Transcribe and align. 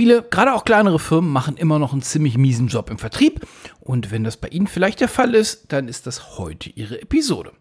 Viele, 0.00 0.22
gerade 0.22 0.54
auch 0.54 0.64
kleinere 0.64 0.98
Firmen, 0.98 1.30
machen 1.30 1.58
immer 1.58 1.78
noch 1.78 1.92
einen 1.92 2.00
ziemlich 2.00 2.38
miesen 2.38 2.68
Job 2.68 2.88
im 2.88 2.96
Vertrieb. 2.96 3.46
Und 3.80 4.10
wenn 4.10 4.24
das 4.24 4.38
bei 4.38 4.48
Ihnen 4.48 4.66
vielleicht 4.66 5.00
der 5.00 5.08
Fall 5.08 5.34
ist, 5.34 5.74
dann 5.74 5.88
ist 5.88 6.06
das 6.06 6.38
heute 6.38 6.70
Ihre 6.70 7.02
Episode. 7.02 7.52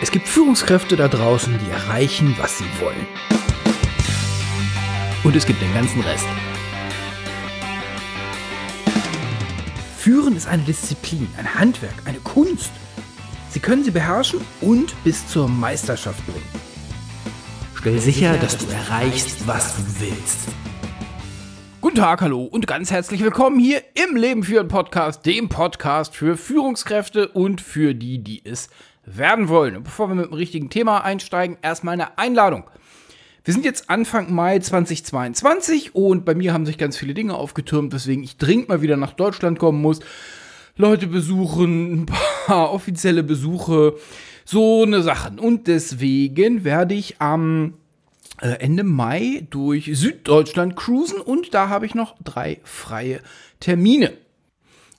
Es 0.00 0.12
gibt 0.12 0.28
Führungskräfte 0.28 0.94
da 0.94 1.08
draußen, 1.08 1.58
die 1.58 1.70
erreichen, 1.72 2.36
was 2.38 2.58
sie 2.58 2.66
wollen. 2.78 3.04
Und 5.24 5.34
es 5.34 5.44
gibt 5.44 5.60
den 5.60 5.74
ganzen 5.74 6.02
Rest. 6.02 6.28
Führen 9.98 10.36
ist 10.36 10.46
eine 10.46 10.62
Disziplin, 10.62 11.26
ein 11.36 11.52
Handwerk, 11.52 12.00
eine 12.04 12.20
Kunst. 12.20 12.70
Sie 13.50 13.58
können 13.58 13.82
sie 13.82 13.90
beherrschen 13.90 14.40
und 14.60 14.94
bis 15.02 15.26
zur 15.26 15.48
Meisterschaft 15.48 16.24
bringen. 16.26 16.73
Stell 17.84 17.98
sicher, 17.98 18.38
dass 18.38 18.56
du 18.56 18.64
erreichst, 18.72 19.46
was 19.46 19.76
du 19.76 19.82
willst. 20.00 20.48
Guten 21.82 21.96
Tag, 21.96 22.22
hallo 22.22 22.44
und 22.44 22.66
ganz 22.66 22.90
herzlich 22.90 23.22
willkommen 23.22 23.60
hier 23.60 23.82
im 23.92 24.16
Leben 24.16 24.42
führen 24.42 24.68
Podcast, 24.68 25.26
dem 25.26 25.50
Podcast 25.50 26.16
für 26.16 26.38
Führungskräfte 26.38 27.28
und 27.28 27.60
für 27.60 27.94
die, 27.94 28.24
die 28.24 28.40
es 28.42 28.70
werden 29.04 29.50
wollen. 29.50 29.76
Und 29.76 29.82
bevor 29.82 30.08
wir 30.08 30.14
mit 30.14 30.24
dem 30.24 30.32
richtigen 30.32 30.70
Thema 30.70 31.04
einsteigen, 31.04 31.58
erstmal 31.60 31.92
eine 31.92 32.16
Einladung. 32.16 32.64
Wir 33.44 33.52
sind 33.52 33.66
jetzt 33.66 33.90
Anfang 33.90 34.32
Mai 34.32 34.60
2022 34.60 35.94
und 35.94 36.24
bei 36.24 36.34
mir 36.34 36.54
haben 36.54 36.64
sich 36.64 36.78
ganz 36.78 36.96
viele 36.96 37.12
Dinge 37.12 37.34
aufgetürmt, 37.34 37.92
weswegen 37.92 38.24
ich 38.24 38.38
dringend 38.38 38.70
mal 38.70 38.80
wieder 38.80 38.96
nach 38.96 39.12
Deutschland 39.12 39.58
kommen 39.58 39.82
muss. 39.82 40.00
Leute 40.78 41.06
besuchen, 41.06 42.04
ein 42.04 42.06
paar 42.06 42.72
offizielle 42.72 43.22
Besuche, 43.22 43.96
so 44.44 44.82
eine 44.82 45.02
Sachen. 45.02 45.38
Und 45.38 45.66
deswegen 45.66 46.64
werde 46.64 46.94
ich 46.94 47.20
am 47.20 47.74
äh, 48.40 48.48
Ende 48.60 48.84
Mai 48.84 49.46
durch 49.50 49.90
Süddeutschland 49.94 50.76
cruisen 50.76 51.20
und 51.20 51.54
da 51.54 51.68
habe 51.68 51.86
ich 51.86 51.94
noch 51.94 52.16
drei 52.22 52.60
freie 52.64 53.20
Termine. 53.60 54.12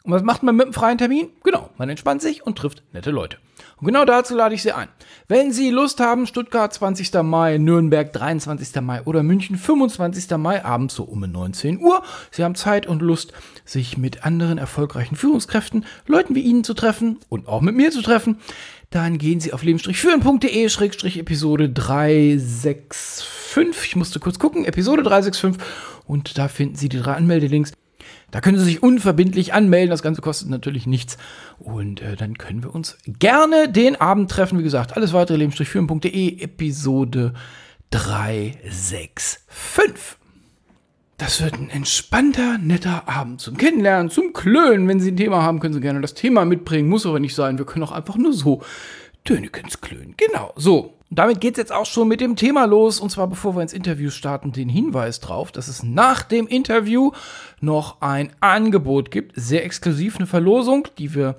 Und 0.05 0.11
was 0.11 0.21
macht 0.21 0.43
man 0.43 0.55
mit 0.55 0.67
einem 0.67 0.73
freien 0.73 0.99
Termin? 0.99 1.29
Genau, 1.43 1.71
man 1.77 1.89
entspannt 1.89 2.21
sich 2.21 2.45
und 2.45 2.57
trifft 2.57 2.83
nette 2.93 3.09
Leute. 3.09 3.37
Und 3.77 3.87
genau 3.87 4.05
dazu 4.05 4.35
lade 4.35 4.53
ich 4.53 4.61
Sie 4.61 4.71
ein. 4.71 4.87
Wenn 5.27 5.51
Sie 5.51 5.71
Lust 5.71 5.99
haben, 5.99 6.27
Stuttgart 6.27 6.71
20. 6.71 7.11
Mai, 7.23 7.57
Nürnberg 7.57 8.13
23. 8.13 8.81
Mai 8.81 9.01
oder 9.01 9.23
München 9.23 9.57
25. 9.57 10.37
Mai 10.37 10.63
abends 10.63 10.93
so 10.93 11.03
um 11.03 11.19
19 11.19 11.81
Uhr. 11.81 12.03
Sie 12.29 12.43
haben 12.43 12.53
Zeit 12.53 12.85
und 12.85 13.01
Lust, 13.01 13.33
sich 13.65 13.97
mit 13.97 14.23
anderen 14.25 14.59
erfolgreichen 14.59 15.15
Führungskräften, 15.15 15.85
Leuten 16.05 16.35
wie 16.35 16.41
Ihnen 16.41 16.63
zu 16.63 16.75
treffen 16.75 17.17
und 17.27 17.47
auch 17.47 17.61
mit 17.61 17.75
mir 17.75 17.89
zu 17.89 18.03
treffen. 18.03 18.37
Dann 18.95 19.17
gehen 19.17 19.41
Sie 19.41 19.51
auf 19.51 19.61
leben-führen.de-episode 19.61 21.69
365. 21.69 23.25
Ich 23.83 23.97
musste 23.97 24.21
kurz 24.21 24.39
gucken, 24.39 24.63
Episode 24.63 25.03
365. 25.03 25.61
Und 26.05 26.37
da 26.37 26.47
finden 26.47 26.75
Sie 26.75 26.87
die 26.87 26.99
drei 26.99 27.15
Anmeldelinks. 27.15 27.73
Da 28.31 28.39
können 28.39 28.57
Sie 28.57 28.63
sich 28.63 28.81
unverbindlich 28.81 29.53
anmelden. 29.53 29.89
Das 29.89 30.01
Ganze 30.01 30.21
kostet 30.21 30.47
natürlich 30.47 30.87
nichts. 30.87 31.17
Und 31.59 31.99
äh, 31.99 32.15
dann 32.15 32.37
können 32.37 32.63
wir 32.63 32.73
uns 32.73 32.97
gerne 33.05 33.69
den 33.69 33.99
Abend 33.99 34.31
treffen. 34.31 34.59
Wie 34.59 34.63
gesagt, 34.63 34.95
alles 34.95 35.11
weitere 35.11 35.39
leben-führen.de, 35.39 36.41
Episode 36.41 37.33
365. 37.91 39.41
Das 41.17 41.41
wird 41.41 41.53
ein 41.53 41.69
entspannter, 41.69 42.57
netter 42.57 43.07
Abend 43.07 43.39
zum 43.39 43.55
Kennenlernen, 43.55 44.09
zum 44.09 44.33
Klönen. 44.33 44.87
Wenn 44.87 44.99
Sie 44.99 45.11
ein 45.11 45.17
Thema 45.17 45.43
haben, 45.43 45.61
können 45.61 45.73
Sie 45.73 45.79
gerne 45.79 46.01
das 46.01 46.13
Thema 46.13 46.43
mitbringen. 46.43 46.89
Muss 46.89 47.05
aber 47.05 47.19
nicht 47.21 47.35
sein. 47.35 47.57
Wir 47.57 47.65
können 47.65 47.85
auch 47.85 47.93
einfach 47.93 48.17
nur 48.17 48.33
so 48.33 48.61
Tönekens 49.23 49.79
klönen. 49.79 50.15
Genau, 50.17 50.53
so. 50.55 50.93
Damit 51.09 51.39
geht 51.39 51.53
es 51.53 51.57
jetzt 51.57 51.71
auch 51.71 51.85
schon 51.85 52.09
mit 52.09 52.19
dem 52.19 52.35
Thema 52.35 52.65
los. 52.65 52.99
Und 52.99 53.11
zwar, 53.11 53.27
bevor 53.27 53.55
wir 53.55 53.61
ins 53.61 53.71
Interview 53.71 54.09
starten, 54.09 54.51
den 54.51 54.67
Hinweis 54.67 55.21
drauf, 55.21 55.53
dass 55.53 55.69
es 55.69 55.83
nach 55.83 56.23
dem 56.23 56.47
Interview 56.47 57.11
noch 57.61 58.01
ein 58.01 58.31
Angebot 58.41 59.09
gibt. 59.09 59.31
Sehr 59.35 59.63
exklusiv, 59.63 60.17
eine 60.17 60.27
Verlosung, 60.27 60.87
die 60.97 61.15
wir, 61.15 61.37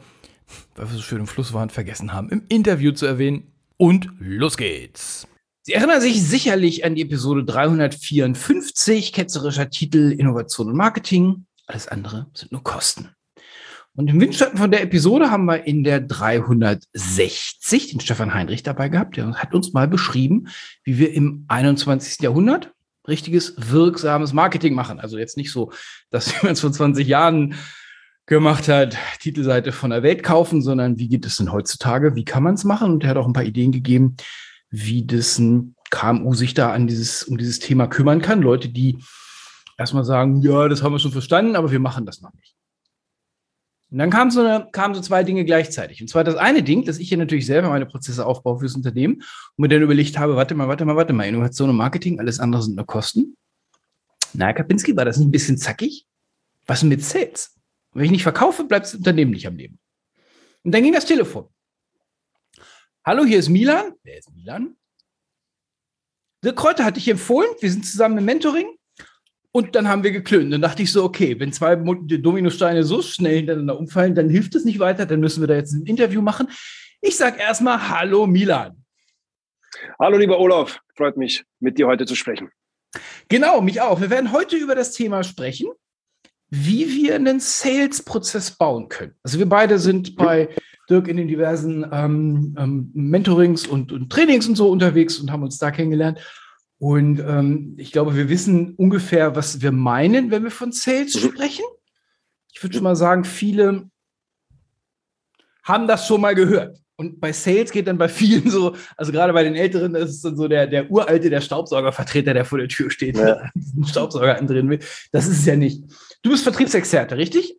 weil 0.75 0.91
wir 0.91 0.97
so 0.97 1.03
schön 1.03 1.21
im 1.21 1.27
Fluss 1.27 1.53
waren, 1.53 1.69
vergessen 1.69 2.15
haben, 2.15 2.31
im 2.31 2.43
Interview 2.49 2.93
zu 2.93 3.05
erwähnen. 3.05 3.53
Und 3.77 4.09
los 4.21 4.57
geht's. 4.57 5.29
Sie 5.67 5.73
erinnern 5.73 6.01
sich 6.01 6.23
sicherlich 6.23 6.85
an 6.85 6.95
die 6.95 7.03
Episode 7.03 7.45
354, 7.45 9.13
ketzerischer 9.13 9.69
Titel 9.69 10.13
Innovation 10.17 10.69
und 10.69 10.77
Marketing. 10.77 11.47
Alles 11.67 11.89
andere 11.89 12.29
sind 12.35 12.53
nur 12.53 12.63
Kosten. 12.63 13.09
Und 13.97 14.09
im 14.09 14.21
Windschatten 14.21 14.59
von 14.59 14.71
der 14.71 14.85
Episode 14.85 15.33
haben 15.33 15.47
wir 15.47 15.65
in 15.65 15.83
der 15.83 16.01
360 16.01 17.91
den 17.91 17.99
Stefan 17.99 18.33
Heinrich 18.33 18.63
dabei 18.63 18.89
gehabt. 18.89 19.17
Der 19.17 19.35
hat 19.35 19.55
uns 19.55 19.73
mal 19.73 19.89
beschrieben, 19.89 20.47
wie 20.85 20.99
wir 20.99 21.13
im 21.13 21.47
21. 21.49 22.21
Jahrhundert 22.21 22.73
richtiges, 23.09 23.55
wirksames 23.57 24.33
Marketing 24.33 24.73
machen. 24.73 25.01
Also 25.01 25.19
jetzt 25.19 25.37
nicht 25.37 25.51
so, 25.51 25.73
dass 26.11 26.33
man 26.45 26.53
es 26.53 26.61
vor 26.61 26.71
20 26.71 27.09
Jahren 27.09 27.57
gemacht 28.27 28.69
hat, 28.69 28.97
Titelseite 29.19 29.73
von 29.73 29.91
der 29.91 30.05
Welt 30.05 30.23
kaufen, 30.23 30.63
sondern 30.63 31.01
wie 31.01 31.09
geht 31.09 31.27
es 31.27 31.39
denn 31.39 31.51
heutzutage? 31.51 32.15
Wie 32.15 32.25
kann 32.25 32.45
man 32.45 32.55
es 32.55 32.63
machen? 32.63 32.93
Und 32.93 33.03
er 33.03 33.11
hat 33.11 33.17
auch 33.17 33.27
ein 33.27 33.33
paar 33.33 33.43
Ideen 33.43 33.73
gegeben, 33.73 34.17
wie 34.71 35.05
das 35.05 35.39
ein 35.39 35.75
KMU 35.91 36.35
sich 36.35 36.55
da 36.55 36.73
an 36.73 36.87
dieses, 36.87 37.25
um 37.25 37.39
dieses 37.39 37.59
Thema 37.59 37.87
kümmern 37.87 38.21
kann. 38.21 38.43
Leute, 38.43 38.69
die 38.69 38.99
erstmal 39.79 40.05
sagen, 40.05 40.43
ja, 40.43 40.69
das 40.69 40.83
haben 40.83 40.93
wir 40.93 40.99
schon 40.99 41.13
verstanden, 41.13 41.57
aber 41.57 41.71
wir 41.71 41.81
machen 41.81 42.07
das 42.07 42.21
noch 42.21 42.33
nicht. 42.35 42.55
Und 43.91 43.99
dann 43.99 44.11
kamen 44.11 44.31
so, 44.33 44.41
eine, 44.41 44.69
kamen 44.73 44.95
so 44.95 45.01
zwei 45.01 45.23
Dinge 45.23 45.45
gleichzeitig. 45.45 46.01
Und 46.01 46.09
zwar 46.09 46.25
das 46.25 46.35
eine 46.35 46.63
Ding, 46.63 46.85
dass 46.85 46.99
ich 46.99 47.09
hier 47.09 47.19
natürlich 47.19 47.47
selber 47.47 47.69
meine 47.69 47.87
Prozesse 47.87 48.27
aufbaue 48.27 48.59
fürs 48.59 48.75
Unternehmen 48.75 49.15
und 49.17 49.59
mir 49.59 49.69
dann 49.69 49.83
überlegt 49.83 50.19
habe, 50.19 50.35
warte 50.35 50.55
mal, 50.55 50.67
warte 50.67 50.85
mal, 50.85 50.97
warte 50.97 51.13
mal, 51.13 51.25
Innovation 51.25 51.71
und 51.71 51.77
Marketing, 51.77 52.19
alles 52.19 52.41
andere 52.41 52.63
sind 52.63 52.75
nur 52.75 52.87
Kosten. 52.87 53.37
Na, 54.33 54.53
Kapinski, 54.53 54.97
war 54.97 55.05
das 55.05 55.19
nicht 55.19 55.29
ein 55.29 55.33
bisschen 55.33 55.57
zackig? 55.57 56.05
Was 56.67 56.83
mit 56.83 57.03
Sales? 57.05 57.55
Und 57.93 58.01
wenn 58.01 58.07
ich 58.07 58.11
nicht 58.11 58.25
verkaufe, 58.25 58.65
bleibt 58.65 58.87
das 58.87 58.97
Unternehmen 58.97 59.31
nicht 59.31 59.47
am 59.47 59.57
Leben. 59.57 59.79
Und 60.65 60.75
dann 60.75 60.83
ging 60.83 60.93
das 60.93 61.07
Telefon. 61.07 61.49
Hallo, 63.09 63.25
hier 63.25 63.39
ist 63.39 63.49
Milan. 63.49 63.93
Wer 64.03 64.19
ist 64.19 64.35
Milan? 64.35 64.75
Dirk 66.43 66.57
Kräuter 66.57 66.85
hatte 66.85 66.99
ich 66.99 67.07
empfohlen. 67.07 67.49
Wir 67.61 67.71
sind 67.71 67.87
zusammen 67.87 68.19
im 68.19 68.25
Mentoring. 68.25 68.67
Und 69.53 69.77
dann 69.77 69.87
haben 69.87 70.03
wir 70.03 70.11
geklönt. 70.11 70.53
Dann 70.53 70.61
dachte 70.61 70.83
ich 70.83 70.91
so, 70.91 71.05
okay, 71.05 71.39
wenn 71.39 71.53
zwei 71.53 71.77
Dominosteine 71.77 72.83
so 72.83 73.03
schnell 73.03 73.37
hintereinander 73.37 73.79
umfallen, 73.79 74.17
dann 74.17 74.29
hilft 74.29 74.57
es 74.57 74.65
nicht 74.65 74.81
weiter. 74.81 75.07
Dann 75.07 75.21
müssen 75.21 75.41
wir 75.41 75.47
da 75.47 75.55
jetzt 75.55 75.73
ein 75.73 75.87
Interview 75.87 76.21
machen. 76.21 76.49
Ich 77.01 77.17
sage 77.17 77.39
erstmal 77.39 77.89
Hallo 77.91 78.27
Milan. 78.27 78.85
Hallo 80.01 80.19
lieber 80.19 80.41
Olaf, 80.41 80.81
freut 80.97 81.17
mich, 81.17 81.45
mit 81.61 81.79
dir 81.79 81.87
heute 81.87 82.07
zu 82.07 82.17
sprechen. 82.17 82.51
Genau, 83.29 83.61
mich 83.61 83.81
auch. 83.81 84.01
Wir 84.01 84.11
werden 84.11 84.33
heute 84.33 84.57
über 84.57 84.75
das 84.75 84.91
Thema 84.91 85.23
sprechen, 85.23 85.69
wie 86.49 86.89
wir 86.89 87.17
einen 87.17 87.41
Sales-Prozess 87.41 88.53
bauen 88.53 88.89
können. 88.89 89.15
Also 89.23 89.39
wir 89.39 89.49
beide 89.49 89.79
sind 89.79 90.17
bei 90.17 90.49
Dirk 90.89 91.09
in 91.09 91.17
den 91.17 91.29
diversen 91.29 91.85
ähm, 91.91 92.55
ähm, 92.59 92.91
Mentorings 92.95 93.67
und, 93.67 93.93
und 93.93 94.11
Trainings 94.11 94.47
und 94.47 94.55
so 94.55 94.71
unterwegs 94.71 95.19
und 95.19 95.33
haben 95.33 95.43
uns 95.43 95.59
da 95.59 95.71
kennengelernt. 95.71 96.21
Und 96.79 97.21
ähm, 97.21 97.75
ich 97.79 97.91
glaube, 97.91 98.15
wir 98.15 98.29
wissen 98.29 98.75
ungefähr, 98.75 99.35
was 99.35 99.63
wir 99.63 99.73
meinen, 99.73 100.31
wenn 100.31 100.45
wir 100.45 100.51
von 100.51 100.73
Sales 100.73 101.15
mhm. 101.15 101.31
sprechen. 101.31 101.65
Ich 102.53 102.63
würde 102.63 102.75
schon 102.75 102.85
mal 102.85 102.97
sagen, 102.97 103.25
viele 103.25 103.91
haben 105.65 105.89
das 105.89 106.07
schon 106.07 106.21
mal 106.21 106.35
gehört. 106.35 106.79
Und 106.99 107.21
bei 107.21 107.33
Sales 107.33 107.73
geht 107.73 107.89
dann 107.89 107.99
bei 107.99 108.09
vielen 108.09 108.49
so, 108.49 108.75
also 108.97 109.13
gerade 109.13 109.33
bei 109.33 109.45
den 109.45 109.55
Älteren, 109.55 109.93
das 109.93 110.11
ist 110.11 110.25
dann 110.25 110.37
so 110.37 110.49
der, 110.49 110.67
der 110.67 110.91
uralte, 110.91 111.29
der 111.29 111.43
Staubsaugervertreter, 111.43 112.33
der 112.33 112.47
vor 112.47 112.59
der 112.59 112.69
Tür 112.69 112.91
steht, 112.91 113.17
ja. 113.19 113.51
diesen 113.55 113.85
Staubsauger 113.87 114.39
andrehen 114.39 114.71
will. 114.71 114.79
Das 115.13 115.27
ist 115.27 115.41
es 115.41 115.47
ja 115.47 115.57
nicht. 115.57 115.85
Du 116.23 116.31
bist 116.31 116.43
Vertriebsexperte, 116.43 117.17
richtig? 117.17 117.57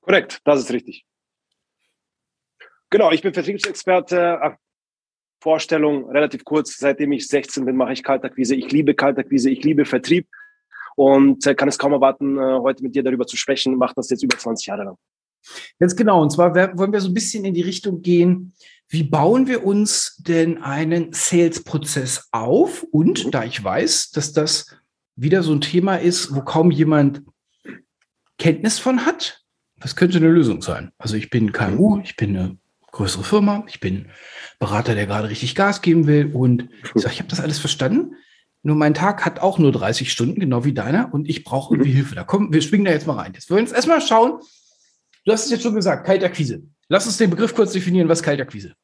Korrekt, 0.00 0.40
das 0.44 0.60
ist 0.60 0.72
richtig. 0.72 1.04
Genau, 2.90 3.12
ich 3.12 3.22
bin 3.22 3.32
Vertriebsexperte, 3.32 4.56
Vorstellung, 5.42 6.10
relativ 6.10 6.44
kurz, 6.44 6.76
seitdem 6.76 7.12
ich 7.12 7.26
16 7.26 7.64
bin, 7.64 7.76
mache 7.76 7.92
ich 7.92 8.02
Kaltakquise. 8.02 8.54
Ich 8.54 8.70
liebe 8.72 8.94
Kaltakquise, 8.94 9.50
ich 9.50 9.64
liebe 9.64 9.84
Vertrieb 9.84 10.28
und 10.96 11.46
äh, 11.46 11.54
kann 11.54 11.68
es 11.68 11.78
kaum 11.78 11.92
erwarten, 11.92 12.36
äh, 12.36 12.58
heute 12.60 12.82
mit 12.82 12.94
dir 12.94 13.02
darüber 13.02 13.26
zu 13.26 13.36
sprechen. 13.36 13.76
Mache 13.76 13.94
das 13.96 14.10
jetzt 14.10 14.22
über 14.22 14.36
20 14.36 14.66
Jahre 14.66 14.84
lang. 14.84 14.96
Ganz 15.78 15.96
genau. 15.96 16.20
Und 16.20 16.30
zwar 16.30 16.54
wollen 16.54 16.92
wir 16.92 17.00
so 17.00 17.08
ein 17.08 17.14
bisschen 17.14 17.44
in 17.46 17.54
die 17.54 17.62
Richtung 17.62 18.02
gehen, 18.02 18.52
wie 18.88 19.04
bauen 19.04 19.46
wir 19.46 19.64
uns 19.64 20.16
denn 20.18 20.62
einen 20.62 21.12
Sales-Prozess 21.12 22.28
auf? 22.32 22.82
Und 22.90 23.32
da 23.32 23.44
ich 23.44 23.62
weiß, 23.62 24.10
dass 24.10 24.32
das 24.32 24.76
wieder 25.16 25.42
so 25.42 25.52
ein 25.52 25.60
Thema 25.60 25.96
ist, 25.96 26.34
wo 26.34 26.42
kaum 26.42 26.70
jemand 26.70 27.22
Kenntnis 28.40 28.80
von 28.80 29.06
hat, 29.06 29.44
was 29.76 29.94
könnte 29.94 30.18
eine 30.18 30.28
Lösung 30.28 30.62
sein? 30.62 30.90
Also 30.98 31.14
ich 31.14 31.30
bin 31.30 31.52
KMU, 31.52 32.00
ich 32.02 32.16
bin 32.16 32.36
eine 32.36 32.58
größere 32.90 33.22
Firma, 33.22 33.64
ich 33.68 33.78
bin 33.78 34.08
Berater, 34.58 34.94
der 34.94 35.06
gerade 35.06 35.28
richtig 35.28 35.54
Gas 35.54 35.82
geben 35.82 36.06
will. 36.06 36.32
Und 36.34 36.68
ich 36.94 37.02
sage, 37.02 37.14
ich 37.14 37.20
habe 37.20 37.30
das 37.30 37.40
alles 37.40 37.58
verstanden. 37.58 38.16
Nur 38.62 38.76
mein 38.76 38.94
Tag 38.94 39.24
hat 39.24 39.40
auch 39.40 39.58
nur 39.58 39.72
30 39.72 40.10
Stunden, 40.10 40.40
genau 40.40 40.64
wie 40.64 40.74
deiner, 40.74 41.14
und 41.14 41.28
ich 41.28 41.44
brauche 41.44 41.74
irgendwie 41.74 41.92
mhm. 41.92 41.96
Hilfe. 41.96 42.14
Da 42.14 42.24
kommen, 42.24 42.52
wir 42.52 42.60
springen 42.60 42.84
da 42.84 42.90
jetzt 42.90 43.06
mal 43.06 43.14
rein. 43.14 43.32
Jetzt 43.34 43.48
wollen 43.48 43.58
wir 43.58 43.62
uns 43.62 43.72
erstmal 43.72 44.02
schauen. 44.02 44.40
Du 45.24 45.32
hast 45.32 45.44
es 45.44 45.50
jetzt 45.50 45.62
schon 45.62 45.74
gesagt, 45.74 46.06
Kaltakquise. 46.06 46.62
Lass 46.88 47.06
uns 47.06 47.16
den 47.16 47.30
Begriff 47.30 47.54
kurz 47.54 47.72
definieren, 47.72 48.08
was 48.08 48.22
Kaltakquise. 48.22 48.74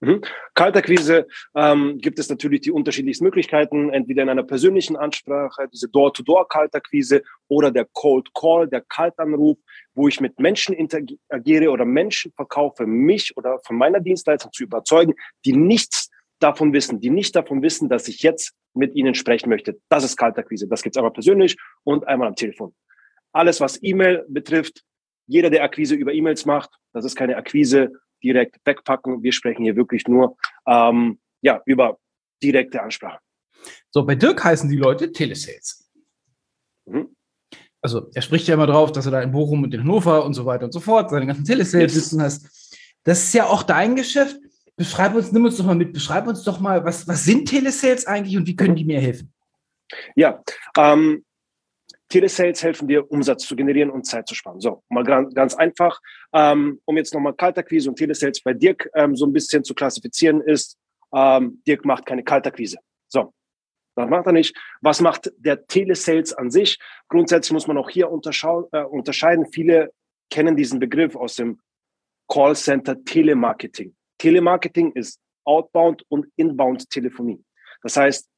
Mhm. 0.00 0.22
Kaltakquise 0.54 1.26
ähm, 1.54 1.98
gibt 1.98 2.18
es 2.18 2.30
natürlich 2.30 2.62
die 2.62 2.70
unterschiedlichsten 2.70 3.24
Möglichkeiten, 3.24 3.90
entweder 3.92 4.22
in 4.22 4.30
einer 4.30 4.42
persönlichen 4.42 4.96
Ansprache, 4.96 5.68
diese 5.70 5.88
Door-to-Door-Kaltakquise 5.90 7.22
oder 7.48 7.70
der 7.70 7.86
Cold 7.92 8.32
Call, 8.32 8.66
der 8.66 8.80
Kaltanruf, 8.80 9.58
wo 9.94 10.08
ich 10.08 10.20
mit 10.20 10.40
Menschen 10.40 10.74
interagiere 10.74 11.70
oder 11.70 11.84
Menschen 11.84 12.32
verkaufe, 12.32 12.86
mich 12.86 13.36
oder 13.36 13.58
von 13.66 13.76
meiner 13.76 14.00
Dienstleistung 14.00 14.52
zu 14.52 14.62
überzeugen, 14.62 15.14
die 15.44 15.52
nichts 15.52 16.08
davon 16.38 16.72
wissen, 16.72 17.00
die 17.00 17.10
nicht 17.10 17.36
davon 17.36 17.62
wissen, 17.62 17.90
dass 17.90 18.08
ich 18.08 18.22
jetzt 18.22 18.54
mit 18.72 18.94
ihnen 18.94 19.14
sprechen 19.14 19.50
möchte. 19.50 19.78
Das 19.90 20.04
ist 20.04 20.16
Kaltakquise. 20.16 20.66
Das 20.66 20.82
gibt's 20.82 20.96
einmal 20.96 21.12
persönlich 21.12 21.58
und 21.84 22.06
einmal 22.08 22.28
am 22.28 22.36
Telefon. 22.36 22.74
Alles, 23.32 23.60
was 23.60 23.78
E-Mail 23.82 24.24
betrifft, 24.28 24.82
jeder, 25.26 25.50
der 25.50 25.62
Akquise 25.62 25.94
über 25.94 26.14
E-Mails 26.14 26.46
macht, 26.46 26.70
das 26.94 27.04
ist 27.04 27.14
keine 27.14 27.36
Akquise, 27.36 27.92
direkt 28.22 28.56
wegpacken. 28.64 29.22
Wir 29.22 29.32
sprechen 29.32 29.64
hier 29.64 29.76
wirklich 29.76 30.06
nur 30.06 30.36
ähm, 30.66 31.18
ja, 31.42 31.60
über 31.66 31.98
direkte 32.42 32.82
Ansprache. 32.82 33.18
So, 33.90 34.04
bei 34.04 34.14
Dirk 34.14 34.42
heißen 34.42 34.68
die 34.70 34.76
Leute 34.76 35.12
Telesales. 35.12 35.90
Mhm. 36.86 37.14
Also 37.82 38.10
er 38.14 38.22
spricht 38.22 38.46
ja 38.46 38.54
immer 38.54 38.66
drauf, 38.66 38.92
dass 38.92 39.06
er 39.06 39.12
da 39.12 39.22
in 39.22 39.32
Bochum 39.32 39.62
und 39.62 39.72
in 39.72 39.80
Hannover 39.80 40.24
und 40.24 40.34
so 40.34 40.44
weiter 40.44 40.66
und 40.66 40.72
so 40.72 40.80
fort 40.80 41.10
seine 41.10 41.26
ganzen 41.26 41.44
Telesales 41.44 41.94
yes. 41.94 42.04
sitzen 42.04 42.22
hast. 42.22 42.76
Das 43.04 43.22
ist 43.24 43.32
ja 43.32 43.46
auch 43.46 43.62
dein 43.62 43.96
Geschäft. 43.96 44.36
Beschreib 44.76 45.14
uns, 45.14 45.32
nimm 45.32 45.44
uns 45.44 45.56
doch 45.56 45.64
mal 45.64 45.74
mit, 45.74 45.92
beschreib 45.92 46.26
uns 46.26 46.42
doch 46.42 46.60
mal, 46.60 46.84
was, 46.84 47.06
was 47.08 47.24
sind 47.24 47.48
Telesales 47.48 48.06
eigentlich 48.06 48.36
und 48.36 48.46
wie 48.46 48.56
können 48.56 48.76
die 48.76 48.84
mir 48.84 49.00
helfen? 49.00 49.32
Ja, 50.14 50.42
ähm, 50.78 51.24
Telesales 52.10 52.62
helfen 52.62 52.88
dir, 52.88 53.10
Umsatz 53.10 53.46
zu 53.46 53.56
generieren 53.56 53.90
und 53.90 54.04
Zeit 54.04 54.28
zu 54.28 54.34
sparen. 54.34 54.60
So, 54.60 54.82
mal 54.88 55.04
ganz 55.04 55.54
einfach, 55.54 56.00
ähm, 56.32 56.80
um 56.84 56.96
jetzt 56.96 57.14
nochmal 57.14 57.34
Kaltakquise 57.34 57.88
und 57.88 57.96
Telesales 57.96 58.42
bei 58.42 58.52
Dirk 58.52 58.90
ähm, 58.94 59.16
so 59.16 59.26
ein 59.26 59.32
bisschen 59.32 59.64
zu 59.64 59.74
klassifizieren 59.74 60.40
ist, 60.40 60.76
ähm, 61.14 61.62
Dirk 61.66 61.84
macht 61.84 62.04
keine 62.04 62.24
Kaltakquise. 62.24 62.78
So, 63.08 63.32
das 63.94 64.10
macht 64.10 64.26
er 64.26 64.32
nicht. 64.32 64.56
Was 64.80 65.00
macht 65.00 65.32
der 65.38 65.66
Telesales 65.66 66.34
an 66.34 66.50
sich? 66.50 66.78
Grundsätzlich 67.08 67.52
muss 67.52 67.68
man 67.68 67.78
auch 67.78 67.88
hier 67.88 68.06
äh, 68.06 68.84
unterscheiden. 68.84 69.46
Viele 69.52 69.92
kennen 70.30 70.56
diesen 70.56 70.80
Begriff 70.80 71.14
aus 71.14 71.36
dem 71.36 71.60
Callcenter 72.28 73.04
Telemarketing. 73.04 73.94
Telemarketing 74.18 74.92
ist 74.92 75.20
Outbound 75.44 76.04
und 76.08 76.26
Inbound 76.36 76.90
Telefonie. 76.90 77.44
Das 77.82 77.96
heißt, 77.96 78.28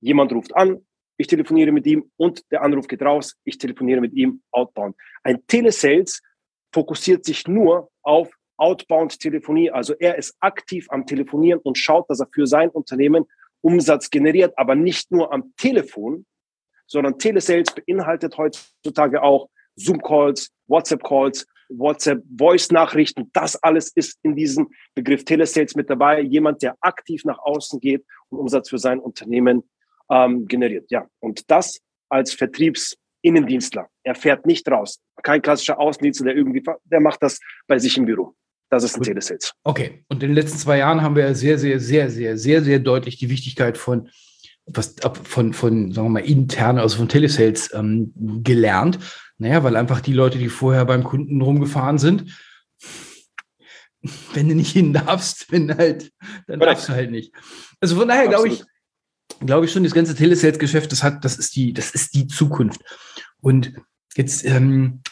jemand 0.00 0.32
ruft 0.32 0.54
an, 0.56 0.85
ich 1.16 1.26
telefoniere 1.26 1.72
mit 1.72 1.86
ihm 1.86 2.10
und 2.16 2.42
der 2.50 2.62
Anruf 2.62 2.86
geht 2.88 3.02
raus, 3.02 3.36
ich 3.44 3.58
telefoniere 3.58 4.00
mit 4.00 4.12
ihm 4.12 4.42
outbound. 4.50 4.96
Ein 5.22 5.46
Telesales 5.46 6.22
fokussiert 6.72 7.24
sich 7.24 7.46
nur 7.46 7.90
auf 8.02 8.30
Outbound-Telefonie, 8.58 9.70
also 9.70 9.94
er 9.98 10.16
ist 10.16 10.34
aktiv 10.40 10.86
am 10.90 11.06
Telefonieren 11.06 11.60
und 11.60 11.76
schaut, 11.76 12.08
dass 12.08 12.20
er 12.20 12.28
für 12.32 12.46
sein 12.46 12.70
Unternehmen 12.70 13.26
Umsatz 13.60 14.10
generiert, 14.10 14.54
aber 14.56 14.74
nicht 14.74 15.10
nur 15.10 15.32
am 15.32 15.52
Telefon, 15.56 16.24
sondern 16.86 17.18
Telesales 17.18 17.74
beinhaltet 17.74 18.38
heutzutage 18.38 19.22
auch 19.22 19.48
Zoom-Calls, 19.76 20.50
WhatsApp-Calls, 20.68 21.46
WhatsApp-Voice-Nachrichten. 21.68 23.30
Das 23.32 23.62
alles 23.62 23.90
ist 23.94 24.18
in 24.22 24.36
diesem 24.36 24.68
Begriff 24.94 25.24
Telesales 25.24 25.74
mit 25.74 25.90
dabei. 25.90 26.20
Jemand, 26.20 26.62
der 26.62 26.76
aktiv 26.80 27.24
nach 27.24 27.38
außen 27.38 27.80
geht 27.80 28.04
und 28.28 28.38
Umsatz 28.38 28.70
für 28.70 28.78
sein 28.78 29.00
Unternehmen 29.00 29.68
ähm, 30.10 30.46
generiert. 30.46 30.90
Ja, 30.90 31.06
und 31.20 31.50
das 31.50 31.80
als 32.08 32.32
Vertriebsinnendienstler. 32.34 33.88
Er 34.04 34.14
fährt 34.14 34.46
nicht 34.46 34.68
raus. 34.68 35.00
Kein 35.22 35.42
klassischer 35.42 35.78
Außendienstler, 35.78 36.26
der 36.26 36.36
irgendwie, 36.36 36.62
der 36.84 37.00
macht 37.00 37.22
das 37.22 37.40
bei 37.66 37.78
sich 37.78 37.96
im 37.96 38.06
Büro. 38.06 38.34
Das 38.70 38.82
ist 38.82 38.94
ein 38.94 38.98
Gut. 38.98 39.06
Telesales. 39.08 39.52
Okay. 39.64 40.04
Und 40.08 40.22
in 40.22 40.30
den 40.30 40.34
letzten 40.34 40.58
zwei 40.58 40.78
Jahren 40.78 41.02
haben 41.02 41.16
wir 41.16 41.34
sehr, 41.34 41.58
sehr, 41.58 41.78
sehr, 41.80 42.10
sehr, 42.10 42.36
sehr, 42.36 42.62
sehr 42.62 42.78
deutlich 42.78 43.16
die 43.16 43.30
Wichtigkeit 43.30 43.78
von 43.78 44.10
was 44.66 44.96
von, 45.22 45.52
von, 45.52 45.92
sagen 45.92 46.06
wir 46.06 46.10
mal, 46.10 46.24
intern, 46.24 46.78
also 46.78 46.96
von 46.96 47.08
Telesales 47.08 47.72
ähm, 47.72 48.12
gelernt. 48.42 48.98
Naja, 49.38 49.62
weil 49.62 49.76
einfach 49.76 50.00
die 50.00 50.12
Leute, 50.12 50.38
die 50.38 50.48
vorher 50.48 50.84
beim 50.84 51.04
Kunden 51.04 51.40
rumgefahren 51.40 51.98
sind, 51.98 52.36
wenn 54.34 54.48
du 54.48 54.54
nicht 54.54 54.72
hin 54.72 54.92
darfst, 54.92 55.52
wenn 55.52 55.76
halt, 55.76 56.10
dann 56.46 56.58
Correct. 56.58 56.62
darfst 56.62 56.88
du 56.88 56.92
halt 56.94 57.10
nicht. 57.10 57.32
Also 57.80 57.96
von 57.96 58.08
daher 58.08 58.28
glaube 58.28 58.48
ich, 58.48 58.64
glaube 59.40 59.66
ich 59.66 59.72
schon, 59.72 59.84
das 59.84 59.94
ganze 59.94 60.14
Telesales-Geschäft, 60.14 60.92
das 60.92 61.02
hat, 61.02 61.24
das 61.24 61.36
ist 61.36 61.56
die, 61.56 61.72
das 61.72 61.90
ist 61.90 62.14
die 62.14 62.26
Zukunft. 62.26 62.80
Und 63.40 63.72
jetzt, 64.16 64.44
ähm, 64.44 65.02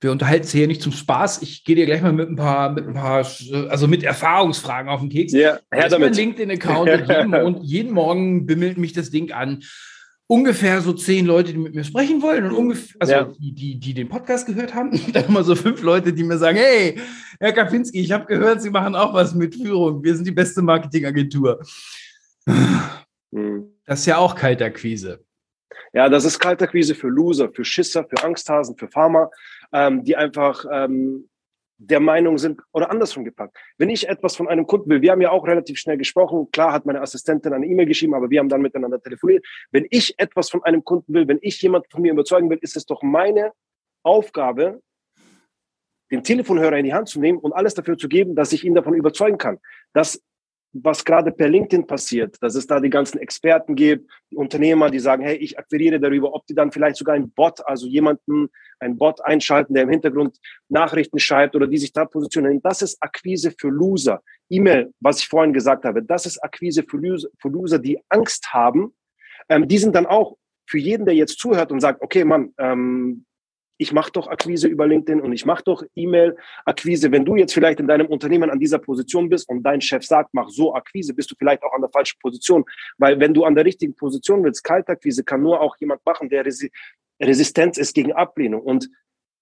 wir 0.00 0.10
unterhalten 0.10 0.42
uns 0.42 0.52
hier 0.52 0.66
nicht 0.66 0.82
zum 0.82 0.92
Spaß. 0.92 1.42
Ich 1.42 1.64
gehe 1.64 1.76
dir 1.76 1.86
gleich 1.86 2.02
mal 2.02 2.12
mit 2.12 2.28
ein 2.28 2.36
paar, 2.36 2.70
mit 2.72 2.86
ein 2.88 2.94
paar, 2.94 3.24
also 3.68 3.86
mit 3.86 4.02
Erfahrungsfragen 4.02 4.90
auf 4.90 5.00
den 5.00 5.08
Keks. 5.08 5.32
Ja, 5.32 5.60
her 5.70 5.88
damit. 5.88 6.10
mein 6.10 6.14
LinkedIn-Account 6.14 7.08
jeden, 7.08 7.34
und 7.46 7.62
jeden 7.62 7.92
Morgen 7.92 8.44
bimmelt 8.44 8.78
mich 8.78 8.92
das 8.92 9.10
Ding 9.10 9.30
an. 9.30 9.62
Ungefähr 10.26 10.80
so 10.80 10.92
zehn 10.92 11.26
Leute, 11.26 11.52
die 11.52 11.58
mit 11.58 11.74
mir 11.74 11.84
sprechen 11.84 12.22
wollen 12.22 12.46
und 12.46 12.52
ungefähr, 12.52 12.96
also 13.00 13.12
ja. 13.12 13.32
die, 13.38 13.52
die, 13.52 13.78
die 13.78 13.94
den 13.94 14.08
Podcast 14.08 14.46
gehört 14.46 14.74
haben. 14.74 14.90
Dann 15.12 15.26
immer 15.26 15.44
so 15.44 15.54
fünf 15.54 15.82
Leute, 15.82 16.12
die 16.12 16.24
mir 16.24 16.38
sagen, 16.38 16.56
hey, 16.56 16.98
Herr 17.38 17.52
Kapinski, 17.52 18.00
ich 18.00 18.10
habe 18.10 18.26
gehört, 18.26 18.60
Sie 18.60 18.70
machen 18.70 18.96
auch 18.96 19.14
was 19.14 19.34
mit 19.34 19.54
Führung. 19.54 20.02
Wir 20.02 20.16
sind 20.16 20.26
die 20.26 20.32
beste 20.32 20.62
Marketingagentur. 20.62 21.60
Mhm. 23.32 23.72
Das 23.86 24.00
ist 24.00 24.06
ja 24.06 24.18
auch 24.18 24.34
Kaltakquise. 24.34 25.24
Ja, 25.92 26.08
das 26.08 26.24
ist 26.24 26.38
Kaltakquise 26.38 26.94
für 26.94 27.08
Loser, 27.08 27.50
für 27.52 27.64
Schisser, 27.64 28.04
für 28.04 28.22
Angsthasen, 28.24 28.76
für 28.78 28.88
Farmer, 28.88 29.30
ähm, 29.72 30.04
die 30.04 30.16
einfach 30.16 30.64
ähm, 30.70 31.28
der 31.78 32.00
Meinung 32.00 32.38
sind 32.38 32.60
oder 32.72 32.90
andersrum 32.90 33.24
gepackt. 33.24 33.56
Wenn 33.76 33.90
ich 33.90 34.08
etwas 34.08 34.36
von 34.36 34.48
einem 34.48 34.66
Kunden 34.66 34.88
will, 34.88 35.02
wir 35.02 35.10
haben 35.10 35.20
ja 35.20 35.30
auch 35.30 35.46
relativ 35.46 35.78
schnell 35.78 35.98
gesprochen, 35.98 36.48
klar 36.52 36.72
hat 36.72 36.86
meine 36.86 37.00
Assistentin 37.00 37.52
eine 37.52 37.66
E-Mail 37.66 37.86
geschrieben, 37.86 38.14
aber 38.14 38.30
wir 38.30 38.38
haben 38.38 38.48
dann 38.48 38.62
miteinander 38.62 39.00
telefoniert. 39.00 39.44
Wenn 39.70 39.86
ich 39.90 40.18
etwas 40.18 40.50
von 40.50 40.62
einem 40.62 40.84
Kunden 40.84 41.12
will, 41.12 41.26
wenn 41.26 41.38
ich 41.42 41.60
jemand 41.60 41.90
von 41.90 42.02
mir 42.02 42.12
überzeugen 42.12 42.48
will, 42.50 42.58
ist 42.60 42.76
es 42.76 42.86
doch 42.86 43.02
meine 43.02 43.52
Aufgabe, 44.02 44.80
den 46.10 46.22
Telefonhörer 46.22 46.76
in 46.76 46.84
die 46.84 46.94
Hand 46.94 47.08
zu 47.08 47.20
nehmen 47.20 47.38
und 47.38 47.52
alles 47.52 47.74
dafür 47.74 47.96
zu 47.96 48.08
geben, 48.08 48.34
dass 48.36 48.52
ich 48.52 48.64
ihn 48.64 48.74
davon 48.74 48.94
überzeugen 48.94 49.38
kann. 49.38 49.58
dass 49.92 50.22
was 50.72 51.04
gerade 51.04 51.30
per 51.32 51.48
LinkedIn 51.48 51.86
passiert, 51.86 52.36
dass 52.40 52.54
es 52.54 52.66
da 52.66 52.80
die 52.80 52.88
ganzen 52.88 53.18
Experten 53.18 53.74
gibt, 53.74 54.10
Unternehmer, 54.34 54.90
die 54.90 54.98
sagen, 54.98 55.22
hey, 55.22 55.36
ich 55.36 55.58
akquiriere 55.58 56.00
darüber, 56.00 56.34
ob 56.34 56.46
die 56.46 56.54
dann 56.54 56.72
vielleicht 56.72 56.96
sogar 56.96 57.14
einen 57.14 57.30
Bot, 57.30 57.60
also 57.66 57.86
jemanden, 57.86 58.48
einen 58.80 58.96
Bot 58.96 59.22
einschalten, 59.24 59.74
der 59.74 59.84
im 59.84 59.90
Hintergrund 59.90 60.38
Nachrichten 60.68 61.18
schreibt 61.18 61.54
oder 61.54 61.66
die 61.66 61.78
sich 61.78 61.92
da 61.92 62.06
positionieren. 62.06 62.60
Das 62.62 62.82
ist 62.82 62.96
Akquise 63.00 63.52
für 63.58 63.68
Loser. 63.68 64.22
E-Mail, 64.48 64.92
was 65.00 65.20
ich 65.20 65.28
vorhin 65.28 65.52
gesagt 65.52 65.84
habe, 65.84 66.02
das 66.02 66.26
ist 66.26 66.42
Akquise 66.42 66.84
für 66.88 66.96
Loser, 66.96 67.28
für 67.38 67.48
Loser 67.48 67.78
die 67.78 68.00
Angst 68.08 68.52
haben. 68.52 68.94
Ähm, 69.48 69.68
die 69.68 69.78
sind 69.78 69.94
dann 69.94 70.06
auch 70.06 70.36
für 70.66 70.78
jeden, 70.78 71.04
der 71.04 71.14
jetzt 71.14 71.38
zuhört 71.38 71.70
und 71.70 71.80
sagt, 71.80 72.00
okay, 72.00 72.24
Mann, 72.24 72.54
ähm, 72.58 73.26
ich 73.82 73.92
mache 73.92 74.12
doch 74.12 74.28
Akquise 74.28 74.68
über 74.68 74.86
LinkedIn 74.86 75.20
und 75.20 75.32
ich 75.32 75.44
mache 75.44 75.64
doch 75.64 75.82
E-Mail-Akquise. 75.94 77.10
Wenn 77.10 77.24
du 77.24 77.36
jetzt 77.36 77.52
vielleicht 77.52 77.80
in 77.80 77.88
deinem 77.88 78.06
Unternehmen 78.06 78.48
an 78.48 78.60
dieser 78.60 78.78
Position 78.78 79.28
bist 79.28 79.48
und 79.48 79.62
dein 79.62 79.80
Chef 79.80 80.04
sagt, 80.04 80.30
mach 80.32 80.48
so 80.48 80.74
Akquise, 80.74 81.12
bist 81.12 81.30
du 81.30 81.34
vielleicht 81.36 81.62
auch 81.62 81.72
an 81.72 81.80
der 81.80 81.90
falschen 81.90 82.18
Position. 82.20 82.64
Weil 82.98 83.18
wenn 83.20 83.34
du 83.34 83.44
an 83.44 83.54
der 83.54 83.64
richtigen 83.64 83.94
Position 83.94 84.44
willst, 84.44 84.62
Kaltakquise 84.62 85.24
kann 85.24 85.42
nur 85.42 85.60
auch 85.60 85.76
jemand 85.78 86.04
machen, 86.06 86.28
der 86.28 86.46
resi 86.46 86.70
Resistenz 87.20 87.76
ist 87.76 87.94
gegen 87.94 88.12
Ablehnung. 88.12 88.62
Und 88.62 88.88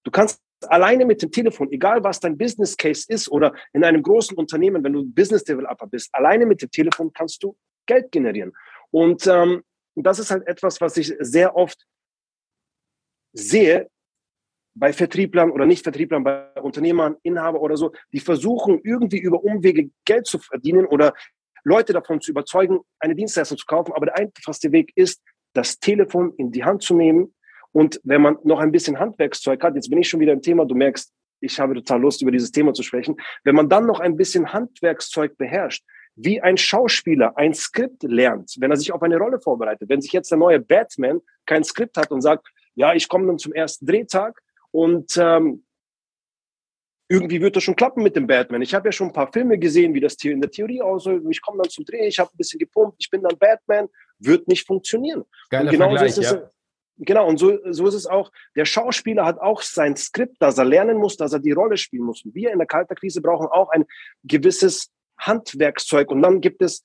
du 0.05 0.11
kannst 0.11 0.43
alleine 0.67 1.05
mit 1.05 1.23
dem 1.23 1.31
Telefon, 1.31 1.71
egal 1.71 2.03
was 2.03 2.21
dein 2.21 2.37
Business 2.37 2.77
Case 2.77 3.05
ist 3.09 3.29
oder 3.31 3.55
in 3.73 3.85
einem 3.85 4.03
großen 4.03 4.37
Unternehmen, 4.37 4.83
wenn 4.85 4.93
du 4.93 5.05
Business 5.05 5.45
Developer 5.45 5.87
bist, 5.87 6.11
alleine 6.13 6.47
mit 6.47 6.61
dem 6.61 6.71
Telefon 6.71 7.13
kannst 7.13 7.43
du 7.43 7.57
Geld 7.87 8.11
generieren. 8.13 8.53
Und 8.91 9.27
ähm, 9.27 9.63
das 9.95 10.19
ist 10.19 10.31
halt 10.31 10.47
etwas, 10.47 10.81
was 10.81 10.97
ich 10.97 11.15
sehr 11.21 11.57
oft 11.57 11.87
sehe, 13.33 13.89
bei 14.81 14.95
Vertrieblern 14.95 15.51
oder 15.51 15.67
Nicht-Vertrieblern, 15.67 16.25
bei 16.25 16.51
Unternehmern, 16.63 17.17
Inhaber 17.23 17.61
oder 17.61 17.77
so, 17.77 17.93
die 18.13 18.19
versuchen 18.19 18.81
irgendwie 18.83 19.19
über 19.19 19.45
Umwege 19.45 19.91
Geld 20.07 20.27
zu 20.27 20.39
verdienen 20.39 20.87
oder 20.87 21.13
Leute 21.65 21.93
davon 21.93 22.23
zu 22.23 22.31
überzeugen, 22.31 22.81
eine 22.99 23.15
Dienstleistung 23.15 23.59
zu 23.59 23.67
kaufen. 23.67 23.93
Aber 23.93 24.07
der 24.07 24.17
einfachste 24.17 24.73
Weg 24.73 24.91
ist, 24.97 25.23
das 25.53 25.79
Telefon 25.79 26.33
in 26.39 26.51
die 26.51 26.65
Hand 26.65 26.83
zu 26.83 26.95
nehmen. 26.95 27.35
Und 27.73 28.01
wenn 28.05 28.23
man 28.23 28.39
noch 28.43 28.59
ein 28.59 28.73
bisschen 28.73 28.99
Handwerkszeug 28.99 29.63
hat, 29.63 29.75
jetzt 29.75 29.91
bin 29.91 30.01
ich 30.01 30.09
schon 30.09 30.19
wieder 30.19 30.33
im 30.33 30.41
Thema, 30.41 30.65
du 30.65 30.75
merkst, 30.75 31.13
ich 31.41 31.61
habe 31.61 31.75
total 31.75 32.01
Lust, 32.01 32.23
über 32.23 32.31
dieses 32.31 32.51
Thema 32.51 32.73
zu 32.73 32.83
sprechen. 32.83 33.17
Wenn 33.45 33.55
man 33.55 33.69
dann 33.69 33.87
noch 33.87 34.01
ein 34.01 34.17
bisschen 34.17 34.51
Handwerkszeug 34.51 35.37
beherrscht, 35.37 35.85
wie 36.17 36.41
ein 36.41 36.57
Schauspieler 36.57 37.37
ein 37.37 37.53
Skript 37.53 38.03
lernt, 38.03 38.57
wenn 38.59 38.71
er 38.71 38.77
sich 38.79 38.93
auf 38.93 39.03
eine 39.03 39.19
Rolle 39.19 39.41
vorbereitet, 39.41 39.91
wenn 39.91 40.01
sich 40.01 40.13
jetzt 40.13 40.31
der 40.31 40.39
neue 40.39 40.59
Batman 40.59 41.21
kein 41.45 41.65
Skript 41.65 41.99
hat 41.99 42.11
und 42.11 42.23
sagt, 42.23 42.49
ja, 42.75 42.95
ich 42.95 43.09
komme 43.09 43.27
dann 43.27 43.39
zum 43.39 43.53
ersten 43.53 43.85
Drehtag 43.85 44.41
und 44.71 45.17
ähm, 45.17 45.65
irgendwie 47.09 47.41
wird 47.41 47.57
das 47.57 47.65
schon 47.65 47.75
klappen 47.75 48.05
mit 48.05 48.15
dem 48.15 48.29
Batman. 48.29 48.63
Ich 48.63 48.73
habe 48.73 48.89
ja 48.89 48.93
schon 48.93 49.09
ein 49.09 49.13
paar 49.13 49.33
Filme 49.33 49.59
gesehen, 49.59 49.95
wie 49.95 50.01
das 50.01 50.15
in 50.23 50.41
der 50.41 50.51
Theorie 50.51 50.81
aussieht. 50.81 51.23
Ich 51.29 51.43
komme 51.43 51.61
dann 51.61 51.69
zum 51.69 51.85
Dreh, 51.85 52.07
ich 52.07 52.21
habe 52.21 52.31
ein 52.33 52.37
bisschen 52.37 52.61
gepumpt, 52.61 52.97
ich 53.01 53.11
bin 53.11 53.23
dann 53.23 53.37
Batman. 53.37 53.89
Wird 54.21 54.47
nicht 54.47 54.67
funktionieren. 54.67 55.25
Geiler 55.49 55.73
genau 55.73 55.89
Vergleich, 55.89 56.15
so 56.15 56.23
ja. 56.23 56.51
Genau, 56.99 57.27
und 57.27 57.39
so, 57.39 57.59
so 57.71 57.87
ist 57.89 57.95
es 57.95 58.07
auch. 58.07 58.31
Der 58.55 58.67
Schauspieler 58.67 59.25
hat 59.25 59.41
auch 59.41 59.63
sein 59.63 59.97
Skript, 59.97 60.37
das 60.39 60.59
er 60.59 60.67
lernen 60.67 60.99
muss, 60.99 61.17
dass 61.17 61.33
er 61.33 61.39
die 61.41 61.53
Rolle 61.53 61.79
spielen 61.79 62.05
muss. 62.05 62.25
Und 62.25 62.35
wir 62.35 62.53
in 62.53 62.59
der 62.59 62.67
Kalterkrise 62.67 63.23
brauchen 63.23 63.47
auch 63.47 63.71
ein 63.71 63.87
gewisses 64.23 64.93
Handwerkszeug. 65.19 66.11
Und 66.11 66.21
dann 66.21 66.43
gibt 66.43 66.61
es 66.61 66.83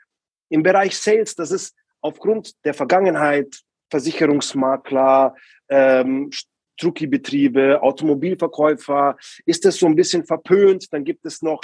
im 0.50 0.64
Bereich 0.64 0.98
Sales, 0.98 1.36
das 1.36 1.52
ist 1.52 1.76
aufgrund 2.00 2.54
der 2.64 2.74
Vergangenheit, 2.74 3.60
Versicherungsmakler, 3.92 5.36
ähm, 5.70 6.32
Strucki-Betriebe, 6.78 7.82
Automobilverkäufer, 7.82 9.18
ist 9.46 9.66
das 9.66 9.78
so 9.78 9.86
ein 9.86 9.96
bisschen 9.96 10.26
verpönt. 10.26 10.92
Dann 10.92 11.04
gibt 11.04 11.26
es 11.26 11.42
noch 11.42 11.62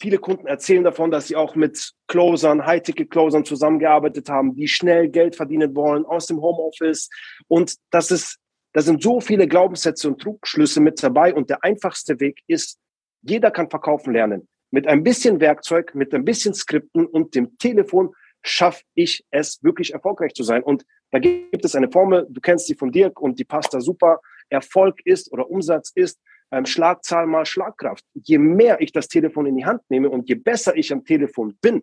viele 0.00 0.18
Kunden 0.18 0.46
erzählen 0.46 0.82
davon, 0.82 1.10
dass 1.10 1.28
sie 1.28 1.36
auch 1.36 1.54
mit 1.54 1.92
Closern, 2.08 2.64
High-Ticket-Closern 2.64 3.44
zusammengearbeitet 3.44 4.28
haben, 4.28 4.54
die 4.54 4.66
schnell 4.66 5.08
Geld 5.08 5.36
verdienen 5.36 5.76
wollen 5.76 6.06
aus 6.06 6.26
dem 6.26 6.40
Homeoffice. 6.40 7.10
Und 7.48 7.76
das 7.90 8.10
ist, 8.10 8.38
da 8.72 8.80
sind 8.80 9.02
so 9.02 9.20
viele 9.20 9.46
Glaubenssätze 9.46 10.08
und 10.08 10.20
Trugschlüsse 10.20 10.80
mit 10.80 11.02
dabei. 11.02 11.34
Und 11.34 11.50
der 11.50 11.62
einfachste 11.62 12.18
Weg 12.18 12.40
ist, 12.46 12.78
jeder 13.22 13.50
kann 13.50 13.68
verkaufen 13.68 14.14
lernen. 14.14 14.48
Mit 14.70 14.86
ein 14.86 15.02
bisschen 15.02 15.40
Werkzeug, 15.40 15.94
mit 15.94 16.14
ein 16.14 16.24
bisschen 16.24 16.54
Skripten 16.54 17.04
und 17.06 17.34
dem 17.34 17.58
Telefon 17.58 18.14
schaffe 18.42 18.82
ich 18.94 19.26
es, 19.30 19.62
wirklich 19.62 19.92
erfolgreich 19.92 20.32
zu 20.32 20.44
sein. 20.44 20.62
Und 20.62 20.84
da 21.10 21.18
gibt 21.18 21.64
es 21.64 21.74
eine 21.74 21.90
Formel, 21.90 22.26
du 22.28 22.40
kennst 22.40 22.66
sie 22.66 22.74
von 22.74 22.92
Dirk 22.92 23.20
und 23.20 23.38
die 23.38 23.44
passt 23.44 23.74
da 23.74 23.80
super. 23.80 24.20
Erfolg 24.48 25.00
ist 25.04 25.32
oder 25.32 25.48
Umsatz 25.50 25.90
ist 25.94 26.20
ähm, 26.52 26.66
Schlagzahl 26.66 27.26
mal 27.26 27.46
Schlagkraft. 27.46 28.04
Je 28.14 28.38
mehr 28.38 28.80
ich 28.80 28.92
das 28.92 29.08
Telefon 29.08 29.46
in 29.46 29.56
die 29.56 29.64
Hand 29.64 29.82
nehme 29.88 30.10
und 30.10 30.28
je 30.28 30.34
besser 30.34 30.76
ich 30.76 30.92
am 30.92 31.04
Telefon 31.04 31.56
bin, 31.60 31.82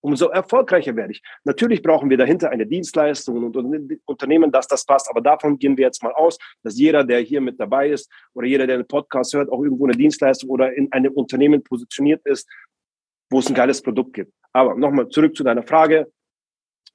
umso 0.00 0.28
erfolgreicher 0.28 0.94
werde 0.96 1.12
ich. 1.12 1.22
Natürlich 1.44 1.82
brauchen 1.82 2.10
wir 2.10 2.18
dahinter 2.18 2.50
eine 2.50 2.66
Dienstleistung 2.66 3.42
und 3.42 3.56
Unternehmen, 4.04 4.52
dass 4.52 4.66
das 4.66 4.84
passt. 4.84 5.08
Aber 5.08 5.20
davon 5.20 5.58
gehen 5.58 5.76
wir 5.76 5.86
jetzt 5.86 6.02
mal 6.02 6.12
aus, 6.12 6.38
dass 6.62 6.78
jeder, 6.78 7.04
der 7.04 7.20
hier 7.20 7.40
mit 7.40 7.58
dabei 7.58 7.90
ist 7.90 8.10
oder 8.34 8.46
jeder, 8.46 8.66
der 8.66 8.76
einen 8.76 8.86
Podcast 8.86 9.32
hört, 9.34 9.50
auch 9.50 9.62
irgendwo 9.62 9.86
eine 9.86 9.96
Dienstleistung 9.96 10.50
oder 10.50 10.74
in 10.74 10.92
einem 10.92 11.12
Unternehmen 11.12 11.62
positioniert 11.62 12.20
ist, 12.26 12.48
wo 13.30 13.38
es 13.38 13.48
ein 13.48 13.54
geiles 13.54 13.80
Produkt 13.80 14.12
gibt. 14.12 14.32
Aber 14.52 14.74
nochmal 14.74 15.08
zurück 15.08 15.34
zu 15.34 15.42
deiner 15.42 15.62
Frage. 15.62 16.06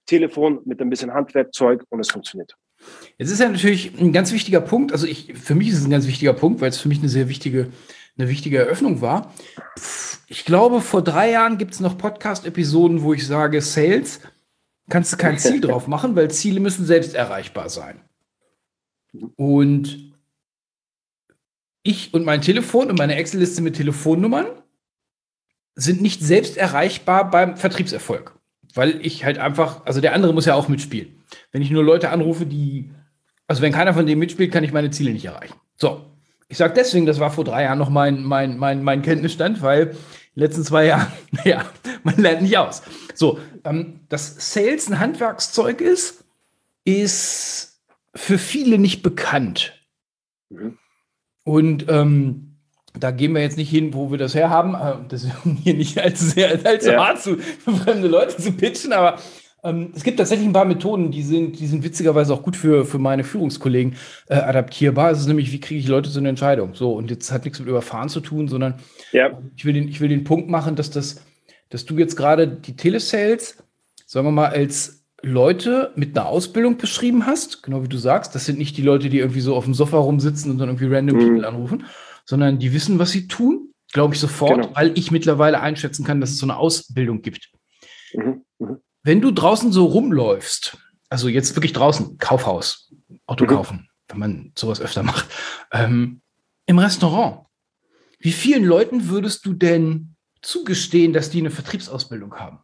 Telefon 0.10 0.62
mit 0.66 0.82
ein 0.82 0.90
bisschen 0.90 1.14
Handwerkzeug 1.14 1.86
und 1.90 2.00
es 2.00 2.10
funktioniert. 2.10 2.56
Jetzt 3.18 3.30
ist 3.30 3.40
ja 3.40 3.50
natürlich 3.50 4.00
ein 4.00 4.12
ganz 4.12 4.32
wichtiger 4.32 4.62
Punkt. 4.62 4.92
Also 4.92 5.06
ich, 5.06 5.34
für 5.36 5.54
mich 5.54 5.70
ist 5.70 5.80
es 5.80 5.86
ein 5.86 5.92
ganz 5.92 6.08
wichtiger 6.08 6.34
Punkt, 6.34 6.62
weil 6.62 6.70
es 6.70 6.80
für 6.80 6.88
mich 6.88 7.00
eine 7.00 7.10
sehr 7.10 7.30
wichtige, 7.30 7.68
eine 8.18 8.28
wichtige 8.28 8.58
Eröffnung 8.58 9.02
war. 9.02 9.34
Ich 10.28 10.46
glaube, 10.46 10.82
vor 10.82 11.04
drei 11.04 11.30
Jahren 11.32 11.58
gibt 11.60 11.74
es 11.74 11.80
noch 11.80 11.98
Podcast-Episoden, 11.98 13.04
wo 13.04 13.14
ich 13.14 13.28
sage, 13.28 13.62
Sales 13.62 14.22
kannst 14.90 15.14
du 15.14 15.18
kein 15.18 15.38
Ziel 15.38 15.62
drauf 15.62 15.88
machen, 15.88 16.16
weil 16.16 16.32
Ziele 16.32 16.60
müssen 16.60 16.86
selbst 16.86 17.14
erreichbar 17.14 17.70
sein. 17.70 18.02
Und 19.36 20.14
ich 21.84 22.14
und 22.14 22.26
mein 22.26 22.42
Telefon 22.42 22.90
und 22.90 22.98
meine 22.98 23.16
Excel-Liste 23.16 23.62
mit 23.62 23.76
Telefonnummern 23.76 24.48
sind 25.76 26.02
nicht 26.02 26.22
selbst 26.22 26.58
erreichbar 26.58 27.30
beim 27.30 27.58
Vertriebserfolg. 27.58 28.39
Weil 28.80 29.06
ich 29.06 29.26
halt 29.26 29.40
einfach, 29.40 29.86
also 29.86 30.00
der 30.00 30.14
andere 30.14 30.34
muss 30.34 30.46
ja 30.46 30.56
auch 30.56 30.70
mitspielen. 30.70 31.22
Wenn 31.52 31.62
ich 31.62 31.70
nur 31.70 31.84
Leute 31.84 32.12
anrufe, 32.12 32.46
die, 32.46 32.92
also 33.46 33.62
wenn 33.62 33.74
keiner 33.74 33.94
von 33.94 34.06
denen 34.06 34.20
mitspielt, 34.20 34.54
kann 34.54 34.64
ich 34.64 34.72
meine 34.72 34.90
Ziele 34.90 35.12
nicht 35.12 35.26
erreichen. 35.26 35.56
So. 35.76 36.06
Ich 36.48 36.56
sage 36.56 36.76
deswegen, 36.78 37.06
das 37.06 37.20
war 37.20 37.30
vor 37.30 37.44
drei 37.44 37.64
Jahren 37.64 37.78
noch 37.78 37.90
mein, 37.90 38.24
mein, 38.24 38.58
mein, 38.58 38.82
mein 38.82 39.02
Kenntnisstand, 39.02 39.62
weil 39.62 39.88
den 39.88 39.98
letzten 40.36 40.64
zwei 40.64 40.86
Jahren, 40.86 41.12
naja, 41.32 41.66
man 42.04 42.16
lernt 42.16 42.42
nicht 42.42 42.58
aus. 42.58 42.82
So, 43.16 43.40
ähm, 43.66 44.00
dass 44.08 44.54
Sales 44.54 44.90
ein 44.90 45.00
Handwerkszeug 45.00 45.82
ist, 45.82 46.24
ist 46.86 47.82
für 48.16 48.38
viele 48.38 48.78
nicht 48.78 49.04
bekannt. 49.04 49.74
Mhm. 50.48 50.78
Und 51.44 51.86
ähm, 51.90 52.49
da 52.98 53.12
gehen 53.12 53.34
wir 53.34 53.42
jetzt 53.42 53.58
nicht 53.58 53.70
hin, 53.70 53.94
wo 53.94 54.12
wir 54.12 54.18
das 54.18 54.36
herhaben. 54.36 54.76
Äh, 54.76 55.08
das 55.10 55.24
ist 55.24 55.34
hier 55.64 55.74
nicht 55.74 55.98
allzu, 56.00 56.26
sehr, 56.26 56.60
allzu 56.66 56.92
ja. 56.92 57.06
hart 57.08 57.22
zu, 57.22 57.38
für 57.38 57.72
fremde 57.72 58.08
Leute 58.08 58.38
zu 58.38 58.52
pitchen, 58.52 58.94
aber 58.94 59.18
ähm, 59.64 59.92
es 59.96 60.04
gibt 60.04 60.18
tatsächlich 60.18 60.48
ein 60.48 60.54
paar 60.54 60.66
Methoden, 60.66 61.12
die 61.12 61.22
sind, 61.22 61.60
die 61.60 61.68
sind 61.68 61.84
witzigerweise 61.84 62.34
auch 62.34 62.44
gut 62.44 62.56
für, 62.56 62.86
für 62.86 63.00
meine 63.00 63.24
Führungskollegen 63.24 63.96
äh, 64.28 64.36
adaptierbar. 64.36 65.12
Es 65.12 65.20
ist 65.20 65.28
nämlich, 65.28 65.52
wie 65.52 65.60
kriege 65.60 65.80
ich 65.80 65.88
Leute 65.88 66.10
zu 66.10 66.20
einer 66.20 66.30
Entscheidung? 66.30 66.76
So, 66.76 66.94
und 66.94 67.10
jetzt 67.10 67.32
hat 67.32 67.44
nichts 67.44 67.60
mit 67.60 67.68
Überfahren 67.68 68.10
zu 68.10 68.22
tun, 68.22 68.48
sondern 68.48 68.76
ja. 69.12 69.38
ich, 69.56 69.66
will 69.66 69.74
den, 69.74 69.88
ich 69.88 70.00
will 70.00 70.10
den 70.10 70.24
Punkt 70.24 70.50
machen, 70.50 70.76
dass, 70.76 70.90
das, 70.90 71.22
dass 71.70 71.86
du 71.86 71.98
jetzt 71.98 72.16
gerade 72.16 72.48
die 72.48 72.76
Telesales, 72.76 73.58
sagen 74.06 74.28
wir 74.28 74.32
mal, 74.32 74.50
als 74.50 75.04
Leute 75.22 75.92
mit 75.96 76.18
einer 76.18 76.28
Ausbildung 76.28 76.78
beschrieben 76.78 77.26
hast, 77.26 77.62
genau 77.62 77.84
wie 77.84 77.90
du 77.90 77.98
sagst. 77.98 78.34
Das 78.36 78.46
sind 78.46 78.58
nicht 78.58 78.78
die 78.78 78.82
Leute, 78.82 79.10
die 79.10 79.20
irgendwie 79.20 79.42
so 79.42 79.56
auf 79.56 79.66
dem 79.66 79.74
Sofa 79.74 79.98
rumsitzen 79.98 80.52
und 80.52 80.60
dann 80.60 80.70
irgendwie 80.70 80.94
random 80.94 81.18
mhm. 81.18 81.20
People 81.20 81.48
anrufen, 81.48 81.86
sondern 82.30 82.60
die 82.60 82.74
wissen, 82.74 83.00
was 83.00 83.10
sie 83.10 83.28
tun, 83.28 83.74
glaube 83.92 84.14
ich 84.14 84.20
sofort, 84.20 84.62
genau. 84.62 84.76
weil 84.76 84.96
ich 84.96 85.10
mittlerweile 85.10 85.62
einschätzen 85.62 86.06
kann, 86.06 86.22
dass 86.22 86.30
es 86.30 86.38
so 86.38 86.46
eine 86.46 86.58
Ausbildung 86.58 87.24
gibt. 87.24 87.50
Mhm. 88.14 88.46
Mhm. 88.60 88.78
Wenn 89.02 89.20
du 89.20 89.32
draußen 89.32 89.72
so 89.72 89.86
rumläufst, 89.86 90.78
also 91.10 91.28
jetzt 91.28 91.56
wirklich 91.56 91.74
draußen, 91.74 92.20
Kaufhaus, 92.20 92.94
Auto 93.26 93.46
mhm. 93.46 93.50
kaufen, 93.50 93.90
wenn 94.10 94.20
man 94.20 94.52
sowas 94.56 94.80
öfter 94.80 95.02
macht, 95.02 95.26
ähm, 95.74 96.22
im 96.68 96.78
Restaurant, 96.78 97.48
wie 98.20 98.32
vielen 98.32 98.64
Leuten 98.64 99.10
würdest 99.10 99.44
du 99.48 99.54
denn 99.54 100.16
zugestehen, 100.44 101.14
dass 101.14 101.32
die 101.32 101.40
eine 101.40 101.50
Vertriebsausbildung 101.50 102.36
haben? 102.36 102.60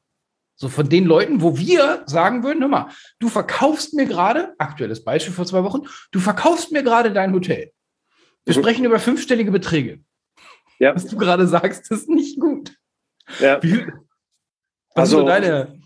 So 0.57 0.69
von 0.69 0.89
den 0.89 1.05
Leuten, 1.05 1.41
wo 1.41 1.57
wir 1.57 2.03
sagen 2.05 2.43
würden, 2.43 2.61
hör 2.61 2.69
mal, 2.69 2.89
du 3.17 3.29
verkaufst 3.29 3.95
mir 3.95 4.05
gerade, 4.05 4.53
aktuelles 4.59 5.03
Beispiel 5.03 5.33
vor 5.33 5.47
zwei 5.47 5.63
Wochen, 5.63 5.87
du 6.11 6.19
verkaufst 6.19 6.71
mir 6.71 6.83
gerade 6.83 7.11
dein 7.11 7.33
Hotel. 7.33 7.71
Wir 8.45 8.53
sprechen 8.53 8.85
über 8.85 8.99
fünfstellige 8.99 9.51
Beträge. 9.51 9.99
Ja. 10.79 10.95
Was 10.95 11.05
du 11.07 11.17
gerade 11.17 11.47
sagst, 11.47 11.91
ist 11.91 12.09
nicht 12.09 12.39
gut. 12.39 12.77
Ja. 13.39 13.61
Wie, 13.63 13.87
was 14.93 15.13
also, 15.13 15.25
deine? 15.25 15.79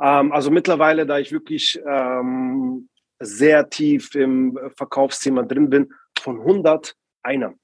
Ähm, 0.00 0.32
also 0.32 0.50
mittlerweile, 0.50 1.06
da 1.06 1.18
ich 1.18 1.32
wirklich 1.32 1.80
ähm, 1.86 2.88
sehr 3.20 3.68
tief 3.68 4.14
im 4.14 4.58
Verkaufsthema 4.76 5.42
drin 5.42 5.70
bin, 5.70 5.92
von 6.18 6.40
100 6.40 6.96
einer. 7.22 7.54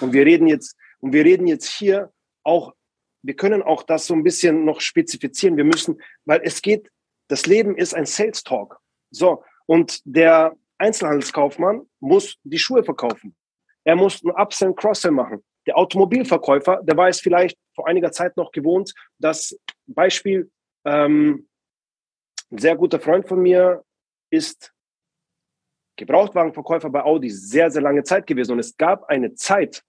Und 0.00 0.12
wir 0.12 0.26
reden 0.26 0.46
jetzt, 0.46 0.76
und 1.00 1.12
wir 1.12 1.24
reden 1.24 1.46
jetzt 1.46 1.70
hier 1.70 2.12
auch, 2.44 2.74
wir 3.22 3.34
können 3.34 3.62
auch 3.62 3.82
das 3.82 4.06
so 4.06 4.14
ein 4.14 4.22
bisschen 4.22 4.64
noch 4.64 4.80
spezifizieren. 4.80 5.56
Wir 5.56 5.64
müssen, 5.64 6.00
weil 6.24 6.40
es 6.44 6.62
geht, 6.62 6.90
das 7.28 7.46
Leben 7.46 7.76
ist 7.76 7.94
ein 7.94 8.06
Sales 8.06 8.42
Talk. 8.44 8.78
So. 9.10 9.42
Und 9.66 10.00
der 10.04 10.56
Einzelhandelskaufmann 10.78 11.82
muss 12.00 12.36
die 12.44 12.58
Schuhe 12.58 12.84
verkaufen. 12.84 13.34
Er 13.88 13.96
muss 13.96 14.22
ein 14.22 14.32
Upsell, 14.32 14.74
Cross-Sell 14.74 15.12
machen. 15.12 15.42
Der 15.66 15.78
Automobilverkäufer, 15.78 16.82
der 16.82 16.94
war 16.94 17.08
es 17.08 17.20
vielleicht 17.20 17.58
vor 17.74 17.88
einiger 17.88 18.12
Zeit 18.12 18.36
noch 18.36 18.52
gewohnt, 18.52 18.92
dass 19.18 19.58
Beispiel, 19.86 20.50
ähm, 20.84 21.48
ein 22.50 22.58
sehr 22.58 22.76
guter 22.76 23.00
Freund 23.00 23.26
von 23.26 23.40
mir 23.40 23.82
ist 24.30 24.74
Gebrauchtwagenverkäufer 25.96 26.90
bei 26.90 27.02
Audi 27.02 27.30
sehr, 27.30 27.70
sehr 27.70 27.80
lange 27.80 28.02
Zeit 28.02 28.26
gewesen. 28.26 28.52
Und 28.52 28.58
es 28.58 28.76
gab 28.76 29.04
eine 29.08 29.32
Zeit, 29.32 29.82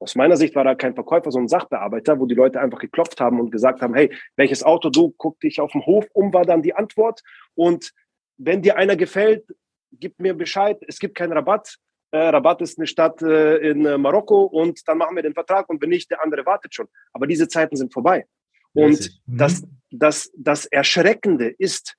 aus 0.00 0.14
meiner 0.14 0.36
Sicht 0.36 0.54
war 0.54 0.64
er 0.64 0.76
kein 0.76 0.94
Verkäufer, 0.94 1.32
sondern 1.32 1.48
Sachbearbeiter, 1.48 2.20
wo 2.20 2.26
die 2.26 2.36
Leute 2.36 2.60
einfach 2.60 2.78
geklopft 2.78 3.20
haben 3.20 3.40
und 3.40 3.50
gesagt 3.50 3.82
haben, 3.82 3.94
hey, 3.94 4.14
welches 4.36 4.62
Auto 4.62 4.90
du, 4.90 5.12
guck 5.18 5.40
dich 5.40 5.60
auf 5.60 5.72
dem 5.72 5.84
Hof 5.86 6.06
um, 6.12 6.32
war 6.32 6.44
dann 6.44 6.62
die 6.62 6.74
Antwort. 6.74 7.20
Und 7.56 7.92
wenn 8.36 8.62
dir 8.62 8.76
einer 8.76 8.94
gefällt, 8.94 9.44
gib 9.90 10.20
mir 10.20 10.34
Bescheid, 10.34 10.78
es 10.86 11.00
gibt 11.00 11.16
keinen 11.16 11.32
Rabatt 11.32 11.80
Rabat 12.18 12.62
ist 12.62 12.78
eine 12.78 12.86
Stadt 12.86 13.22
äh, 13.22 13.56
in 13.56 13.84
äh, 13.84 13.98
Marokko 13.98 14.44
und 14.44 14.86
dann 14.86 14.98
machen 14.98 15.16
wir 15.16 15.22
den 15.22 15.34
Vertrag 15.34 15.68
und 15.68 15.80
wenn 15.82 15.90
nicht, 15.90 16.10
der 16.10 16.22
andere 16.22 16.46
wartet 16.46 16.74
schon. 16.74 16.88
Aber 17.12 17.26
diese 17.26 17.48
Zeiten 17.48 17.76
sind 17.76 17.92
vorbei. 17.92 18.26
Und 18.72 19.10
mhm. 19.26 19.36
das, 19.38 19.64
das, 19.90 20.32
das 20.36 20.66
Erschreckende 20.66 21.48
ist, 21.48 21.96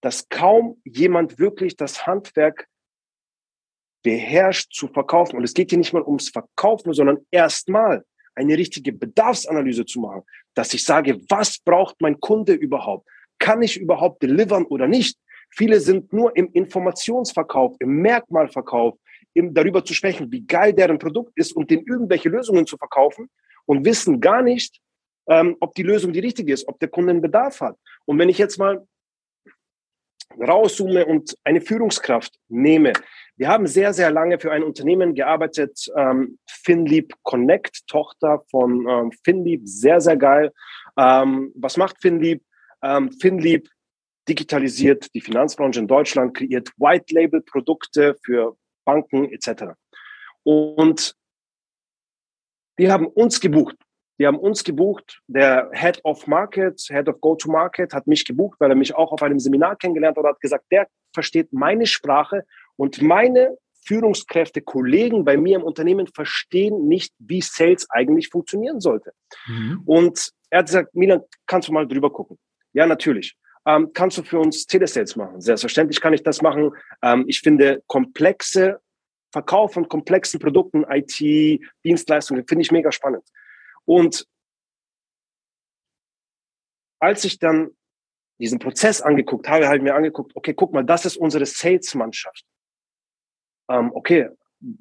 dass 0.00 0.28
kaum 0.28 0.80
jemand 0.84 1.38
wirklich 1.38 1.76
das 1.76 2.06
Handwerk 2.06 2.66
beherrscht 4.02 4.72
zu 4.72 4.88
verkaufen. 4.88 5.36
Und 5.36 5.44
es 5.44 5.54
geht 5.54 5.70
hier 5.70 5.78
nicht 5.78 5.92
mal 5.92 6.02
ums 6.02 6.28
Verkaufen, 6.28 6.92
sondern 6.92 7.18
erstmal 7.30 8.04
eine 8.34 8.56
richtige 8.56 8.92
Bedarfsanalyse 8.92 9.84
zu 9.86 10.00
machen, 10.00 10.22
dass 10.54 10.74
ich 10.74 10.84
sage, 10.84 11.20
was 11.28 11.58
braucht 11.58 12.00
mein 12.00 12.18
Kunde 12.18 12.54
überhaupt? 12.54 13.08
Kann 13.38 13.62
ich 13.62 13.78
überhaupt 13.78 14.22
delivern 14.22 14.64
oder 14.64 14.88
nicht? 14.88 15.18
Viele 15.50 15.80
sind 15.80 16.12
nur 16.12 16.34
im 16.36 16.50
Informationsverkauf, 16.52 17.76
im 17.78 18.00
Merkmalverkauf, 18.00 18.96
im, 19.34 19.54
darüber 19.54 19.84
zu 19.84 19.94
sprechen, 19.94 20.30
wie 20.30 20.46
geil 20.46 20.72
deren 20.72 20.98
Produkt 20.98 21.32
ist 21.36 21.54
und 21.54 21.70
denen 21.70 21.84
irgendwelche 21.86 22.28
Lösungen 22.28 22.66
zu 22.66 22.76
verkaufen 22.76 23.30
und 23.66 23.84
wissen 23.84 24.20
gar 24.20 24.42
nicht, 24.42 24.80
ähm, 25.28 25.56
ob 25.60 25.74
die 25.74 25.82
Lösung 25.82 26.12
die 26.12 26.20
richtige 26.20 26.52
ist, 26.52 26.66
ob 26.68 26.78
der 26.80 26.88
Kunde 26.88 27.10
einen 27.10 27.22
Bedarf 27.22 27.60
hat. 27.60 27.76
Und 28.04 28.18
wenn 28.18 28.28
ich 28.28 28.38
jetzt 28.38 28.58
mal 28.58 28.86
rauszoome 30.40 31.04
und 31.06 31.36
eine 31.44 31.60
Führungskraft 31.60 32.34
nehme, 32.48 32.92
wir 33.36 33.48
haben 33.48 33.66
sehr, 33.66 33.92
sehr 33.92 34.10
lange 34.10 34.38
für 34.38 34.52
ein 34.52 34.62
Unternehmen 34.62 35.14
gearbeitet, 35.14 35.86
ähm, 35.96 36.38
FinLeap 36.46 37.12
Connect, 37.22 37.86
Tochter 37.86 38.42
von 38.50 38.86
ähm, 38.88 39.12
FinLeap, 39.24 39.62
sehr, 39.64 40.00
sehr 40.00 40.16
geil. 40.16 40.52
Ähm, 40.96 41.52
was 41.54 41.76
macht 41.76 42.00
FinLeap? 42.00 42.42
Ähm, 42.82 43.12
FinLeap 43.12 43.68
digitalisiert 44.28 45.12
die 45.14 45.20
Finanzbranche 45.20 45.80
in 45.80 45.88
Deutschland, 45.88 46.34
kreiert 46.36 46.70
White-Label-Produkte 46.76 48.16
für 48.22 48.56
Banken 48.84 49.30
etc. 49.32 49.74
Und 50.42 51.14
die 52.78 52.90
haben 52.90 53.06
uns 53.06 53.40
gebucht. 53.40 53.76
Die 54.18 54.26
haben 54.26 54.38
uns 54.38 54.62
gebucht. 54.64 55.20
Der 55.26 55.70
Head 55.72 56.00
of 56.04 56.26
Market, 56.26 56.80
Head 56.88 57.08
of 57.08 57.20
Go-to-Market 57.20 57.92
hat 57.92 58.06
mich 58.06 58.24
gebucht, 58.24 58.60
weil 58.60 58.70
er 58.70 58.76
mich 58.76 58.94
auch 58.94 59.12
auf 59.12 59.22
einem 59.22 59.38
Seminar 59.38 59.76
kennengelernt 59.76 60.16
hat 60.16 60.24
und 60.24 60.30
hat 60.30 60.40
gesagt, 60.40 60.64
der 60.70 60.86
versteht 61.12 61.52
meine 61.52 61.86
Sprache 61.86 62.44
und 62.76 63.02
meine 63.02 63.56
Führungskräfte, 63.84 64.62
Kollegen 64.62 65.24
bei 65.24 65.36
mir 65.36 65.56
im 65.56 65.64
Unternehmen 65.64 66.06
verstehen 66.06 66.86
nicht, 66.86 67.12
wie 67.18 67.40
Sales 67.40 67.88
eigentlich 67.90 68.28
funktionieren 68.28 68.80
sollte. 68.80 69.12
Mhm. 69.46 69.82
Und 69.86 70.30
er 70.50 70.60
hat 70.60 70.66
gesagt, 70.66 70.94
Milan, 70.94 71.22
kannst 71.46 71.68
du 71.68 71.72
mal 71.72 71.86
drüber 71.88 72.12
gucken? 72.12 72.38
Ja, 72.72 72.86
natürlich. 72.86 73.36
Ähm, 73.66 73.92
kannst 73.92 74.18
du 74.18 74.22
für 74.22 74.38
uns 74.38 74.66
Telesales 74.66 75.16
machen? 75.16 75.40
Selbstverständlich 75.40 76.00
kann 76.00 76.12
ich 76.12 76.22
das 76.22 76.42
machen. 76.42 76.72
Ähm, 77.02 77.24
ich 77.28 77.40
finde 77.40 77.82
komplexe 77.86 78.80
Verkauf 79.30 79.72
von 79.72 79.88
komplexen 79.88 80.40
Produkten, 80.40 80.84
IT, 80.88 81.18
Dienstleistungen, 81.84 82.46
finde 82.46 82.62
ich 82.62 82.70
mega 82.70 82.92
spannend. 82.92 83.24
Und 83.84 84.26
als 87.00 87.24
ich 87.24 87.38
dann 87.38 87.70
diesen 88.38 88.58
Prozess 88.58 89.00
angeguckt 89.00 89.48
habe, 89.48 89.66
habe 89.66 89.76
ich 89.76 89.82
mir 89.82 89.94
angeguckt, 89.94 90.32
okay, 90.34 90.52
guck 90.52 90.72
mal, 90.72 90.84
das 90.84 91.06
ist 91.06 91.16
unsere 91.16 91.46
Sales-Mannschaft. 91.46 92.44
Ähm, 93.70 93.90
okay, 93.94 94.28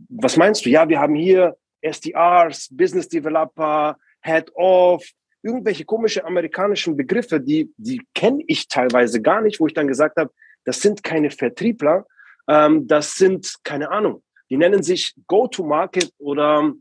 was 0.09 0.37
meinst 0.37 0.65
du? 0.65 0.69
Ja, 0.69 0.87
wir 0.89 0.99
haben 0.99 1.15
hier 1.15 1.57
SDRs, 1.81 2.69
Business 2.71 3.07
Developer, 3.07 3.97
Head 4.21 4.51
of, 4.55 5.03
irgendwelche 5.43 5.85
komische 5.85 6.25
amerikanischen 6.25 6.95
Begriffe, 6.95 7.39
die, 7.39 7.73
die 7.77 8.01
kenne 8.13 8.43
ich 8.47 8.67
teilweise 8.67 9.21
gar 9.21 9.41
nicht, 9.41 9.59
wo 9.59 9.67
ich 9.67 9.73
dann 9.73 9.87
gesagt 9.87 10.17
habe, 10.17 10.31
das 10.65 10.81
sind 10.81 11.03
keine 11.03 11.31
Vertriebler, 11.31 12.05
ähm, 12.47 12.87
das 12.87 13.15
sind, 13.15 13.55
keine 13.63 13.89
Ahnung, 13.89 14.23
die 14.49 14.57
nennen 14.57 14.83
sich 14.83 15.15
Go-to-Market 15.27 16.11
oder 16.17 16.73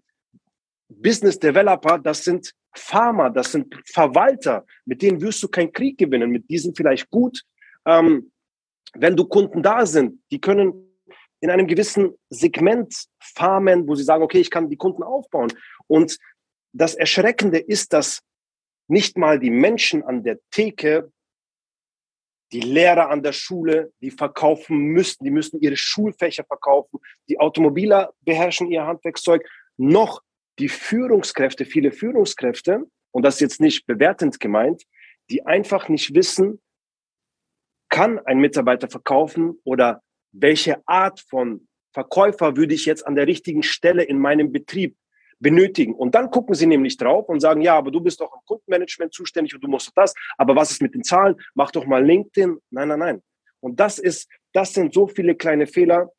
Business 0.88 1.38
Developer, 1.38 1.99
das 1.99 2.25
sind 2.25 2.52
Farmer, 2.75 3.31
das 3.31 3.52
sind 3.52 3.75
Verwalter, 3.87 4.64
mit 4.85 5.02
denen 5.02 5.21
wirst 5.21 5.43
du 5.43 5.49
keinen 5.49 5.73
Krieg 5.73 5.99
gewinnen, 5.99 6.31
mit 6.31 6.49
diesen 6.49 6.75
vielleicht 6.75 7.11
gut. 7.11 7.43
Ähm, 7.87 8.31
wenn 8.95 9.17
du 9.17 9.25
Kunden 9.25 9.62
da 9.62 9.87
sind, 9.87 10.21
die 10.31 10.40
können 10.40 10.90
in 11.40 11.50
einem 11.50 11.67
gewissen 11.67 12.14
Segment 12.29 13.07
farmen, 13.19 13.88
wo 13.88 13.95
sie 13.95 14.05
sagen, 14.05 14.23
okay, 14.23 14.40
ich 14.40 14.50
kann 14.50 14.69
die 14.69 14.76
Kunden 14.76 15.02
aufbauen. 15.02 15.52
Und 15.87 16.19
das 16.73 16.95
Erschreckende 16.95 17.59
ist, 17.59 17.93
dass 17.93 18.21
nicht 18.91 19.17
mal 19.17 19.39
die 19.39 19.51
Menschen 19.51 20.03
an 20.03 20.23
der 20.23 20.39
Theke, 20.51 21.13
die 22.53 22.61
Lehrer 22.61 23.11
an 23.11 23.23
der 23.23 23.33
Schule, 23.33 23.93
die 24.01 24.11
verkaufen 24.11 24.77
müssten, 24.79 25.25
die 25.25 25.31
müssen 25.31 25.61
ihre 25.61 25.77
Schulfächer 25.77 26.45
verkaufen, 26.45 26.99
die 27.29 27.39
Automobiler 27.39 28.13
beherrschen 28.23 28.71
ihr 28.71 28.85
Handwerkszeug, 28.85 29.49
noch 29.77 30.23
die 30.59 30.69
Führungskräfte, 30.69 31.65
viele 31.65 31.93
Führungskräfte, 31.93 32.85
und 33.13 33.23
das 33.25 33.35
ist 33.35 33.41
jetzt 33.41 33.61
nicht 33.61 33.87
bewertend 33.87 34.41
gemeint, 34.41 34.85
die 35.31 35.47
einfach 35.47 35.89
nicht 35.89 36.15
wissen, 36.15 36.61
kann 37.89 38.19
ein 38.21 38.39
Mitarbeiter 38.39 38.89
verkaufen 38.89 39.59
oder 39.65 40.03
welche 40.33 40.87
Art 40.87 41.21
von 41.21 41.69
Verkäufer 41.93 42.57
würde 42.57 42.75
ich 42.75 42.87
jetzt 42.87 43.07
an 43.07 43.17
der 43.17 43.27
richtigen 43.27 43.63
Stelle 43.63 44.05
in 44.05 44.19
meinem 44.19 44.53
Betrieb 44.53 44.97
benötigen. 45.41 45.95
Und 45.95 46.15
dann 46.15 46.31
gucken 46.31 46.55
sie 46.55 46.67
nämlich 46.67 46.97
drauf 46.97 47.29
und 47.29 47.41
sagen, 47.41 47.63
ja, 47.63 47.77
aber 47.77 47.91
du 47.91 48.01
bist 48.01 48.21
doch 48.21 48.33
im 48.33 48.41
Kundenmanagement 48.47 49.13
zuständig 49.13 49.55
und 49.55 49.65
du 49.65 49.69
musst 49.69 49.91
das. 49.97 50.15
Aber 50.37 50.55
was 50.55 50.71
ist 50.71 50.83
mit 50.83 50.95
den 50.95 51.03
Zahlen? 51.03 51.37
Mach 51.55 51.71
doch 51.71 51.87
mal 51.87 52.05
LinkedIn. 52.05 52.59
Nein, 52.71 52.89
nein, 52.89 52.99
nein. 52.99 53.23
Und 53.61 53.81
das 53.81 53.99
ist, 53.99 54.29
das 54.53 54.73
sind 54.73 54.95
so 54.95 55.07
viele 55.07 55.35
kleine 55.35 55.67
Fehler 55.67 56.13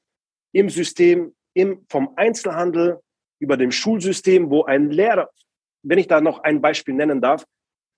im 0.52 0.70
System, 0.70 1.34
im, 1.54 1.86
vom 1.90 2.14
Einzelhandel 2.16 3.00
über 3.40 3.58
dem 3.58 3.72
Schulsystem, 3.72 4.50
wo 4.50 4.64
ein 4.64 4.90
Lehrer, 4.90 5.30
wenn 5.84 5.98
ich 5.98 6.08
da 6.08 6.22
noch 6.22 6.40
ein 6.40 6.62
Beispiel 6.62 6.94
nennen 6.94 7.22
darf, 7.22 7.46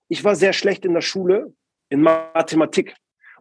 ich 0.08 0.24
war 0.24 0.36
sehr 0.36 0.52
schlecht 0.52 0.84
in 0.84 0.94
der 0.94 1.00
Schule 1.00 1.52
in 1.88 2.02
Mathematik. 2.02 2.94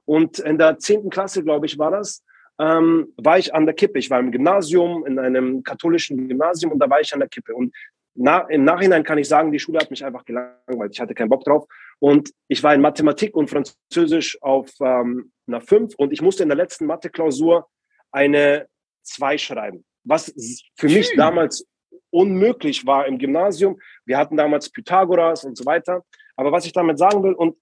Und 0.06 0.40
in 0.40 0.58
der 0.58 0.80
zehnten 0.80 1.10
Klasse, 1.10 1.44
glaube 1.44 1.66
ich, 1.66 1.78
war 1.78 1.92
das, 1.92 2.24
ähm, 2.64 3.14
war 3.18 3.38
ich 3.38 3.54
an 3.54 3.66
der 3.66 3.76
Kippe. 3.76 4.00
Ich 4.00 4.10
war 4.10 4.20
im 4.20 4.32
Gymnasium, 4.32 5.06
in 5.06 5.20
einem 5.20 5.64
katholischen 5.64 6.28
Gymnasium 6.28 6.72
und 6.72 6.80
da 6.80 6.90
war 6.90 7.02
ich 7.02 7.14
an 7.14 7.20
der 7.20 7.30
Kippe. 7.30 7.54
Und 7.54 7.76
na, 8.16 8.42
im 8.42 8.64
Nachhinein 8.64 9.04
kann 9.04 9.18
ich 9.18 9.28
sagen, 9.28 9.52
die 9.52 9.60
Schule 9.60 9.80
hat 9.80 9.90
mich 9.90 10.06
einfach 10.06 10.24
gelangweilt. 10.24 10.94
Ich 10.94 11.02
hatte 11.02 11.14
keinen 11.14 11.30
Bock 11.30 11.44
drauf. 11.44 11.66
Und 12.00 12.32
ich 12.48 12.64
war 12.64 12.74
in 12.74 12.82
Mathematik 12.82 13.36
und 13.36 13.50
Französisch 13.50 14.42
auf 14.42 14.70
ähm, 14.82 15.32
einer 15.48 15.62
5 15.62 15.96
und 15.96 16.14
ich 16.14 16.22
musste 16.22 16.44
in 16.44 16.50
der 16.50 16.58
letzten 16.58 16.86
Mathe-Klausur 16.86 17.68
eine 18.12 18.68
2 19.04 19.38
schreiben. 19.38 19.84
Was 20.06 20.34
für 20.78 20.88
mich 20.88 21.08
Schön. 21.08 21.18
damals 21.18 21.68
unmöglich 22.12 22.86
war 22.86 23.08
im 23.08 23.18
Gymnasium. 23.18 23.80
Wir 24.06 24.18
hatten 24.18 24.38
damals 24.38 24.70
Pythagoras 24.70 25.44
und 25.44 25.58
so 25.58 25.66
weiter. 25.66 26.04
Aber 26.36 26.52
was 26.52 26.66
ich 26.66 26.74
damit 26.74 26.98
sagen 26.98 27.24
will, 27.24 27.34
und 27.34 27.58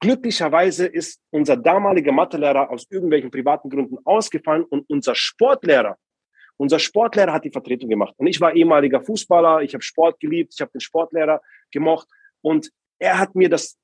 Glücklicherweise 0.00 0.86
ist 0.86 1.20
unser 1.30 1.56
damaliger 1.56 2.12
Mathelehrer 2.12 2.70
aus 2.70 2.86
irgendwelchen 2.88 3.30
privaten 3.30 3.68
Gründen 3.68 3.98
ausgefallen 4.04 4.64
und 4.64 4.88
unser 4.88 5.14
Sportlehrer, 5.14 5.96
unser 6.56 6.78
Sportlehrer 6.78 7.32
hat 7.32 7.44
die 7.44 7.50
Vertretung 7.50 7.88
gemacht. 7.88 8.14
Und 8.16 8.26
ich 8.26 8.40
war 8.40 8.54
ehemaliger 8.54 9.00
Fußballer, 9.00 9.62
ich 9.62 9.74
habe 9.74 9.82
Sport 9.82 10.20
geliebt, 10.20 10.54
ich 10.54 10.60
habe 10.60 10.72
den 10.72 10.80
Sportlehrer 10.80 11.40
gemocht 11.70 12.08
und 12.42 12.70
er 12.98 13.18
hat 13.18 13.34
mir 13.34 13.48
das, 13.48 13.78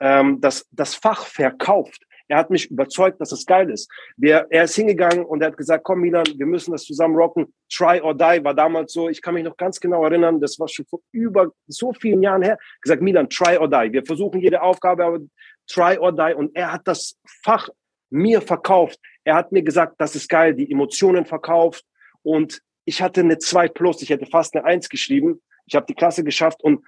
ähm, 0.00 0.40
das, 0.40 0.66
das 0.70 0.94
Fach 0.94 1.26
verkauft. 1.26 2.04
Er 2.30 2.36
hat 2.36 2.48
mich 2.48 2.70
überzeugt, 2.70 3.20
dass 3.20 3.32
es 3.32 3.44
geil 3.44 3.70
ist. 3.70 3.90
Wir, 4.16 4.46
er 4.50 4.62
ist 4.62 4.76
hingegangen 4.76 5.24
und 5.24 5.42
er 5.42 5.48
hat 5.48 5.56
gesagt, 5.56 5.82
komm 5.82 6.00
Milan, 6.00 6.26
wir 6.36 6.46
müssen 6.46 6.70
das 6.70 6.84
zusammen 6.84 7.16
rocken. 7.16 7.52
Try 7.68 8.00
or 8.00 8.14
die 8.14 8.44
war 8.44 8.54
damals 8.54 8.92
so. 8.92 9.08
Ich 9.08 9.20
kann 9.20 9.34
mich 9.34 9.42
noch 9.42 9.56
ganz 9.56 9.80
genau 9.80 10.04
erinnern, 10.04 10.40
das 10.40 10.56
war 10.60 10.68
schon 10.68 10.86
vor 10.86 11.00
über 11.10 11.50
so 11.66 11.92
vielen 11.92 12.22
Jahren 12.22 12.42
her. 12.42 12.56
Gesagt, 12.82 13.02
Milan, 13.02 13.28
try 13.28 13.58
or 13.58 13.68
die. 13.68 13.92
Wir 13.92 14.04
versuchen 14.04 14.40
jede 14.40 14.62
Aufgabe, 14.62 15.04
aber 15.04 15.18
try 15.66 15.98
or 15.98 16.12
die. 16.12 16.32
Und 16.36 16.54
er 16.54 16.72
hat 16.72 16.82
das 16.84 17.18
Fach 17.42 17.68
mir 18.10 18.40
verkauft. 18.40 19.00
Er 19.24 19.34
hat 19.34 19.50
mir 19.50 19.62
gesagt, 19.62 19.94
das 19.98 20.14
ist 20.14 20.28
geil, 20.28 20.54
die 20.54 20.70
Emotionen 20.70 21.26
verkauft. 21.26 21.84
Und 22.22 22.62
ich 22.84 23.02
hatte 23.02 23.22
eine 23.22 23.38
2 23.38 23.68
plus, 23.70 24.02
ich 24.02 24.10
hätte 24.10 24.26
fast 24.26 24.54
eine 24.54 24.64
1 24.64 24.88
geschrieben. 24.88 25.42
Ich 25.66 25.74
habe 25.74 25.86
die 25.86 25.94
Klasse 25.94 26.22
geschafft 26.22 26.62
und 26.62 26.84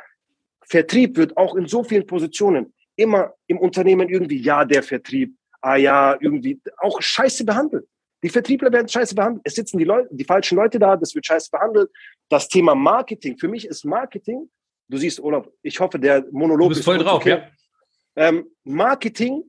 Vertrieb 0.64 1.16
wird 1.16 1.36
auch 1.36 1.56
in 1.56 1.66
so 1.66 1.82
vielen 1.82 2.06
Positionen 2.06 2.72
immer 3.02 3.34
im 3.46 3.58
Unternehmen 3.58 4.08
irgendwie, 4.08 4.40
ja, 4.40 4.64
der 4.64 4.82
Vertrieb, 4.82 5.36
ah 5.60 5.76
ja, 5.76 6.16
irgendwie 6.20 6.60
auch 6.78 7.00
scheiße 7.00 7.44
behandelt. 7.44 7.86
Die 8.22 8.28
Vertriebler 8.28 8.70
werden 8.72 8.88
scheiße 8.88 9.14
behandelt. 9.14 9.42
Es 9.44 9.54
sitzen 9.54 9.78
die 9.78 9.84
Leute, 9.84 10.08
die 10.12 10.24
falschen 10.24 10.56
Leute 10.56 10.78
da, 10.78 10.96
das 10.96 11.14
wird 11.14 11.26
scheiße 11.26 11.50
behandelt. 11.50 11.90
Das 12.28 12.48
Thema 12.48 12.74
Marketing, 12.74 13.36
für 13.36 13.48
mich 13.48 13.66
ist 13.66 13.84
Marketing, 13.84 14.48
du 14.88 14.96
siehst, 14.96 15.20
Olaf, 15.20 15.48
ich 15.62 15.78
hoffe, 15.80 15.98
der 15.98 16.24
Monolog 16.30 16.68
du 16.68 16.74
bist 16.74 16.84
voll 16.84 16.98
drauf, 16.98 17.16
okay. 17.16 17.30
ja. 17.30 17.48
Ähm, 18.14 18.46
Marketing 18.64 19.42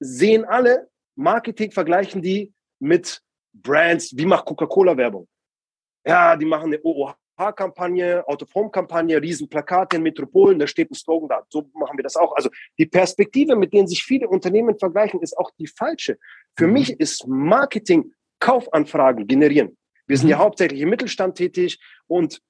sehen 0.00 0.44
alle, 0.44 0.88
Marketing 1.16 1.70
vergleichen 1.70 2.20
die 2.20 2.52
mit 2.78 3.22
Brands, 3.52 4.16
wie 4.16 4.26
macht 4.26 4.44
Coca-Cola 4.44 4.96
Werbung? 4.96 5.26
Ja, 6.04 6.36
die 6.36 6.46
machen 6.46 6.72
eine 6.72 6.80
OOH 6.82 7.14
Fahrkampagne, 7.40 8.22
Out-of-Home-Kampagne, 8.28 9.22
Riesenplakate 9.22 9.96
in 9.96 10.02
Metropolen, 10.02 10.58
da 10.58 10.66
steht 10.66 10.90
ein 10.90 10.94
Slogan 10.94 11.30
da. 11.30 11.42
So 11.48 11.70
machen 11.72 11.96
wir 11.96 12.02
das 12.02 12.14
auch. 12.16 12.36
Also 12.36 12.50
die 12.78 12.84
Perspektive, 12.84 13.56
mit 13.56 13.72
denen 13.72 13.88
sich 13.88 14.04
viele 14.04 14.28
Unternehmen 14.28 14.78
vergleichen, 14.78 15.22
ist 15.22 15.38
auch 15.38 15.50
die 15.58 15.66
falsche. 15.66 16.18
Für 16.54 16.66
mhm. 16.66 16.74
mich 16.74 17.00
ist 17.00 17.26
Marketing 17.26 18.12
Kaufanfragen 18.40 19.26
generieren. 19.26 19.78
Wir 20.06 20.18
sind 20.18 20.26
mhm. 20.26 20.32
ja 20.32 20.38
hauptsächlich 20.38 20.82
im 20.82 20.90
Mittelstand 20.90 21.36
tätig 21.36 21.80
und 22.06 22.42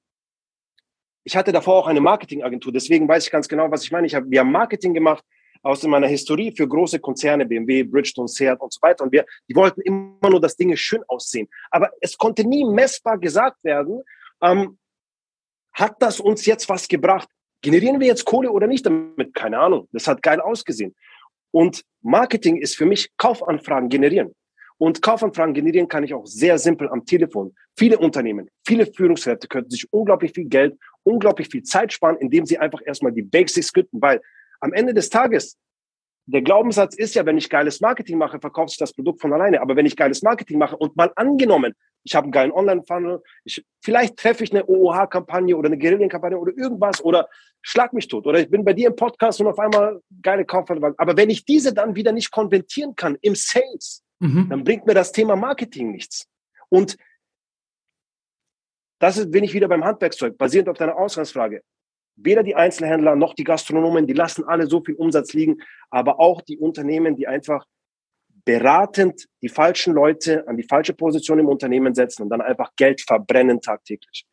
ich 1.23 1.37
hatte 1.37 1.53
davor 1.53 1.75
auch 1.75 1.87
eine 1.87 2.01
Marketingagentur, 2.01 2.73
deswegen 2.73 3.07
weiß 3.07 3.25
ich 3.25 3.31
ganz 3.31 3.47
genau, 3.47 3.71
was 3.71 3.83
ich 3.83 3.91
meine. 3.93 4.07
Ich 4.07 4.15
habe, 4.15 4.29
wir 4.29 4.41
haben 4.41 4.51
Marketing 4.51 4.93
gemacht 4.93 5.23
aus 5.61 5.83
meiner 5.83 6.07
Historie 6.07 6.51
für 6.53 6.67
große 6.67 6.99
Konzerne, 6.99 7.45
BMW, 7.45 7.83
Bridgestone, 7.83 8.27
Seat 8.27 8.59
und 8.59 8.73
so 8.73 8.81
weiter. 8.81 9.05
Und 9.05 9.13
wir, 9.13 9.25
die 9.47 9.55
wollten 9.55 9.79
immer 9.81 10.29
nur, 10.29 10.41
dass 10.41 10.57
Dinge 10.57 10.75
schön 10.75 11.03
aussehen. 11.07 11.47
Aber 11.69 11.91
es 12.01 12.17
konnte 12.17 12.43
nie 12.43 12.65
messbar 12.65 13.17
gesagt 13.17 13.63
werden, 13.63 14.01
ähm, 14.41 14.79
hat 15.73 15.95
das 15.99 16.19
uns 16.19 16.45
jetzt 16.45 16.69
was 16.69 16.87
gebracht? 16.87 17.29
Generieren 17.61 17.99
wir 17.99 18.07
jetzt 18.07 18.25
Kohle 18.25 18.51
oder 18.51 18.67
nicht 18.67 18.85
damit? 18.85 19.33
Keine 19.33 19.59
Ahnung. 19.59 19.87
Das 19.91 20.07
hat 20.07 20.21
geil 20.21 20.39
ausgesehen. 20.41 20.95
Und 21.51 21.83
Marketing 22.01 22.57
ist 22.57 22.75
für 22.75 22.85
mich 22.85 23.11
Kaufanfragen 23.17 23.89
generieren. 23.89 24.33
Und 24.77 25.03
Kaufanfragen 25.03 25.53
generieren 25.53 25.87
kann 25.87 26.03
ich 26.03 26.13
auch 26.13 26.25
sehr 26.25 26.57
simpel 26.57 26.89
am 26.89 27.05
Telefon. 27.05 27.53
Viele 27.77 27.99
Unternehmen, 27.99 28.49
viele 28.65 28.87
Führungskräfte 28.87 29.47
könnten 29.47 29.69
sich 29.69 29.85
unglaublich 29.93 30.31
viel 30.33 30.45
Geld, 30.45 30.75
unglaublich 31.03 31.49
viel 31.49 31.61
Zeit 31.61 31.93
sparen, 31.93 32.17
indem 32.17 32.47
sie 32.47 32.57
einfach 32.57 32.81
erstmal 32.83 33.11
die 33.11 33.21
Basics 33.21 33.67
skripten, 33.67 34.01
weil 34.01 34.21
am 34.59 34.73
Ende 34.73 34.95
des 34.95 35.09
Tages 35.09 35.55
der 36.25 36.41
Glaubenssatz 36.41 36.95
ist 36.95 37.15
ja, 37.15 37.25
wenn 37.25 37.37
ich 37.37 37.49
geiles 37.49 37.81
Marketing 37.81 38.17
mache, 38.17 38.39
verkauft 38.39 38.69
sich 38.69 38.79
das 38.79 38.93
Produkt 38.93 39.21
von 39.21 39.33
alleine. 39.33 39.61
Aber 39.61 39.75
wenn 39.75 39.85
ich 39.85 39.95
geiles 39.95 40.21
Marketing 40.21 40.57
mache 40.57 40.77
und 40.77 40.95
mal 40.95 41.11
angenommen, 41.15 41.73
ich 42.03 42.15
habe 42.15 42.25
einen 42.25 42.31
geilen 42.31 42.51
Online-Funnel, 42.51 43.21
vielleicht 43.81 44.17
treffe 44.17 44.43
ich 44.43 44.51
eine 44.51 44.65
OOH-Kampagne 44.67 45.55
oder 45.55 45.67
eine 45.67 45.77
Guerillenkampagne 45.77 46.37
oder 46.37 46.53
irgendwas 46.55 47.03
oder 47.03 47.27
schlag 47.61 47.93
mich 47.93 48.07
tot 48.07 48.25
oder 48.25 48.39
ich 48.39 48.49
bin 48.49 48.63
bei 48.63 48.73
dir 48.73 48.87
im 48.87 48.95
Podcast 48.95 49.39
und 49.41 49.47
auf 49.47 49.59
einmal 49.59 50.01
geile 50.21 50.45
Kaufverwaltung. 50.45 50.97
Aber 50.97 51.17
wenn 51.17 51.29
ich 51.29 51.45
diese 51.45 51.73
dann 51.73 51.95
wieder 51.95 52.11
nicht 52.11 52.31
konvertieren 52.31 52.95
kann 52.95 53.17
im 53.21 53.35
Sales, 53.35 54.03
mhm. 54.19 54.47
dann 54.49 54.63
bringt 54.63 54.87
mir 54.87 54.93
das 54.93 55.11
Thema 55.11 55.35
Marketing 55.35 55.91
nichts. 55.91 56.27
Und 56.69 56.97
das 58.99 59.17
ist, 59.17 59.31
bin 59.31 59.43
ich 59.43 59.53
wieder 59.53 59.67
beim 59.67 59.83
Handwerkszeug, 59.83 60.37
basierend 60.37 60.69
auf 60.69 60.77
deiner 60.77 60.95
Ausgangsfrage. 60.95 61.61
Weder 62.23 62.43
die 62.43 62.55
Einzelhändler 62.55 63.15
noch 63.15 63.33
die 63.33 63.43
Gastronomen, 63.43 64.07
die 64.07 64.13
lassen 64.13 64.43
alle 64.43 64.67
so 64.67 64.81
viel 64.81 64.95
Umsatz 64.95 65.33
liegen, 65.33 65.57
aber 65.89 66.19
auch 66.19 66.41
die 66.41 66.57
Unternehmen, 66.57 67.15
die 67.15 67.27
einfach 67.27 67.65
beratend 68.45 69.27
die 69.41 69.49
falschen 69.49 69.93
Leute 69.93 70.47
an 70.47 70.57
die 70.57 70.63
falsche 70.63 70.93
Position 70.93 71.39
im 71.39 71.47
Unternehmen 71.47 71.93
setzen 71.93 72.23
und 72.23 72.29
dann 72.29 72.41
einfach 72.41 72.71
Geld 72.75 73.01
verbrennen 73.01 73.61
tagtäglich. 73.61 74.25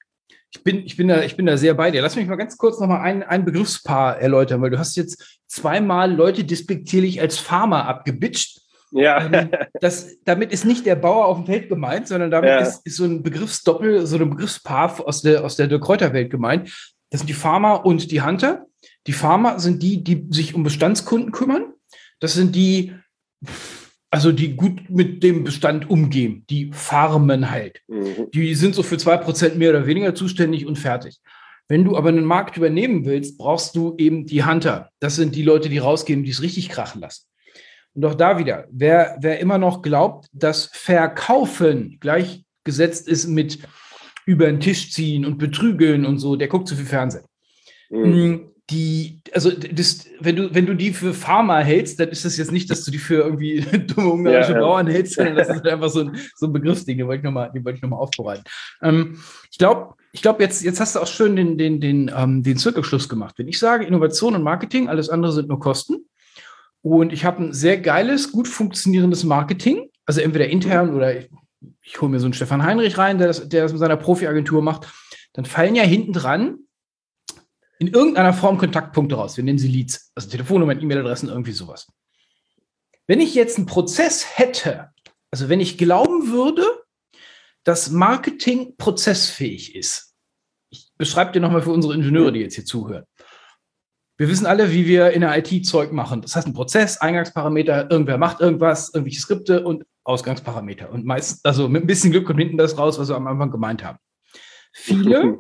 Ich 0.51 0.65
bin, 0.65 0.79
ich 0.79 0.97
bin, 0.97 1.09
da, 1.09 1.23
ich 1.23 1.37
bin 1.37 1.45
da 1.45 1.59
sehr 1.59 1.75
bei 1.75 1.91
dir. 1.91 2.01
Lass 2.01 2.17
mich 2.17 2.27
mal 2.27 2.37
ganz 2.37 2.57
kurz 2.57 2.81
nochmal 2.81 3.03
ein, 3.03 3.23
ein 3.23 3.45
Begriffspaar 3.45 4.19
erläutern, 4.19 4.63
weil 4.63 4.71
du 4.71 4.79
hast 4.79 4.97
jetzt 4.97 5.41
zweimal 5.47 6.11
Leute 6.11 6.45
despektierlich 6.45 7.21
als 7.21 7.39
Farmer 7.39 7.87
abgebitscht. 7.87 8.61
Ja. 8.91 9.27
Ähm, 9.27 9.51
das, 9.81 10.17
damit 10.25 10.51
ist 10.53 10.65
nicht 10.65 10.87
der 10.87 10.97
Bauer 10.97 11.27
auf 11.27 11.37
dem 11.37 11.47
Feld 11.47 11.69
gemeint, 11.69 12.09
sondern 12.09 12.31
damit 12.31 12.49
ja. 12.49 12.59
ist, 12.61 12.87
ist, 12.87 12.97
so 12.97 13.05
ein 13.05 13.23
Begriffsdoppel, 13.23 14.07
so 14.07 14.17
ein 14.17 14.31
Begriffspaar 14.31 15.07
aus 15.07 15.21
der, 15.21 15.45
aus 15.45 15.57
der 15.57 15.69
Kräuterwelt 15.79 16.31
gemeint. 16.31 16.95
Das 17.11 17.21
sind 17.21 17.29
die 17.29 17.35
Farmer 17.35 17.85
und 17.87 18.11
die 18.11 18.23
Hunter. 18.23 18.67
Die 19.07 19.13
Farmer 19.13 19.59
sind 19.59 19.83
die, 19.83 20.03
die 20.05 20.27
sich 20.31 20.55
um 20.55 20.63
Bestandskunden 20.63 21.33
kümmern. 21.33 21.73
Das 22.21 22.35
sind 22.35 22.55
die, 22.55 22.95
also 24.11 24.33
die 24.33 24.57
gut 24.57 24.91
mit 24.91 25.23
dem 25.23 25.45
Bestand 25.45 25.89
umgehen, 25.89 26.45
die 26.51 26.71
farmen 26.73 27.51
halt. 27.51 27.81
Mhm. 27.89 28.31
Die 28.33 28.55
sind 28.55 28.75
so 28.75 28.83
für 28.83 28.99
zwei 28.99 29.17
Prozent 29.17 29.57
mehr 29.57 29.71
oder 29.71 29.87
weniger 29.87 30.15
zuständig 30.15 30.67
und 30.67 30.79
fertig. 30.79 31.21
Wenn 31.69 31.85
du 31.85 31.97
aber 31.97 32.09
einen 32.09 32.25
Markt 32.25 32.57
übernehmen 32.57 33.05
willst, 33.05 33.37
brauchst 33.37 33.77
du 33.77 33.95
eben 33.99 34.25
die 34.25 34.45
Hunter. 34.45 34.91
Das 35.01 35.17
sind 35.17 35.37
die 35.37 35.43
Leute, 35.43 35.69
die 35.69 35.79
rausgehen, 35.79 36.25
die 36.25 36.31
es 36.31 36.43
richtig 36.43 36.71
krachen 36.71 37.03
lassen. 37.03 37.25
Und 37.95 38.05
auch 38.05 38.15
da 38.15 38.39
wieder, 38.39 38.67
wer, 38.71 39.17
wer 39.21 39.39
immer 39.41 39.59
noch 39.59 39.83
glaubt, 39.83 40.29
dass 40.33 40.71
Verkaufen 40.73 41.99
gleichgesetzt 42.01 43.07
ist 43.09 43.27
mit 43.27 43.59
über 44.29 44.45
den 44.45 44.61
Tisch 44.61 44.93
ziehen 44.93 45.25
und 45.25 45.39
betrügeln 45.39 46.05
und 46.05 46.19
so, 46.19 46.37
der 46.37 46.49
guckt 46.49 46.69
zu 46.69 46.77
viel 46.77 46.85
Fernsehen. 46.85 47.25
Mhm. 47.89 48.03
Mm, 48.03 48.51
die, 48.69 49.23
also 49.33 49.51
das, 49.51 50.05
wenn 50.21 50.37
du, 50.37 50.55
wenn 50.55 50.67
du 50.67 50.75
die 50.75 50.93
für 50.93 51.15
Pharma 51.15 51.61
hältst, 51.61 51.99
dann 51.99 52.11
ist 52.11 52.27
das 52.27 52.37
jetzt 52.37 52.53
nicht, 52.53 52.71
dass 52.71 52.85
du 52.85 52.91
die 52.91 52.99
für 52.99 53.23
irgendwie 53.23 53.61
dumme 53.87 54.11
ungarische 54.11 54.53
ja, 54.53 54.61
Bauern 54.61 54.87
hältst, 54.87 55.15
sondern 55.15 55.35
das 55.35 55.49
ist 55.49 55.55
halt 55.55 55.69
einfach 55.69 55.89
so 55.89 56.01
ein, 56.01 56.19
so 56.37 56.45
ein 56.45 56.53
Begriffsding, 56.53 56.99
den 56.99 57.07
wollte 57.07 57.21
ich 57.21 57.25
nochmal, 57.25 57.51
den 57.55 57.65
wollte 57.65 57.77
ich 57.77 57.83
nochmal 57.83 58.01
aufbereiten. 58.01 58.45
Ähm, 58.83 59.19
ich 59.51 59.57
glaube, 59.57 59.95
ich 60.13 60.21
glaube, 60.21 60.43
jetzt, 60.43 60.63
jetzt 60.63 60.79
hast 60.79 60.95
du 60.95 61.01
auch 61.01 61.07
schön 61.07 61.35
den, 61.35 61.57
den, 61.57 61.81
den, 61.81 62.13
ähm, 62.15 62.43
den 62.43 62.59
Zirkelschluss 62.59 63.09
gemacht. 63.09 63.37
Wenn 63.39 63.49
ich 63.49 63.59
sage 63.59 63.87
Innovation 63.87 64.35
und 64.35 64.43
Marketing, 64.43 64.91
alles 64.91 65.09
andere 65.09 65.33
sind 65.33 65.49
nur 65.49 65.59
Kosten. 65.59 66.05
Und 66.83 67.15
ich 67.15 67.25
habe 67.25 67.45
ein 67.45 67.53
sehr 67.55 67.79
geiles, 67.79 68.31
gut 68.31 68.47
funktionierendes 68.47 69.25
Marketing, 69.25 69.89
also 70.05 70.21
entweder 70.21 70.49
intern 70.49 70.95
oder 70.95 71.15
ich, 71.83 72.01
hole 72.01 72.11
mir 72.11 72.21
so 72.21 72.27
einen 72.27 72.35
Stefan 72.35 72.63
Heinrich 72.63 72.99
rein, 72.99 73.19
der 73.19 73.29
das, 73.29 73.49
der 73.49 73.63
das 73.63 73.73
mit 73.73 73.81
seiner 73.81 73.97
Profi-Agentur 73.97 74.63
macht, 74.63 74.89
dann 75.33 75.45
fallen 75.45 75.75
ja 75.75 75.83
hinten 75.83 76.13
dran 76.13 76.59
in 77.79 77.89
irgendeiner 77.89 78.33
Form 78.33 78.59
Kontaktpunkte 78.59 79.15
raus. 79.15 79.37
Wir 79.37 79.45
nennen 79.45 79.59
sie 79.59 79.69
Leads, 79.69 80.11
also 80.15 80.29
Telefonnummern, 80.29 80.81
E-Mail-Adressen, 80.81 81.29
irgendwie 81.29 81.53
sowas. 81.53 81.87
Wenn 83.07 83.21
ich 83.21 83.35
jetzt 83.35 83.57
einen 83.57 83.67
Prozess 83.67 84.39
hätte, 84.39 84.91
also 85.31 85.49
wenn 85.49 85.61
ich 85.61 85.79
glauben 85.79 86.31
würde, 86.31 86.65
dass 87.65 87.91
Marketing 87.91 88.77
prozessfähig 88.77 89.75
ist, 89.75 90.15
ich 90.71 90.91
beschreibe 90.99 91.33
dir 91.33 91.41
nochmal 91.41 91.63
für 91.63 91.71
unsere 91.71 91.95
Ingenieure, 91.95 92.33
die 92.33 92.41
jetzt 92.41 92.55
hier 92.55 92.65
zuhören. 92.65 93.05
Wir 94.19 94.29
wissen 94.29 94.47
alle, 94.47 94.73
wie 94.73 94.87
wir 94.87 95.13
in 95.13 95.21
der 95.21 95.39
IT 95.39 95.65
Zeug 95.65 95.93
machen. 95.93 96.23
Das 96.23 96.35
heißt, 96.35 96.47
ein 96.47 96.53
Prozess, 96.53 96.99
Eingangsparameter, 96.99 97.91
irgendwer 97.91 98.19
macht 98.19 98.41
irgendwas, 98.41 98.93
irgendwelche 98.93 99.21
Skripte 99.21 99.65
und 99.65 99.85
Ausgangsparameter. 100.09 100.91
Und 100.91 101.05
meist, 101.05 101.45
also 101.45 101.69
mit 101.69 101.85
ein 101.85 101.87
bisschen 101.87 102.11
Glück 102.11 102.27
kommt 102.27 102.41
hinten 102.41 102.57
das 102.57 102.79
raus, 102.79 102.99
was 102.99 103.09
wir 103.09 103.17
am 103.17 103.27
Anfang 103.27 103.51
gemeint 103.51 103.85
haben. 103.85 103.99
Viele 104.73 105.39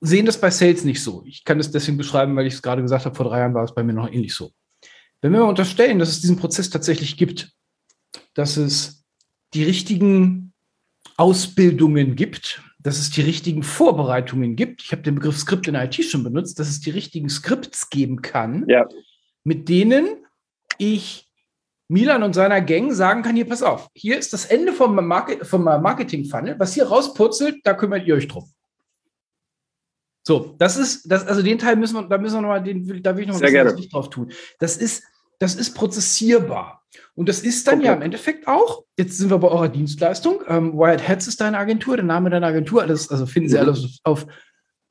sehen 0.00 0.26
das 0.26 0.40
bei 0.40 0.50
Sales 0.50 0.84
nicht 0.84 1.02
so. 1.02 1.22
Ich 1.26 1.44
kann 1.44 1.58
das 1.58 1.70
deswegen 1.70 1.98
beschreiben, 1.98 2.34
weil 2.36 2.46
ich 2.46 2.54
es 2.54 2.62
gerade 2.62 2.82
gesagt 2.82 3.04
habe, 3.04 3.14
vor 3.14 3.26
drei 3.26 3.40
Jahren 3.40 3.54
war 3.54 3.64
es 3.64 3.74
bei 3.74 3.82
mir 3.82 3.92
noch 3.92 4.10
ähnlich 4.10 4.34
so. 4.34 4.52
Wenn 5.20 5.32
wir 5.32 5.44
unterstellen, 5.44 5.98
dass 5.98 6.08
es 6.08 6.20
diesen 6.20 6.36
Prozess 6.36 6.70
tatsächlich 6.70 7.16
gibt, 7.16 7.52
dass 8.34 8.56
es 8.56 9.04
die 9.52 9.64
richtigen 9.64 10.52
Ausbildungen 11.16 12.16
gibt, 12.16 12.62
dass 12.78 12.98
es 12.98 13.10
die 13.10 13.20
richtigen 13.20 13.62
Vorbereitungen 13.62 14.56
gibt. 14.56 14.82
Ich 14.82 14.92
habe 14.92 15.02
den 15.02 15.16
Begriff 15.16 15.36
Skript 15.36 15.68
in 15.68 15.74
IT 15.74 16.02
schon 16.02 16.24
benutzt, 16.24 16.58
dass 16.58 16.68
es 16.68 16.80
die 16.80 16.90
richtigen 16.90 17.28
Skripts 17.28 17.90
geben 17.90 18.22
kann, 18.22 18.64
ja. 18.68 18.88
mit 19.44 19.68
denen 19.68 20.24
ich 20.78 21.29
Milan 21.90 22.22
und 22.22 22.34
seiner 22.34 22.60
Gang 22.60 22.92
sagen 22.92 23.22
kann, 23.22 23.34
hier, 23.34 23.48
pass 23.48 23.64
auf, 23.64 23.88
hier 23.94 24.16
ist 24.16 24.32
das 24.32 24.44
Ende 24.44 24.72
vom, 24.72 24.94
Market, 24.94 25.44
vom 25.44 25.64
Marketing-Funnel. 25.64 26.54
Was 26.58 26.72
hier 26.72 26.86
rauspurzelt, 26.86 27.56
da 27.64 27.74
kümmert 27.74 28.06
ihr 28.06 28.14
euch 28.14 28.28
drum. 28.28 28.48
So, 30.22 30.54
das 30.58 30.76
ist, 30.76 31.10
das, 31.10 31.26
also 31.26 31.42
den 31.42 31.58
Teil 31.58 31.74
müssen 31.74 31.96
wir, 31.96 32.02
da 32.04 32.18
müssen 32.18 32.36
wir 32.36 32.42
nochmal, 32.42 32.62
den, 32.62 33.02
da 33.02 33.16
will 33.16 33.24
ich 33.24 33.28
noch 33.28 33.40
ein 33.40 33.52
bisschen 33.52 33.90
drauf 33.90 34.08
tun. 34.08 34.30
Das 34.60 34.76
ist, 34.76 35.02
das 35.40 35.56
ist 35.56 35.74
prozessierbar. 35.74 36.84
Und 37.14 37.28
das 37.28 37.40
ist 37.40 37.66
dann 37.66 37.78
okay. 37.78 37.86
ja 37.86 37.94
im 37.94 38.02
Endeffekt 38.02 38.46
auch, 38.46 38.84
jetzt 38.96 39.18
sind 39.18 39.30
wir 39.30 39.38
bei 39.38 39.48
eurer 39.48 39.68
Dienstleistung. 39.68 40.42
Ähm, 40.46 40.74
Wired 40.74 41.06
Heads 41.06 41.26
ist 41.26 41.40
deine 41.40 41.58
Agentur, 41.58 41.96
der 41.96 42.04
Name 42.04 42.30
deiner 42.30 42.46
Agentur, 42.46 42.82
alles, 42.82 43.10
also 43.10 43.26
finden 43.26 43.48
Sie 43.48 43.56
mhm. 43.56 43.62
alles 43.62 43.98
auf, 44.04 44.26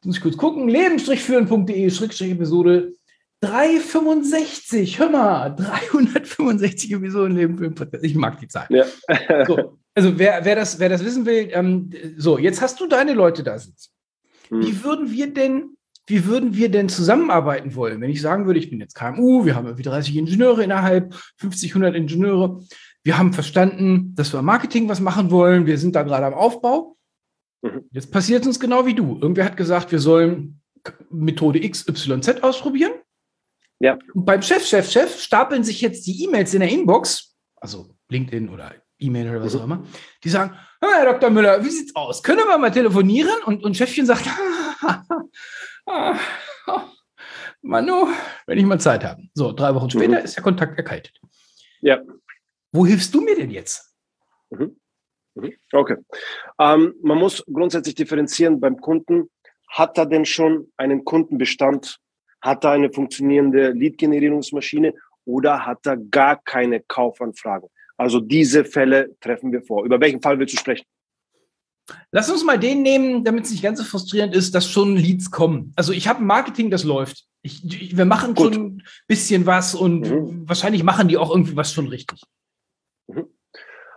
muss 0.04 0.18
ich 0.18 0.22
kurz 0.22 0.36
gucken, 0.36 0.68
leben-führen.de, 0.68 2.32
Episode 2.32 2.94
365, 3.41 4.99
hör 4.99 5.10
mal, 5.10 5.49
365 5.56 6.91
Episoden 6.91 7.38
Leben 7.38 7.58
für 7.58 7.71
Podcast. 7.71 8.04
Ich 8.04 8.15
mag 8.15 8.39
die 8.39 8.47
Zahl. 8.47 8.67
Ja. 8.69 8.86
so, 9.47 9.78
also 9.95 10.19
wer, 10.19 10.43
wer, 10.43 10.56
das, 10.56 10.80
wer 10.80 10.89
das 10.89 11.06
wissen 11.06 11.25
will, 11.25 11.49
ähm, 11.54 11.91
so, 12.17 12.38
jetzt 12.38 12.62
hast 12.62 12.80
du 12.82 12.88
deine 12.88 13.13
Leute 13.13 13.43
da 13.43 13.58
sitzen. 13.58 13.91
Hm. 14.49 14.62
Wie 14.62 14.84
würden 14.84 15.12
wir 15.12 15.34
denn, 15.34 15.78
wie 16.08 16.25
würden 16.25 16.54
wir 16.56 16.69
denn 16.69 16.89
zusammenarbeiten 16.89 17.75
wollen? 17.75 18.02
Wenn 18.02 18.10
ich 18.10 18.21
sagen 18.21 18.45
würde, 18.45 18.60
ich 18.60 18.69
bin 18.69 18.82
jetzt 18.82 18.95
KMU, 18.95 19.45
wir 19.45 19.56
haben 19.56 19.67
irgendwie 19.67 19.84
30 19.84 20.17
Ingenieure 20.17 20.63
innerhalb, 20.63 21.15
50, 21.38 21.71
100 21.71 21.95
Ingenieure. 21.95 22.62
Wir 23.04 23.17
haben 23.17 23.32
verstanden, 23.32 24.15
dass 24.15 24.34
wir 24.34 24.41
Marketing 24.41 24.89
was 24.89 24.99
machen 24.99 25.32
wollen. 25.32 25.65
Wir 25.65 25.78
sind 25.78 25.95
da 25.95 26.04
gerade 26.04 26.25
am 26.25 26.34
Aufbau. 26.34 26.97
Mhm. 27.62 27.86
Jetzt 27.91 28.12
passiert 28.12 28.41
es 28.41 28.47
uns 28.47 28.60
genau 28.60 28.86
wie 28.86 28.95
du. 28.95 29.17
Irgendwer 29.21 29.45
hat 29.45 29.56
gesagt, 29.56 29.93
wir 29.93 29.99
sollen 29.99 30.60
Methode 31.10 31.62
XYZ 31.62 32.43
ausprobieren. 32.43 32.91
Ja. 33.80 33.98
Und 34.13 34.26
beim 34.26 34.42
Chef, 34.42 34.65
Chef, 34.65 34.89
Chef 34.89 35.20
stapeln 35.20 35.63
sich 35.63 35.82
jetzt 35.82 36.06
die 36.06 36.24
E-Mails 36.24 36.54
in 36.54 36.60
der 36.60 36.70
Inbox, 36.70 37.36
also 37.56 37.96
LinkedIn 38.10 38.50
oder 38.50 38.74
E-Mail 39.00 39.30
oder 39.30 39.44
was 39.44 39.56
auch 39.56 39.63
immer, 39.63 39.84
die 40.24 40.30
sagen, 40.30 40.58
Herr 40.82 41.06
Dr. 41.06 41.30
Müller, 41.30 41.63
wie 41.63 41.70
sieht's 41.70 41.96
aus? 41.96 42.22
Können 42.22 42.48
wir 42.48 42.58
mal 42.58 42.72
telefonieren? 42.72 43.42
Und, 43.46 43.63
und 43.63 43.76
Chefchen 43.76 44.06
sagt, 44.06 44.26
Manu, 47.62 48.08
wenn 48.46 48.58
ich 48.58 48.65
mal 48.65 48.80
Zeit 48.80 49.04
habe. 49.04 49.24
So, 49.34 49.52
drei 49.52 49.76
Wochen 49.76 49.89
später 49.89 50.20
mhm. 50.20 50.26
ist 50.26 50.36
der 50.36 50.44
Kontakt 50.44 50.78
erkaltet. 50.78 51.20
Ja. 51.82 52.02
Wo 52.72 52.86
hilfst 52.86 53.13
du 53.13 53.22
mir 53.22 53.36
denn 53.36 53.50
jetzt? 53.50 53.94
Mhm. 54.50 54.78
mhm. 55.36 55.54
Okay. 55.72 55.98
Ähm, 56.60 56.96
man 57.02 57.18
muss 57.18 57.44
grundsätzlich 57.46 57.96
differenzieren 57.96 58.60
beim 58.60 58.80
Kunden. 58.80 59.30
Hat 59.70 59.98
er 59.98 60.06
denn 60.06 60.26
schon 60.26 60.72
einen 60.78 61.06
Kundenbestand? 61.06 62.00
Hat 62.41 62.63
er 62.63 62.71
eine 62.71 62.91
funktionierende 62.91 63.71
Lead-Generierungsmaschine 63.71 64.93
oder 65.25 65.65
hat 65.65 65.86
er 65.86 65.97
gar 65.97 66.41
keine 66.41 66.80
Kaufanfragen? 66.82 67.69
Also 67.97 68.19
diese 68.19 68.63
Fälle 68.63 69.15
treffen 69.19 69.52
wir 69.52 69.62
vor. 69.62 69.84
Über 69.84 69.99
welchen 69.99 70.21
Fall 70.21 70.39
willst 70.39 70.54
du 70.54 70.60
sprechen? 70.60 70.86
Lass 72.12 72.30
uns 72.30 72.43
mal 72.43 72.58
den 72.58 72.82
nehmen, 72.82 73.23
damit 73.23 73.45
es 73.45 73.52
nicht 73.52 73.63
ganz 73.63 73.80
so 73.80 73.86
frustrierend 73.86 74.36
ist, 74.36 74.54
dass 74.56 74.69
schon 74.69 74.95
Leads 74.95 75.32
kommen. 75.32 75.73
Also 75.75 75.91
ich 75.91 76.08
habe 76.08 76.19
ein 76.23 76.28
Marketing, 76.28 76.69
das 76.69 76.84
läuft. 76.84 77.25
Ich, 77.41 77.63
ich, 77.65 77.97
wir 77.97 78.06
machen 78.06 78.36
Gut. 78.36 78.54
schon 78.54 78.65
ein 78.65 78.84
bisschen 79.08 79.45
was 79.45 79.75
und 79.75 80.02
mhm. 80.02 80.47
wahrscheinlich 80.47 80.84
machen 80.84 81.08
die 81.08 81.17
auch 81.17 81.30
irgendwie 81.32 81.56
was 81.56 81.73
schon 81.73 81.88
richtig. 81.88 82.21
Mhm. 83.08 83.25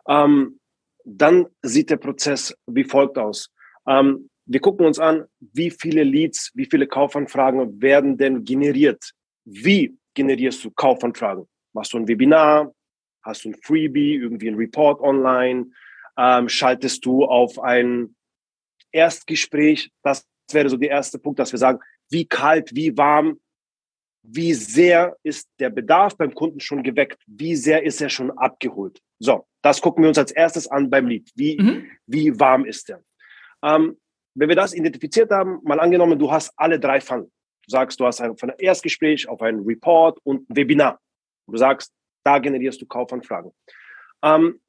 Ähm, 0.09 0.61
dann 1.05 1.47
sieht 1.63 1.91
der 1.91 1.97
Prozess 1.97 2.57
wie 2.67 2.85
folgt 2.85 3.19
aus. 3.19 3.51
Ähm, 3.87 4.31
wir 4.47 4.61
gucken 4.61 4.87
uns 4.87 4.99
an, 4.99 5.25
wie 5.41 5.71
viele 5.71 6.03
Leads, 6.03 6.51
wie 6.55 6.67
viele 6.67 6.87
Kaufanfragen 6.87 7.81
werden 7.81 8.17
denn 8.17 8.45
generiert. 8.45 9.13
Wie 9.45 9.97
generierst 10.15 10.65
du 10.65 10.71
Kaufanfragen? 10.71 11.47
Machst 11.73 11.93
du 11.93 11.99
ein 11.99 12.09
Webinar? 12.09 12.73
Hast 13.23 13.45
du 13.45 13.51
ein 13.51 13.57
Freebie, 13.63 14.15
irgendwie 14.15 14.49
ein 14.49 14.57
Report 14.57 15.01
online? 15.01 15.67
Ähm, 16.19 16.49
schaltest 16.49 17.05
du 17.05 17.25
auf 17.25 17.59
ein 17.59 18.17
Erstgespräch? 18.91 19.91
Das 20.03 20.27
wäre 20.51 20.69
so 20.69 20.77
der 20.77 20.91
erste 20.91 21.19
Punkt, 21.19 21.39
dass 21.39 21.53
wir 21.53 21.59
sagen, 21.59 21.79
wie 22.11 22.27
kalt, 22.27 22.75
wie 22.75 22.97
warm, 22.97 23.41
wie 24.23 24.55
sehr 24.55 25.17
ist 25.23 25.49
der 25.59 25.71
Bedarf 25.71 26.17
beim 26.17 26.35
Kunden 26.35 26.61
schon 26.61 26.83
geweckt? 26.83 27.23
Wie 27.27 27.57
sehr 27.57 27.83
ist 27.85 28.01
er 28.01 28.09
schon 28.09 28.31
abgeholt? 28.31 29.01
So, 29.19 29.47
das 29.63 29.81
gucken 29.81 30.05
wir 30.05 30.09
uns 30.09 30.19
als 30.19 30.33
erstes 30.33 30.69
an 30.69 30.91
beim 30.91 31.07
Lied. 31.07 31.31
Wie, 31.35 31.61
mhm. 31.61 31.87
wie 32.07 32.39
warm 32.39 32.65
ist 32.65 32.91
er? 32.91 33.03
Ähm, 33.65 33.97
wenn 34.35 34.49
wir 34.49 34.57
das 34.57 34.75
identifiziert 34.75 35.31
haben, 35.31 35.61
mal 35.63 35.81
angenommen, 35.81 36.19
du 36.19 36.31
hast 36.31 36.53
alle 36.57 36.79
drei 36.79 37.01
Fangen. 37.01 37.31
Du 37.67 37.71
sagst, 37.71 38.01
du 38.01 38.07
hast 38.07 38.21
ein, 38.21 38.37
von 38.37 38.51
einem 38.51 38.59
Erstgespräch 38.59 39.29
auf 39.29 39.41
ein 39.43 39.61
Report 39.61 40.19
und 40.25 40.49
ein 40.49 40.57
Webinar. 40.57 40.99
Du 41.47 41.57
sagst, 41.57 41.93
da 42.25 42.39
generierst 42.39 42.81
du 42.81 42.87
Kaufanfragen. 42.87 43.53
Ähm, 44.23 44.61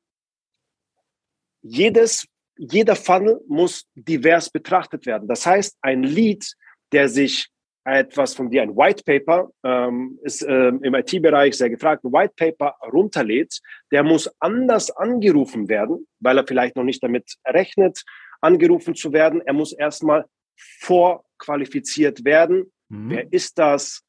jedes, 1.61 2.27
jeder 2.57 2.95
Funnel 2.95 3.39
muss 3.47 3.87
divers 3.95 4.49
betrachtet 4.49 5.05
werden. 5.05 5.27
Das 5.27 5.45
heißt, 5.45 5.77
ein 5.81 6.03
Lead, 6.03 6.53
der 6.91 7.09
sich 7.09 7.49
etwas 7.85 8.33
von 8.33 8.49
dir, 8.49 8.61
ein 8.61 8.75
White 8.75 9.03
Paper, 9.03 9.49
ähm, 9.63 10.19
ist 10.23 10.41
ähm, 10.41 10.81
im 10.83 10.93
IT-Bereich 10.93 11.57
sehr 11.57 11.69
gefragt, 11.69 12.03
ein 12.03 12.13
White 12.13 12.33
Paper 12.35 12.75
runterlädt, 12.91 13.59
der 13.91 14.03
muss 14.03 14.29
anders 14.39 14.89
angerufen 14.91 15.67
werden, 15.67 16.07
weil 16.19 16.37
er 16.37 16.47
vielleicht 16.47 16.75
noch 16.75 16.83
nicht 16.83 17.03
damit 17.03 17.35
rechnet, 17.45 18.03
angerufen 18.43 18.95
zu 18.95 19.13
werden. 19.13 19.41
Er 19.41 19.53
muss 19.53 19.73
erstmal 19.73 20.25
vorqualifiziert 20.79 22.25
werden. 22.25 22.71
Mhm. 22.89 23.09
Wer 23.09 23.33
ist 23.33 23.57
das? 23.57 24.03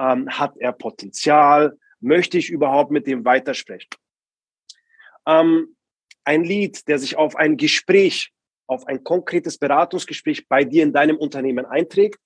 Ähm, 0.00 0.28
hat 0.28 0.54
er 0.58 0.72
Potenzial? 0.72 1.78
Möchte 2.00 2.38
ich 2.38 2.50
überhaupt 2.50 2.90
mit 2.90 3.06
dem 3.06 3.24
weitersprechen? 3.24 3.90
Ähm, 5.26 5.76
ein 6.24 6.44
Lead, 6.44 6.86
der 6.88 6.98
sich 6.98 7.16
auf 7.16 7.36
ein 7.36 7.56
Gespräch, 7.56 8.32
auf 8.66 8.86
ein 8.86 9.02
konkretes 9.02 9.58
Beratungsgespräch 9.58 10.46
bei 10.48 10.64
dir 10.64 10.82
in 10.82 10.92
deinem 10.92 11.16
Unternehmen 11.16 11.64
einträgt, 11.64 12.18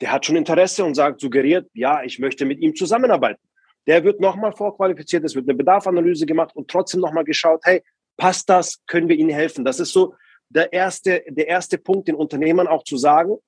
der 0.00 0.12
hat 0.12 0.24
schon 0.24 0.36
Interesse 0.36 0.84
und 0.84 0.94
sagt, 0.94 1.20
suggeriert, 1.20 1.68
ja, 1.74 2.02
ich 2.02 2.18
möchte 2.18 2.46
mit 2.46 2.60
ihm 2.60 2.74
zusammenarbeiten. 2.74 3.42
Der 3.86 4.04
wird 4.04 4.20
nochmal 4.20 4.52
vorqualifiziert, 4.52 5.24
es 5.24 5.34
wird 5.34 5.48
eine 5.48 5.56
Bedarfanalyse 5.56 6.26
gemacht 6.26 6.54
und 6.54 6.70
trotzdem 6.70 7.00
nochmal 7.00 7.24
geschaut, 7.24 7.60
hey, 7.64 7.82
passt 8.16 8.48
das, 8.48 8.80
können 8.86 9.08
wir 9.08 9.16
Ihnen 9.16 9.30
helfen? 9.30 9.64
Das 9.64 9.80
ist 9.80 9.92
so 9.92 10.14
der 10.50 10.72
erste, 10.72 11.24
der 11.28 11.48
erste 11.48 11.78
Punkt, 11.78 12.08
den 12.08 12.16
Unternehmern 12.16 12.66
auch 12.66 12.84
zu 12.84 12.96
sagen, 12.96 13.38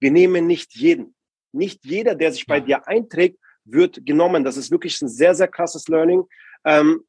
wir 0.00 0.10
nehmen 0.10 0.46
nicht 0.46 0.74
jeden. 0.74 1.14
Nicht 1.52 1.84
jeder, 1.84 2.14
der 2.14 2.32
sich 2.32 2.46
bei 2.46 2.60
dir 2.60 2.86
einträgt, 2.86 3.38
wird 3.64 4.04
genommen. 4.04 4.44
Das 4.44 4.56
ist 4.56 4.70
wirklich 4.70 5.00
ein 5.02 5.08
sehr, 5.08 5.34
sehr 5.34 5.48
krasses 5.48 5.88
Learning. 5.88 6.24
Ähm, 6.64 7.04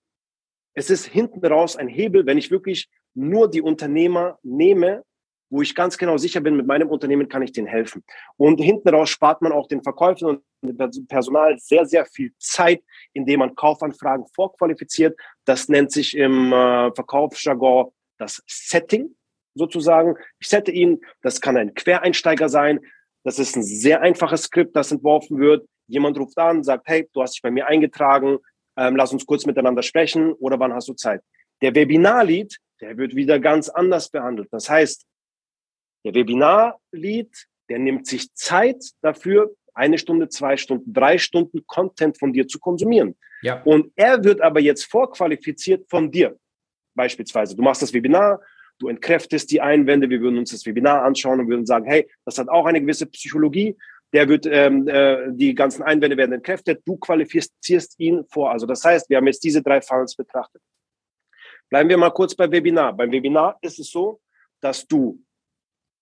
es 0.73 0.89
ist 0.89 1.05
hinten 1.05 1.45
raus 1.45 1.75
ein 1.75 1.87
Hebel, 1.87 2.25
wenn 2.25 2.37
ich 2.37 2.51
wirklich 2.51 2.89
nur 3.13 3.49
die 3.49 3.61
Unternehmer 3.61 4.39
nehme, 4.43 5.03
wo 5.49 5.61
ich 5.61 5.75
ganz 5.75 5.97
genau 5.97 6.17
sicher 6.17 6.41
bin, 6.41 6.55
mit 6.55 6.65
meinem 6.65 6.89
Unternehmen 6.89 7.29
kann 7.29 7.43
ich 7.43 7.51
denen 7.51 7.67
helfen. 7.67 8.03
Und 8.37 8.59
hinten 8.59 8.89
raus 8.89 9.09
spart 9.09 9.41
man 9.41 9.51
auch 9.51 9.67
den 9.67 9.83
Verkäufern 9.83 10.41
und 10.61 10.79
dem 10.79 11.07
Personal 11.07 11.59
sehr, 11.59 11.85
sehr 11.85 12.05
viel 12.07 12.33
Zeit, 12.39 12.81
indem 13.13 13.39
man 13.39 13.55
Kaufanfragen 13.55 14.25
vorqualifiziert. 14.33 15.19
Das 15.45 15.69
nennt 15.69 15.91
sich 15.91 16.17
im 16.17 16.51
äh, 16.51 16.91
Verkaufsjargon 16.95 17.91
das 18.17 18.41
Setting 18.47 19.15
sozusagen. 19.55 20.15
Ich 20.39 20.47
sette 20.47 20.71
ihn, 20.71 21.01
das 21.21 21.41
kann 21.41 21.57
ein 21.57 21.73
Quereinsteiger 21.73 22.49
sein. 22.49 22.79
Das 23.23 23.39
ist 23.39 23.55
ein 23.55 23.63
sehr 23.63 24.01
einfaches 24.01 24.43
Skript, 24.43 24.75
das 24.75 24.91
entworfen 24.91 25.39
wird. 25.39 25.67
Jemand 25.87 26.17
ruft 26.17 26.37
an, 26.37 26.63
sagt, 26.63 26.87
hey, 26.87 27.09
du 27.13 27.21
hast 27.21 27.35
dich 27.35 27.41
bei 27.41 27.51
mir 27.51 27.67
eingetragen, 27.67 28.39
ähm, 28.77 28.95
lass 28.95 29.13
uns 29.13 29.25
kurz 29.25 29.45
miteinander 29.45 29.83
sprechen 29.83 30.33
oder 30.33 30.59
wann 30.59 30.73
hast 30.73 30.87
du 30.87 30.93
Zeit? 30.93 31.21
Der 31.61 31.75
Webinar-Lead, 31.75 32.57
der 32.81 32.97
wird 32.97 33.15
wieder 33.15 33.39
ganz 33.39 33.69
anders 33.69 34.09
behandelt. 34.09 34.49
Das 34.51 34.69
heißt, 34.69 35.05
der 36.05 36.13
Webinar-Lead, 36.13 37.47
der 37.69 37.79
nimmt 37.79 38.07
sich 38.07 38.33
Zeit 38.33 38.83
dafür, 39.01 39.53
eine 39.73 39.97
Stunde, 39.97 40.29
zwei 40.29 40.57
Stunden, 40.57 40.93
drei 40.93 41.17
Stunden 41.17 41.65
Content 41.65 42.19
von 42.19 42.33
dir 42.33 42.47
zu 42.47 42.59
konsumieren. 42.59 43.15
Ja. 43.41 43.61
Und 43.63 43.91
er 43.95 44.23
wird 44.23 44.41
aber 44.41 44.59
jetzt 44.59 44.85
vorqualifiziert 44.85 45.89
von 45.89 46.11
dir. 46.11 46.37
Beispielsweise, 46.95 47.55
du 47.55 47.63
machst 47.63 47.81
das 47.81 47.93
Webinar, 47.93 48.39
du 48.83 48.89
entkräftest 48.89 49.49
die 49.49 49.61
Einwände, 49.61 50.09
wir 50.09 50.19
würden 50.19 50.37
uns 50.37 50.51
das 50.51 50.65
Webinar 50.65 51.03
anschauen 51.03 51.39
und 51.39 51.47
würden 51.47 51.65
sagen, 51.65 51.85
hey, 51.85 52.09
das 52.25 52.37
hat 52.37 52.49
auch 52.49 52.65
eine 52.65 52.81
gewisse 52.81 53.05
Psychologie, 53.05 53.77
der 54.11 54.27
wird, 54.27 54.45
ähm, 54.45 54.87
äh, 54.87 55.31
die 55.31 55.55
ganzen 55.55 55.83
Einwände 55.83 56.17
werden 56.17 56.33
entkräftet, 56.33 56.81
du 56.85 56.97
qualifizierst 56.97 57.97
ihn 57.97 58.25
vor. 58.29 58.51
Also 58.51 58.65
das 58.65 58.83
heißt, 58.83 59.09
wir 59.09 59.17
haben 59.17 59.27
jetzt 59.27 59.43
diese 59.43 59.63
drei 59.63 59.81
Funnels 59.81 60.15
betrachtet. 60.15 60.61
Bleiben 61.69 61.89
wir 61.89 61.97
mal 61.97 62.11
kurz 62.11 62.35
beim 62.35 62.51
Webinar. 62.51 62.93
Beim 62.93 63.11
Webinar 63.11 63.57
ist 63.61 63.79
es 63.79 63.89
so, 63.89 64.19
dass 64.61 64.85
du 64.85 65.19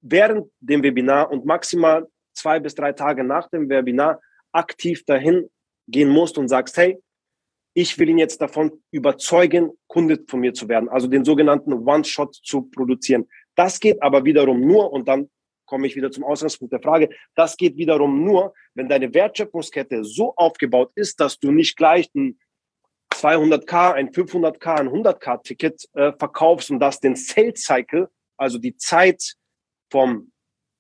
während 0.02 0.52
dem 0.60 0.82
Webinar 0.82 1.32
und 1.32 1.46
maximal 1.46 2.08
zwei 2.34 2.60
bis 2.60 2.74
drei 2.74 2.94
Tage 2.94 3.24
nach 3.24 3.48
dem 3.50 3.70
Webinar 3.70 4.20
aktiv 4.52 5.06
dahin 5.06 5.50
gehen 5.88 6.10
musst 6.10 6.38
und 6.38 6.48
sagst, 6.48 6.76
hey, 6.78 6.98
ich 7.74 7.98
will 7.98 8.10
ihn 8.10 8.18
jetzt 8.18 8.42
davon 8.42 8.72
überzeugen, 8.92 9.72
Kunde 9.88 10.24
von 10.28 10.40
mir 10.42 10.54
zu 10.54 10.68
werden, 10.68 10.90
also 10.90 11.08
den 11.08 11.24
sogenannten 11.24 11.74
One-Shot 11.74 12.36
zu 12.36 12.64
produzieren. 12.64 13.28
Das 13.56 13.80
geht 13.80 14.02
aber 14.02 14.26
wiederum 14.26 14.62
nur, 14.62 14.92
und 14.92 15.08
dann 15.08 15.30
komme 15.66 15.88
ich 15.88 15.96
wieder 15.96 16.12
zum 16.12 16.26
Ausgangspunkt 16.26 16.74
der 16.74 16.82
Frage, 16.82 17.10
das 17.36 17.56
geht 17.56 17.78
wiederum 17.78 18.26
nur, 18.26 18.54
wenn 18.74 18.90
deine 18.90 19.14
Wertschöpfungskette 19.14 20.04
so 20.04 20.34
aufgebaut 20.36 20.92
ist, 20.96 21.20
dass 21.20 21.40
du 21.40 21.52
nicht 21.52 21.78
gleich 21.78 22.10
ein 22.14 22.38
200k, 23.14 23.94
ein 23.94 24.10
500k, 24.10 24.80
ein 24.80 24.90
100k 24.90 25.44
Ticket 25.44 25.88
äh, 25.94 26.12
verkaufst 26.18 26.72
und 26.72 26.80
das 26.80 27.00
den 27.00 27.16
Sales 27.16 27.64
Cycle, 27.64 28.10
also 28.38 28.58
die 28.58 28.76
Zeit 28.76 29.36
vom 29.90 30.32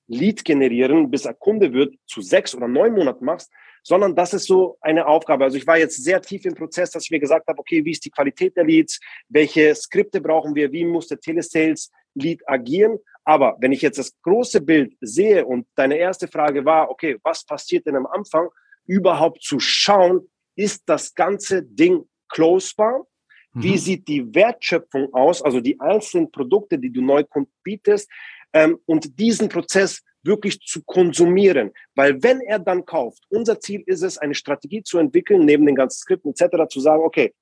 Lead 0.08 0.44
generieren, 0.44 1.10
bis 1.10 1.26
er 1.26 1.36
Kunde 1.36 1.72
wird, 1.72 1.96
zu 2.06 2.22
sechs 2.22 2.54
oder 2.54 2.68
neun 2.68 2.94
Monaten 2.94 3.24
machst, 3.24 3.50
sondern 3.84 4.16
das 4.16 4.34
ist 4.34 4.46
so 4.46 4.78
eine 4.82 5.08
Aufgabe. 5.08 5.44
Also 5.44 5.58
ich 5.58 5.68
war 5.68 5.78
jetzt 5.78 6.04
sehr 6.04 6.22
tief 6.22 6.46
im 6.46 6.54
Prozess, 6.54 6.92
dass 6.92 7.06
ich 7.06 7.12
mir 7.12 7.20
gesagt 7.20 7.48
habe, 7.48 7.60
okay, 7.60 7.84
wie 7.84 7.92
ist 7.92 8.06
die 8.06 8.12
Qualität 8.12 8.56
der 8.56 8.66
Leads, 8.66 9.00
welche 9.30 9.74
Skripte 9.76 10.22
brauchen 10.22 10.56
wir, 10.56 10.72
wie 10.72 10.86
muss 10.86 11.08
der 11.08 11.20
Telesales 11.20 11.92
Lead 12.14 12.42
agieren. 12.48 13.00
Aber 13.24 13.58
wenn 13.60 13.72
ich 13.72 13.82
jetzt 13.82 13.98
das 13.98 14.14
große 14.22 14.62
Bild 14.62 14.96
sehe 15.02 15.46
und 15.46 15.68
deine 15.76 15.98
erste 15.98 16.28
Frage 16.28 16.66
war, 16.66 16.90
okay, 16.90 17.18
was 17.24 17.46
passiert 17.46 17.86
denn 17.86 17.96
am 17.96 18.08
Anfang, 18.08 18.50
überhaupt 18.86 19.44
zu 19.44 19.60
schauen, 19.60 20.28
ist 20.56 20.84
das 20.88 21.14
ganze 21.14 21.64
Ding 21.64 22.04
closebar? 22.30 23.06
Wie 23.54 23.74
mhm. 23.74 23.78
sieht 23.78 24.08
die 24.08 24.34
Wertschöpfung 24.34 25.14
aus, 25.14 25.42
also 25.42 25.60
die 25.60 25.80
einzelnen 25.80 26.32
Produkte, 26.32 26.80
die 26.80 26.92
du 26.92 27.02
Neukunden 27.02 27.54
bietest? 27.64 28.10
Ähm, 28.54 28.80
und 28.86 29.20
diesen 29.20 29.50
Prozess 29.50 30.02
wirklich 30.24 30.60
zu 30.62 30.84
konsumieren. 30.84 31.72
Weil 31.96 32.22
wenn 32.24 32.42
er 32.42 32.60
dann 32.60 32.86
kauft, 32.86 33.24
unser 33.30 33.60
Ziel 33.60 33.84
ist 33.86 34.04
es, 34.04 34.18
eine 34.18 34.36
Strategie 34.36 34.84
zu 34.84 34.98
entwickeln, 34.98 35.46
neben 35.46 35.66
den 35.66 35.76
ganzen 35.76 36.00
Skripten 36.00 36.32
etc., 36.32 36.68
zu 36.70 36.80
sagen, 36.80 37.04
okay, 37.04 37.34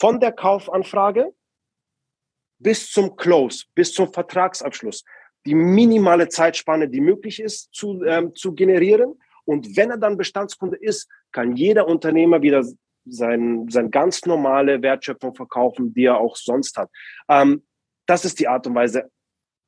von 0.00 0.20
der 0.20 0.32
Kaufanfrage 0.32 1.32
bis 2.58 2.90
zum 2.90 3.16
Close, 3.16 3.64
bis 3.74 3.92
zum 3.92 4.12
Vertragsabschluss, 4.12 5.04
die 5.46 5.54
minimale 5.54 6.28
Zeitspanne, 6.28 6.88
die 6.88 7.00
möglich 7.00 7.40
ist, 7.40 7.72
zu, 7.72 8.02
ähm, 8.04 8.34
zu 8.34 8.54
generieren. 8.54 9.18
Und 9.44 9.76
wenn 9.76 9.90
er 9.90 9.96
dann 9.96 10.18
Bestandskunde 10.18 10.76
ist, 10.76 11.08
kann 11.32 11.56
jeder 11.56 11.86
Unternehmer 11.86 12.42
wieder 12.42 12.64
sein, 13.06 13.66
sein 13.70 13.90
ganz 13.90 14.26
normale 14.26 14.82
Wertschöpfung 14.82 15.34
verkaufen, 15.34 15.94
die 15.94 16.04
er 16.04 16.18
auch 16.18 16.36
sonst 16.36 16.76
hat. 16.76 16.90
Ähm, 17.28 17.64
das 18.06 18.24
ist 18.24 18.38
die 18.38 18.48
Art 18.48 18.66
und 18.66 18.74
Weise 18.74 19.10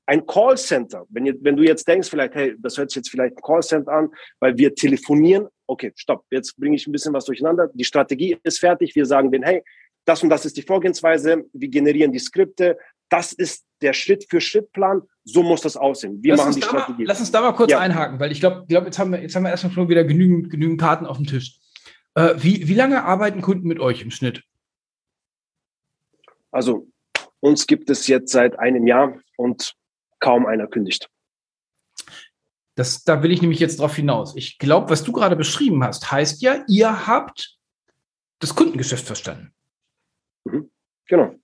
ein 0.06 0.26
Callcenter, 0.26 1.06
wenn, 1.10 1.24
wenn 1.42 1.56
du 1.56 1.62
jetzt 1.62 1.86
denkst, 1.86 2.10
vielleicht, 2.10 2.34
hey, 2.34 2.54
das 2.58 2.76
hört 2.76 2.90
sich 2.90 2.96
jetzt 2.96 3.10
vielleicht 3.10 3.36
ein 3.36 3.42
Callcenter 3.42 3.92
an, 3.92 4.08
weil 4.40 4.56
wir 4.58 4.74
telefonieren, 4.74 5.46
okay, 5.66 5.92
stopp, 5.94 6.24
jetzt 6.30 6.56
bringe 6.58 6.76
ich 6.76 6.86
ein 6.86 6.92
bisschen 6.92 7.14
was 7.14 7.24
durcheinander. 7.24 7.70
Die 7.72 7.84
Strategie 7.84 8.36
ist 8.42 8.58
fertig, 8.58 8.94
wir 8.94 9.06
sagen 9.06 9.30
denen, 9.30 9.44
hey, 9.44 9.62
das 10.04 10.22
und 10.22 10.30
das 10.30 10.44
ist 10.44 10.56
die 10.56 10.62
Vorgehensweise, 10.62 11.44
wir 11.52 11.68
generieren 11.68 12.12
die 12.12 12.18
Skripte, 12.18 12.76
das 13.08 13.32
ist 13.32 13.64
der 13.82 13.92
Schritt-für-Schritt-Plan, 13.92 15.02
so 15.24 15.42
muss 15.42 15.60
das 15.60 15.76
aussehen. 15.76 16.22
Wir 16.22 16.32
lass 16.32 16.46
machen 16.46 16.54
die 16.56 16.62
Strategie. 16.62 17.02
Mal, 17.02 17.08
lass 17.08 17.20
uns 17.20 17.30
da 17.30 17.40
mal 17.40 17.52
kurz 17.52 17.70
ja. 17.70 17.78
einhaken, 17.78 18.18
weil 18.18 18.32
ich 18.32 18.40
glaube, 18.40 18.64
glaub, 18.66 18.84
jetzt, 18.84 18.98
haben 18.98 19.12
wir, 19.12 19.20
jetzt 19.20 19.36
haben 19.36 19.44
wir 19.44 19.50
erstmal 19.50 19.72
schon 19.72 19.88
wieder 19.88 20.04
genügend, 20.04 20.50
genügend 20.50 20.80
Karten 20.80 21.06
auf 21.06 21.18
dem 21.18 21.26
Tisch. 21.26 21.58
Äh, 22.14 22.34
wie, 22.38 22.66
wie 22.68 22.74
lange 22.74 23.04
arbeiten 23.04 23.42
Kunden 23.42 23.68
mit 23.68 23.80
euch 23.80 24.02
im 24.02 24.10
Schnitt? 24.10 24.42
Also, 26.50 26.88
uns 27.40 27.66
gibt 27.66 27.90
es 27.90 28.06
jetzt 28.06 28.32
seit 28.32 28.58
einem 28.58 28.86
Jahr 28.86 29.18
und 29.36 29.74
kaum 30.22 30.46
einer 30.46 30.66
kündigt. 30.66 31.11
Das, 32.76 33.04
da 33.04 33.22
will 33.22 33.32
ich 33.32 33.42
nämlich 33.42 33.61
jetzt 33.61 33.80
drauf 33.80 33.94
hinaus. 33.96 34.35
Ich 34.35 34.56
glaube, 34.58 34.88
was 34.88 35.04
du 35.04 35.12
gerade 35.12 35.37
beschrieben 35.37 35.85
hast, 35.85 36.11
heißt 36.11 36.40
ja, 36.40 36.64
ihr 36.68 37.06
habt 37.06 37.58
das 38.38 38.54
Kundengeschäft 38.54 39.04
verstanden. 39.04 39.52
Mhm. 40.44 40.70
Genau. 41.06 41.35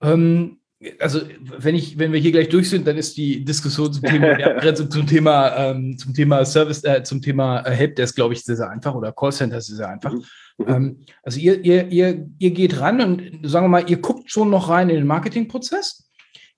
Ähm, 0.00 0.60
also, 1.00 1.20
wenn 1.40 1.74
ich, 1.74 1.98
wenn 1.98 2.12
wir 2.12 2.20
hier 2.20 2.32
gleich 2.32 2.48
durch 2.48 2.70
sind, 2.70 2.86
dann 2.86 2.96
ist 2.96 3.16
die 3.16 3.44
Diskussion 3.44 3.92
zum 3.92 4.04
Thema 4.04 4.30
Abgrenzung 4.44 4.90
zum 4.90 5.06
Thema, 5.06 5.54
ähm, 5.56 5.98
zum 5.98 6.14
Thema 6.14 6.44
Service, 6.46 6.84
äh, 6.84 7.02
zum 7.02 7.20
Thema 7.20 7.60
äh, 7.66 7.72
Helpdesk, 7.72 8.14
glaube 8.14 8.32
ich, 8.32 8.42
sehr, 8.42 8.56
sehr 8.56 8.70
einfach 8.70 8.94
oder 8.94 9.12
Callcenter 9.12 9.58
ist 9.58 9.66
sehr, 9.66 9.88
einfach. 9.88 10.12
Mhm. 10.12 10.24
Mhm. 10.58 10.68
Ähm, 10.68 11.04
also 11.22 11.40
ihr, 11.40 11.62
ihr, 11.62 11.88
ihr, 11.88 12.26
ihr 12.38 12.50
geht 12.52 12.80
ran 12.80 13.00
und 13.00 13.46
sagen 13.46 13.66
wir 13.66 13.68
mal, 13.68 13.90
ihr 13.90 14.00
guckt 14.00 14.30
schon 14.30 14.50
noch 14.50 14.70
rein 14.70 14.88
in 14.88 14.96
den 14.96 15.06
Marketingprozess 15.06 16.07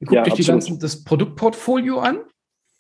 Ihr 0.01 0.07
guckt 0.07 0.27
ja, 0.27 0.33
euch 0.33 0.35
die 0.35 0.45
ganzen, 0.45 0.79
das 0.79 1.05
Produktportfolio 1.05 2.01
an. 2.01 2.21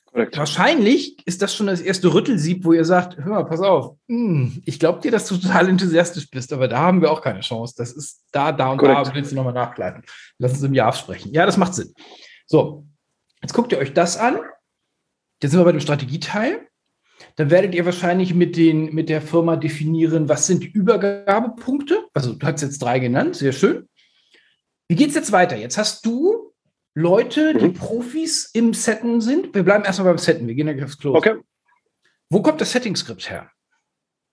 Korrekt. 0.06 0.36
Wahrscheinlich 0.36 1.24
ist 1.26 1.40
das 1.40 1.54
schon 1.54 1.68
das 1.68 1.80
erste 1.80 2.12
Rüttelsieb, 2.12 2.64
wo 2.64 2.72
ihr 2.72 2.84
sagt, 2.84 3.16
hör 3.18 3.34
mal, 3.34 3.44
pass 3.44 3.60
auf, 3.60 3.96
hm, 4.08 4.60
ich 4.64 4.80
glaube 4.80 5.00
dir, 5.00 5.12
dass 5.12 5.26
du 5.26 5.36
total 5.36 5.68
enthusiastisch 5.68 6.28
bist, 6.30 6.52
aber 6.52 6.66
da 6.66 6.78
haben 6.78 7.00
wir 7.00 7.12
auch 7.12 7.22
keine 7.22 7.40
Chance. 7.40 7.74
Das 7.76 7.92
ist 7.92 8.24
da, 8.32 8.50
da 8.50 8.72
und 8.72 8.78
Korrekt. 8.78 9.06
da, 9.06 9.14
willst 9.14 9.30
du 9.30 9.36
nochmal 9.36 9.52
nachgleiten. 9.52 10.02
Lass 10.38 10.52
uns 10.52 10.62
im 10.62 10.74
Jahr 10.74 10.92
sprechen. 10.92 11.32
Ja, 11.32 11.46
das 11.46 11.56
macht 11.56 11.74
Sinn. 11.74 11.94
So, 12.46 12.86
jetzt 13.40 13.52
guckt 13.52 13.70
ihr 13.70 13.78
euch 13.78 13.94
das 13.94 14.16
an. 14.16 14.40
Jetzt 15.40 15.52
sind 15.52 15.60
wir 15.60 15.64
bei 15.64 15.72
dem 15.72 15.80
Strategieteil. 15.80 16.66
Dann 17.36 17.50
werdet 17.50 17.74
ihr 17.74 17.84
wahrscheinlich 17.84 18.34
mit, 18.34 18.56
den, 18.56 18.92
mit 18.94 19.08
der 19.08 19.22
Firma 19.22 19.56
definieren, 19.56 20.28
was 20.28 20.46
sind 20.46 20.64
die 20.64 20.70
Übergabepunkte. 20.70 22.06
Also 22.14 22.32
du 22.32 22.46
hast 22.46 22.62
jetzt 22.62 22.82
drei 22.82 22.98
genannt, 22.98 23.36
sehr 23.36 23.52
schön. 23.52 23.88
Wie 24.88 24.96
geht 24.96 25.10
es 25.10 25.14
jetzt 25.14 25.30
weiter? 25.30 25.56
Jetzt 25.56 25.78
hast 25.78 26.04
du 26.04 26.49
Leute, 27.00 27.54
die 27.54 27.68
mhm. 27.68 27.74
Profis 27.74 28.50
im 28.52 28.74
Setten 28.74 29.20
sind. 29.20 29.54
Wir 29.54 29.62
bleiben 29.62 29.84
erstmal 29.84 30.08
beim 30.08 30.18
Setten, 30.18 30.46
wir 30.46 30.54
gehen 30.54 30.68
ja 30.68 30.84
aufs 30.84 30.98
Klo. 30.98 31.14
Okay. 31.14 31.36
Wo 32.28 32.42
kommt 32.42 32.60
das 32.60 32.72
Setting-Skript 32.72 33.30
her? 33.30 33.50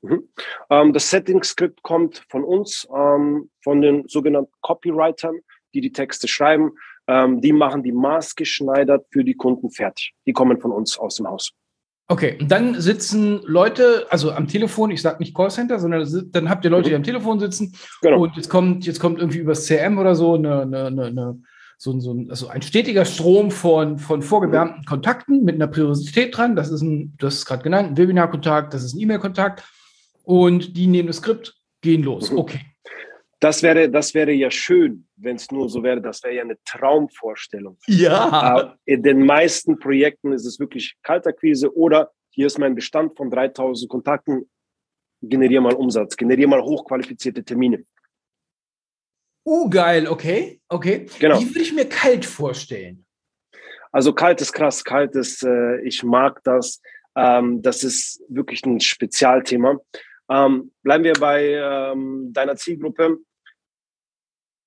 Mhm. 0.01 0.29
Ähm, 0.69 0.93
das 0.93 1.09
Setting-Skript 1.09 1.81
kommt 1.81 2.23
von 2.29 2.43
uns, 2.43 2.87
ähm, 2.95 3.49
von 3.63 3.81
den 3.81 4.07
sogenannten 4.07 4.53
Copywritern, 4.61 5.39
die 5.73 5.81
die 5.81 5.91
Texte 5.91 6.27
schreiben. 6.27 6.71
Ähm, 7.07 7.41
die 7.41 7.53
machen 7.53 7.83
die 7.83 7.93
maßgeschneidert 7.93 9.07
für 9.11 9.23
die 9.23 9.35
Kunden 9.35 9.71
fertig. 9.71 10.13
Die 10.25 10.33
kommen 10.33 10.59
von 10.59 10.71
uns 10.71 10.97
aus 10.97 11.15
dem 11.15 11.27
Haus. 11.27 11.53
Okay, 12.09 12.37
und 12.39 12.49
dann 12.49 12.79
sitzen 12.79 13.41
Leute, 13.43 14.07
also 14.09 14.31
am 14.31 14.47
Telefon, 14.47 14.91
ich 14.91 15.01
sage 15.01 15.17
nicht 15.19 15.35
Callcenter, 15.35 15.77
sondern 15.77 16.07
dann 16.31 16.49
habt 16.49 16.63
ihr 16.63 16.71
Leute, 16.71 16.85
die 16.85 16.91
mhm. 16.91 16.97
am 16.97 17.03
Telefon 17.03 17.39
sitzen 17.39 17.75
genau. 18.01 18.21
und 18.21 18.35
jetzt 18.37 18.49
kommt, 18.49 18.85
jetzt 18.85 19.01
kommt 19.01 19.19
irgendwie 19.19 19.39
übers 19.39 19.65
CM 19.65 19.97
oder 19.97 20.15
so 20.15 20.35
eine, 20.35 20.61
eine, 20.61 20.85
eine, 20.85 21.41
so, 21.77 21.99
so 21.99 22.13
ein, 22.13 22.29
also 22.29 22.47
ein 22.47 22.63
stetiger 22.63 23.05
Strom 23.05 23.51
von, 23.51 23.99
von 23.99 24.21
vorgewärmten 24.21 24.83
Kontakten 24.85 25.43
mit 25.43 25.55
einer 25.55 25.67
Priorität 25.67 26.35
dran. 26.35 26.55
Das 26.55 26.71
ist 26.71 26.81
ein, 26.81 27.15
das 27.19 27.35
ist 27.35 27.45
gerade 27.45 27.63
genannt, 27.63 27.91
ein 27.91 27.97
Webinar-Kontakt, 27.97 28.73
das 28.73 28.83
ist 28.83 28.95
ein 28.95 28.99
E-Mail-Kontakt 28.99 29.63
und 30.23 30.75
die 30.75 30.87
nehmen 30.87 31.07
das 31.07 31.17
Skript, 31.17 31.55
gehen 31.81 32.03
los. 32.03 32.31
Mhm. 32.31 32.39
Okay. 32.39 32.61
Das 33.39 33.61
wäre, 33.61 33.89
das 33.89 34.15
wäre 34.15 34.31
ja 34.31 34.49
schön, 34.49 35.07
wenn 35.15 35.35
es 35.35 35.51
nur 35.51 35.69
so 35.69 35.83
wäre. 35.83 36.01
Das 36.01 36.23
wäre 36.23 36.33
ja 36.33 36.41
eine 36.41 36.57
Traumvorstellung. 36.65 37.77
Ja. 37.85 38.29
Aber 38.31 38.77
in 38.85 39.03
den 39.03 39.23
meisten 39.23 39.77
Projekten 39.77 40.31
ist 40.31 40.45
es 40.45 40.59
wirklich 40.59 40.95
Kaltakquise 41.03 41.75
oder 41.75 42.11
hier 42.31 42.47
ist 42.47 42.57
mein 42.57 42.73
Bestand 42.73 43.15
von 43.15 43.29
3000 43.29 43.89
Kontakten. 43.89 44.49
Generiere 45.21 45.61
mal 45.61 45.73
Umsatz, 45.73 46.17
generiere 46.17 46.49
mal 46.49 46.61
hochqualifizierte 46.63 47.43
Termine. 47.43 47.83
Uh, 49.47 49.69
geil, 49.69 50.09
okay, 50.09 50.59
okay. 50.67 51.05
Genau. 51.19 51.39
Wie 51.39 51.47
würde 51.47 51.61
ich 51.61 51.71
mir 51.71 51.87
kalt 51.87 52.25
vorstellen? 52.25 53.05
Also 53.93 54.11
kalt 54.11 54.41
ist 54.41 54.51
krass, 54.51 54.83
kalt 54.83 55.15
ist, 55.15 55.41
äh, 55.41 55.79
ich 55.83 56.03
mag 56.03 56.43
das. 56.43 56.81
Ähm, 57.15 57.61
das 57.61 57.85
ist 57.85 58.21
wirklich 58.27 58.65
ein 58.65 58.81
Spezialthema. 58.81 59.79
Ähm, 60.29 60.73
bleiben 60.83 61.05
wir 61.05 61.13
bei 61.13 61.53
ähm, 61.53 62.33
deiner 62.33 62.57
Zielgruppe. 62.57 63.19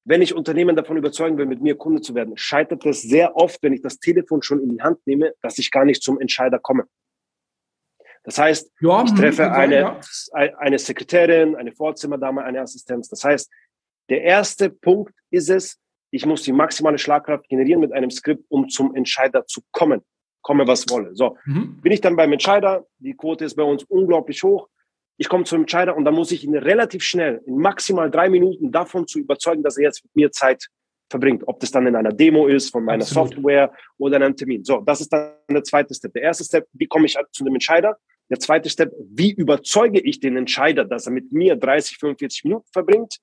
Wenn 0.06 0.22
ich 0.22 0.34
Unternehmen 0.34 0.74
davon 0.74 0.96
überzeugen 0.96 1.36
will, 1.36 1.44
mit 1.44 1.60
mir 1.60 1.76
Kunde 1.76 2.00
zu 2.00 2.14
werden, 2.14 2.38
scheitert 2.38 2.86
es 2.86 3.02
sehr 3.02 3.36
oft, 3.36 3.62
wenn 3.62 3.74
ich 3.74 3.82
das 3.82 3.98
Telefon 3.98 4.40
schon 4.40 4.62
in 4.62 4.70
die 4.70 4.80
Hand 4.80 5.06
nehme, 5.06 5.34
dass 5.42 5.58
ich 5.58 5.70
gar 5.70 5.84
nicht 5.84 6.02
zum 6.02 6.18
Entscheider 6.18 6.58
komme. 6.58 6.84
Das 8.24 8.38
heißt, 8.38 8.72
ja, 8.80 9.02
ich 9.04 9.10
hm, 9.10 9.16
treffe 9.18 9.52
eine, 9.52 10.00
eine 10.32 10.78
Sekretärin, 10.78 11.54
eine 11.54 11.72
Vorzimmerdame, 11.72 12.42
eine 12.42 12.62
Assistenz. 12.62 13.10
Das 13.10 13.22
heißt, 13.24 13.50
der 14.10 14.22
erste 14.22 14.70
Punkt 14.70 15.14
ist 15.30 15.48
es, 15.48 15.78
ich 16.10 16.26
muss 16.26 16.42
die 16.42 16.52
maximale 16.52 16.98
Schlagkraft 16.98 17.48
generieren 17.48 17.80
mit 17.80 17.92
einem 17.92 18.10
Skript, 18.10 18.44
um 18.48 18.68
zum 18.68 18.94
Entscheider 18.94 19.46
zu 19.46 19.62
kommen. 19.70 20.02
Komme, 20.42 20.66
was 20.66 20.88
wolle. 20.88 21.14
So, 21.14 21.36
mhm. 21.44 21.80
bin 21.80 21.92
ich 21.92 22.00
dann 22.00 22.16
beim 22.16 22.32
Entscheider, 22.32 22.86
die 22.98 23.14
Quote 23.14 23.44
ist 23.44 23.54
bei 23.54 23.62
uns 23.62 23.84
unglaublich 23.84 24.42
hoch, 24.42 24.68
ich 25.20 25.28
komme 25.28 25.44
zum 25.44 25.60
Entscheider 25.60 25.94
und 25.94 26.06
dann 26.06 26.14
muss 26.14 26.32
ich 26.32 26.44
ihn 26.44 26.56
relativ 26.56 27.02
schnell, 27.02 27.42
in 27.44 27.58
maximal 27.58 28.10
drei 28.10 28.30
Minuten 28.30 28.72
davon 28.72 29.06
zu 29.06 29.18
überzeugen, 29.18 29.62
dass 29.62 29.76
er 29.76 29.84
jetzt 29.84 30.02
mit 30.02 30.16
mir 30.16 30.32
Zeit 30.32 30.68
verbringt. 31.10 31.42
Ob 31.46 31.60
das 31.60 31.70
dann 31.70 31.86
in 31.86 31.94
einer 31.94 32.10
Demo 32.10 32.46
ist, 32.46 32.70
von 32.70 32.84
meiner 32.84 33.02
Absolut. 33.02 33.34
Software 33.34 33.70
oder 33.98 34.16
in 34.16 34.22
einem 34.22 34.36
Termin. 34.36 34.64
So, 34.64 34.80
das 34.80 35.02
ist 35.02 35.12
dann 35.12 35.32
der 35.50 35.62
zweite 35.62 35.94
Step. 35.94 36.14
Der 36.14 36.22
erste 36.22 36.44
Step, 36.44 36.66
wie 36.72 36.86
komme 36.86 37.04
ich 37.04 37.18
zu 37.32 37.44
dem 37.44 37.52
Entscheider? 37.52 37.98
Der 38.30 38.38
zweite 38.38 38.70
Step, 38.70 38.94
wie 39.10 39.32
überzeuge 39.32 40.00
ich 40.00 40.20
den 40.20 40.38
Entscheider, 40.38 40.86
dass 40.86 41.04
er 41.04 41.12
mit 41.12 41.32
mir 41.32 41.54
30, 41.54 41.98
45 41.98 42.44
Minuten 42.44 42.66
verbringt? 42.72 43.18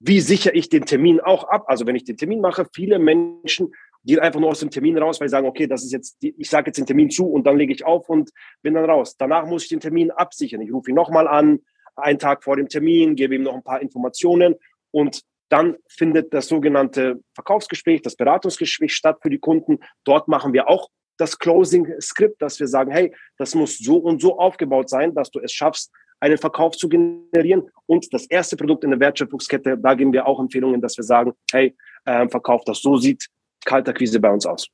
Wie 0.00 0.20
sichere 0.20 0.54
ich 0.54 0.68
den 0.68 0.84
Termin 0.84 1.20
auch 1.20 1.44
ab? 1.44 1.64
Also 1.66 1.86
wenn 1.86 1.96
ich 1.96 2.04
den 2.04 2.16
Termin 2.16 2.40
mache, 2.40 2.66
viele 2.72 2.98
Menschen 2.98 3.72
gehen 4.04 4.20
einfach 4.20 4.40
nur 4.40 4.50
aus 4.50 4.60
dem 4.60 4.70
Termin 4.70 4.96
raus, 4.96 5.20
weil 5.20 5.28
sie 5.28 5.32
sagen, 5.32 5.46
okay, 5.46 5.66
das 5.66 5.84
ist 5.84 5.92
jetzt, 5.92 6.22
die, 6.22 6.34
ich 6.38 6.48
sage 6.48 6.68
jetzt 6.68 6.78
den 6.78 6.86
Termin 6.86 7.10
zu 7.10 7.26
und 7.26 7.46
dann 7.46 7.58
lege 7.58 7.72
ich 7.72 7.84
auf 7.84 8.08
und 8.08 8.30
bin 8.62 8.74
dann 8.74 8.84
raus. 8.84 9.16
Danach 9.16 9.46
muss 9.46 9.64
ich 9.64 9.68
den 9.70 9.80
Termin 9.80 10.10
absichern. 10.10 10.60
Ich 10.60 10.72
rufe 10.72 10.90
ihn 10.90 10.94
nochmal 10.94 11.26
an, 11.26 11.60
einen 11.96 12.18
Tag 12.18 12.44
vor 12.44 12.56
dem 12.56 12.68
Termin, 12.68 13.16
gebe 13.16 13.34
ihm 13.34 13.42
noch 13.42 13.54
ein 13.54 13.62
paar 13.62 13.82
Informationen 13.82 14.54
und 14.92 15.22
dann 15.48 15.76
findet 15.88 16.32
das 16.32 16.46
sogenannte 16.46 17.22
Verkaufsgespräch, 17.34 18.02
das 18.02 18.16
Beratungsgespräch 18.16 18.94
statt 18.94 19.18
für 19.22 19.30
die 19.30 19.38
Kunden. 19.38 19.78
Dort 20.04 20.28
machen 20.28 20.52
wir 20.52 20.68
auch 20.68 20.88
das 21.16 21.38
Closing-Skript, 21.38 22.40
dass 22.40 22.60
wir 22.60 22.68
sagen, 22.68 22.92
hey, 22.92 23.14
das 23.38 23.54
muss 23.54 23.78
so 23.78 23.96
und 23.96 24.20
so 24.20 24.38
aufgebaut 24.38 24.88
sein, 24.88 25.14
dass 25.14 25.30
du 25.30 25.40
es 25.40 25.52
schaffst, 25.52 25.90
einen 26.20 26.38
Verkauf 26.38 26.76
zu 26.76 26.88
generieren. 26.88 27.70
Und 27.86 28.12
das 28.12 28.26
erste 28.26 28.56
Produkt 28.56 28.84
in 28.84 28.90
der 28.90 29.00
Wertschöpfungskette, 29.00 29.78
da 29.78 29.94
geben 29.94 30.12
wir 30.12 30.26
auch 30.26 30.40
Empfehlungen, 30.40 30.80
dass 30.80 30.96
wir 30.96 31.04
sagen, 31.04 31.32
hey, 31.52 31.76
äh, 32.04 32.28
Verkauf 32.28 32.64
das 32.64 32.80
so 32.80 32.96
sieht 32.96 33.28
Kaltakquise 33.64 34.20
bei 34.20 34.30
uns 34.30 34.46
aus. 34.46 34.68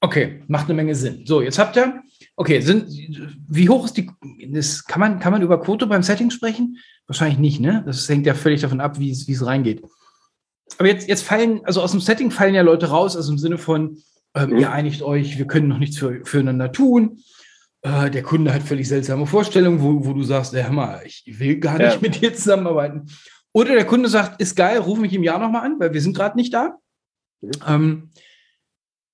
Okay, 0.00 0.42
macht 0.48 0.64
eine 0.64 0.74
Menge 0.74 0.94
Sinn. 0.94 1.22
So, 1.26 1.42
jetzt 1.42 1.58
habt 1.58 1.76
ihr, 1.76 2.02
okay, 2.36 2.60
sind, 2.60 2.88
wie 3.48 3.68
hoch 3.68 3.84
ist 3.84 3.96
die, 3.96 4.10
das, 4.48 4.84
kann, 4.84 4.98
man, 4.98 5.20
kann 5.20 5.32
man 5.32 5.42
über 5.42 5.60
Quote 5.60 5.86
beim 5.86 6.02
Setting 6.02 6.30
sprechen? 6.30 6.78
Wahrscheinlich 7.06 7.38
nicht, 7.38 7.60
ne? 7.60 7.84
Das 7.86 8.08
hängt 8.08 8.26
ja 8.26 8.34
völlig 8.34 8.60
davon 8.60 8.80
ab, 8.80 8.98
wie 8.98 9.10
es, 9.10 9.28
wie 9.28 9.32
es 9.32 9.46
reingeht. 9.46 9.82
Aber 10.78 10.88
jetzt, 10.88 11.08
jetzt 11.08 11.22
fallen, 11.22 11.64
also 11.64 11.82
aus 11.82 11.92
dem 11.92 12.00
Setting 12.00 12.32
fallen 12.32 12.54
ja 12.54 12.62
Leute 12.62 12.86
raus, 12.86 13.16
also 13.16 13.30
im 13.30 13.38
Sinne 13.38 13.58
von, 13.58 13.98
ähm, 14.34 14.50
mhm. 14.50 14.58
ihr 14.58 14.72
einigt 14.72 15.02
euch, 15.02 15.38
wir 15.38 15.46
können 15.46 15.68
noch 15.68 15.78
nichts 15.78 15.98
für, 15.98 16.24
füreinander 16.24 16.72
tun. 16.72 17.20
Äh, 17.82 18.10
der 18.10 18.22
Kunde 18.22 18.54
hat 18.54 18.62
völlig 18.62 18.88
seltsame 18.88 19.26
Vorstellungen, 19.26 19.82
wo, 19.82 20.06
wo 20.06 20.12
du 20.12 20.22
sagst, 20.22 20.54
hör 20.54 20.70
mal, 20.70 21.02
ich 21.04 21.24
will 21.26 21.58
gar 21.58 21.78
nicht 21.78 21.94
ja. 21.94 22.00
mit 22.00 22.20
dir 22.20 22.32
zusammenarbeiten. 22.32 23.06
Oder 23.52 23.74
der 23.74 23.86
Kunde 23.86 24.08
sagt, 24.08 24.40
ist 24.40 24.56
geil, 24.56 24.78
ruf 24.78 24.98
mich 24.98 25.12
im 25.12 25.24
Jahr 25.24 25.38
nochmal 25.38 25.66
an, 25.66 25.80
weil 25.80 25.92
wir 25.92 26.00
sind 26.00 26.16
gerade 26.16 26.36
nicht 26.36 26.54
da. 26.54 26.78
Mhm. 27.40 27.50
Ähm, 27.66 28.10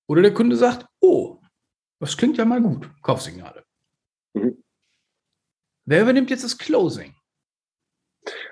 oder 0.07 0.23
der 0.23 0.35
Kunde 0.35 0.57
sagt, 0.57 0.87
oh, 1.01 1.41
das 2.01 2.17
klingt 2.17 2.37
ja 2.37 2.45
mal 2.45 2.63
gut, 2.63 2.89
Kaufsignale. 3.03 3.65
Mhm. 4.35 4.63
Wer 5.87 6.03
übernimmt 6.03 6.31
jetzt 6.31 6.45
das 6.45 6.59
Closing? 6.59 7.15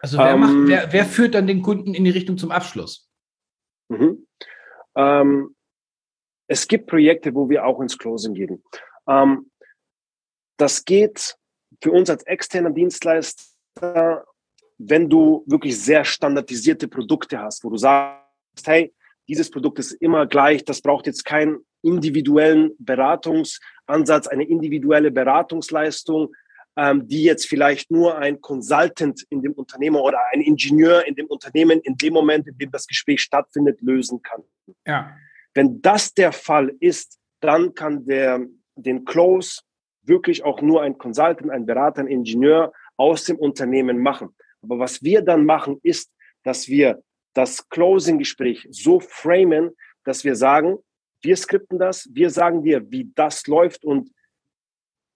Also 0.01 0.17
wer, 0.17 0.31
ähm, 0.31 0.41
macht, 0.41 0.55
wer, 0.69 0.93
wer, 0.93 1.05
führt 1.05 1.35
dann 1.35 1.47
den 1.47 1.61
Kunden 1.61 1.95
in 1.95 2.05
die 2.05 2.11
Richtung 2.11 2.39
zum 2.39 2.51
Abschluss? 2.51 3.11
Mhm. 3.89 4.27
Ähm, 4.97 5.55
es 6.49 6.67
gibt 6.67 6.87
Projekte, 6.87 7.35
wo 7.35 7.51
wir 7.51 7.67
auch 7.67 7.81
ins 7.81 7.99
Closing 7.99 8.35
gehen. 8.35 8.63
Ähm, 9.07 9.51
das 10.57 10.85
geht 10.85 11.37
für 11.83 11.93
uns 11.93 12.11
als 12.11 12.23
externer 12.25 12.71
Dienstleister, 12.71 14.25
wenn 14.79 15.09
du 15.09 15.45
wirklich 15.47 15.81
sehr 15.81 16.05
standardisierte 16.05 16.89
Produkte 16.89 17.39
hast, 17.39 17.65
wo 17.65 17.71
du 17.71 17.77
sagst, 17.77 18.67
hey, 18.67 18.95
dieses 19.29 19.51
Produkt 19.51 19.79
ist 19.79 19.93
immer 19.93 20.27
gleich, 20.27 20.65
das 20.65 20.81
braucht 20.81 21.07
jetzt 21.07 21.25
keinen 21.25 21.59
individuellen 21.83 22.73
Beratungsansatz, 22.79 24.27
eine 24.29 24.45
individuelle 24.45 25.11
Beratungsleistung, 25.11 26.35
ähm, 26.77 27.09
die 27.09 27.23
jetzt 27.23 27.47
vielleicht 27.47 27.91
nur 27.91 28.19
ein 28.19 28.41
Consultant 28.41 29.25
in 29.31 29.43
dem 29.43 29.53
Unternehmen 29.53 29.97
oder 29.97 30.19
ein 30.33 30.41
Ingenieur 30.41 31.07
in 31.07 31.15
dem 31.15 31.27
Unternehmen 31.27 31.81
in 31.81 31.97
dem 31.97 32.13
Moment, 32.13 32.47
in 32.47 32.59
dem 32.59 32.71
das 32.71 32.87
Gespräch 32.87 33.23
stattfindet, 33.23 33.81
lösen 33.81 34.23
kann. 34.23 34.43
Ja. 34.87 35.17
Wenn 35.55 35.81
das 35.81 36.13
der 36.13 36.33
Fall 36.33 36.75
ist, 36.81 37.19
dann 37.41 37.75
kann 37.75 38.05
der 38.07 38.47
den 38.75 39.05
Close 39.05 39.63
wirklich 40.07 40.45
auch 40.45 40.61
nur 40.63 40.83
ein 40.83 40.99
Consultant, 40.99 41.51
ein 41.51 41.67
Berater, 41.67 42.01
ein 42.01 42.07
Ingenieur 42.09 42.73
aus 42.97 43.25
dem 43.25 43.37
Unternehmen 43.37 43.99
machen. 43.99 44.35
Aber 44.63 44.79
was 44.79 45.03
wir 45.03 45.23
dann 45.23 45.45
machen, 45.45 45.79
ist, 45.83 46.11
dass 46.43 46.69
wir 46.69 47.03
das 47.35 47.69
Closing-Gespräch 47.69 48.67
so 48.71 49.01
framen, 49.01 49.71
dass 50.05 50.25
wir 50.25 50.37
sagen, 50.37 50.79
wir 51.21 51.37
skripten 51.37 51.79
das, 51.79 52.09
wir 52.13 52.31
sagen 52.31 52.63
dir, 52.63 52.91
wie 52.91 53.11
das 53.15 53.47
läuft 53.47 53.85
und 53.85 54.11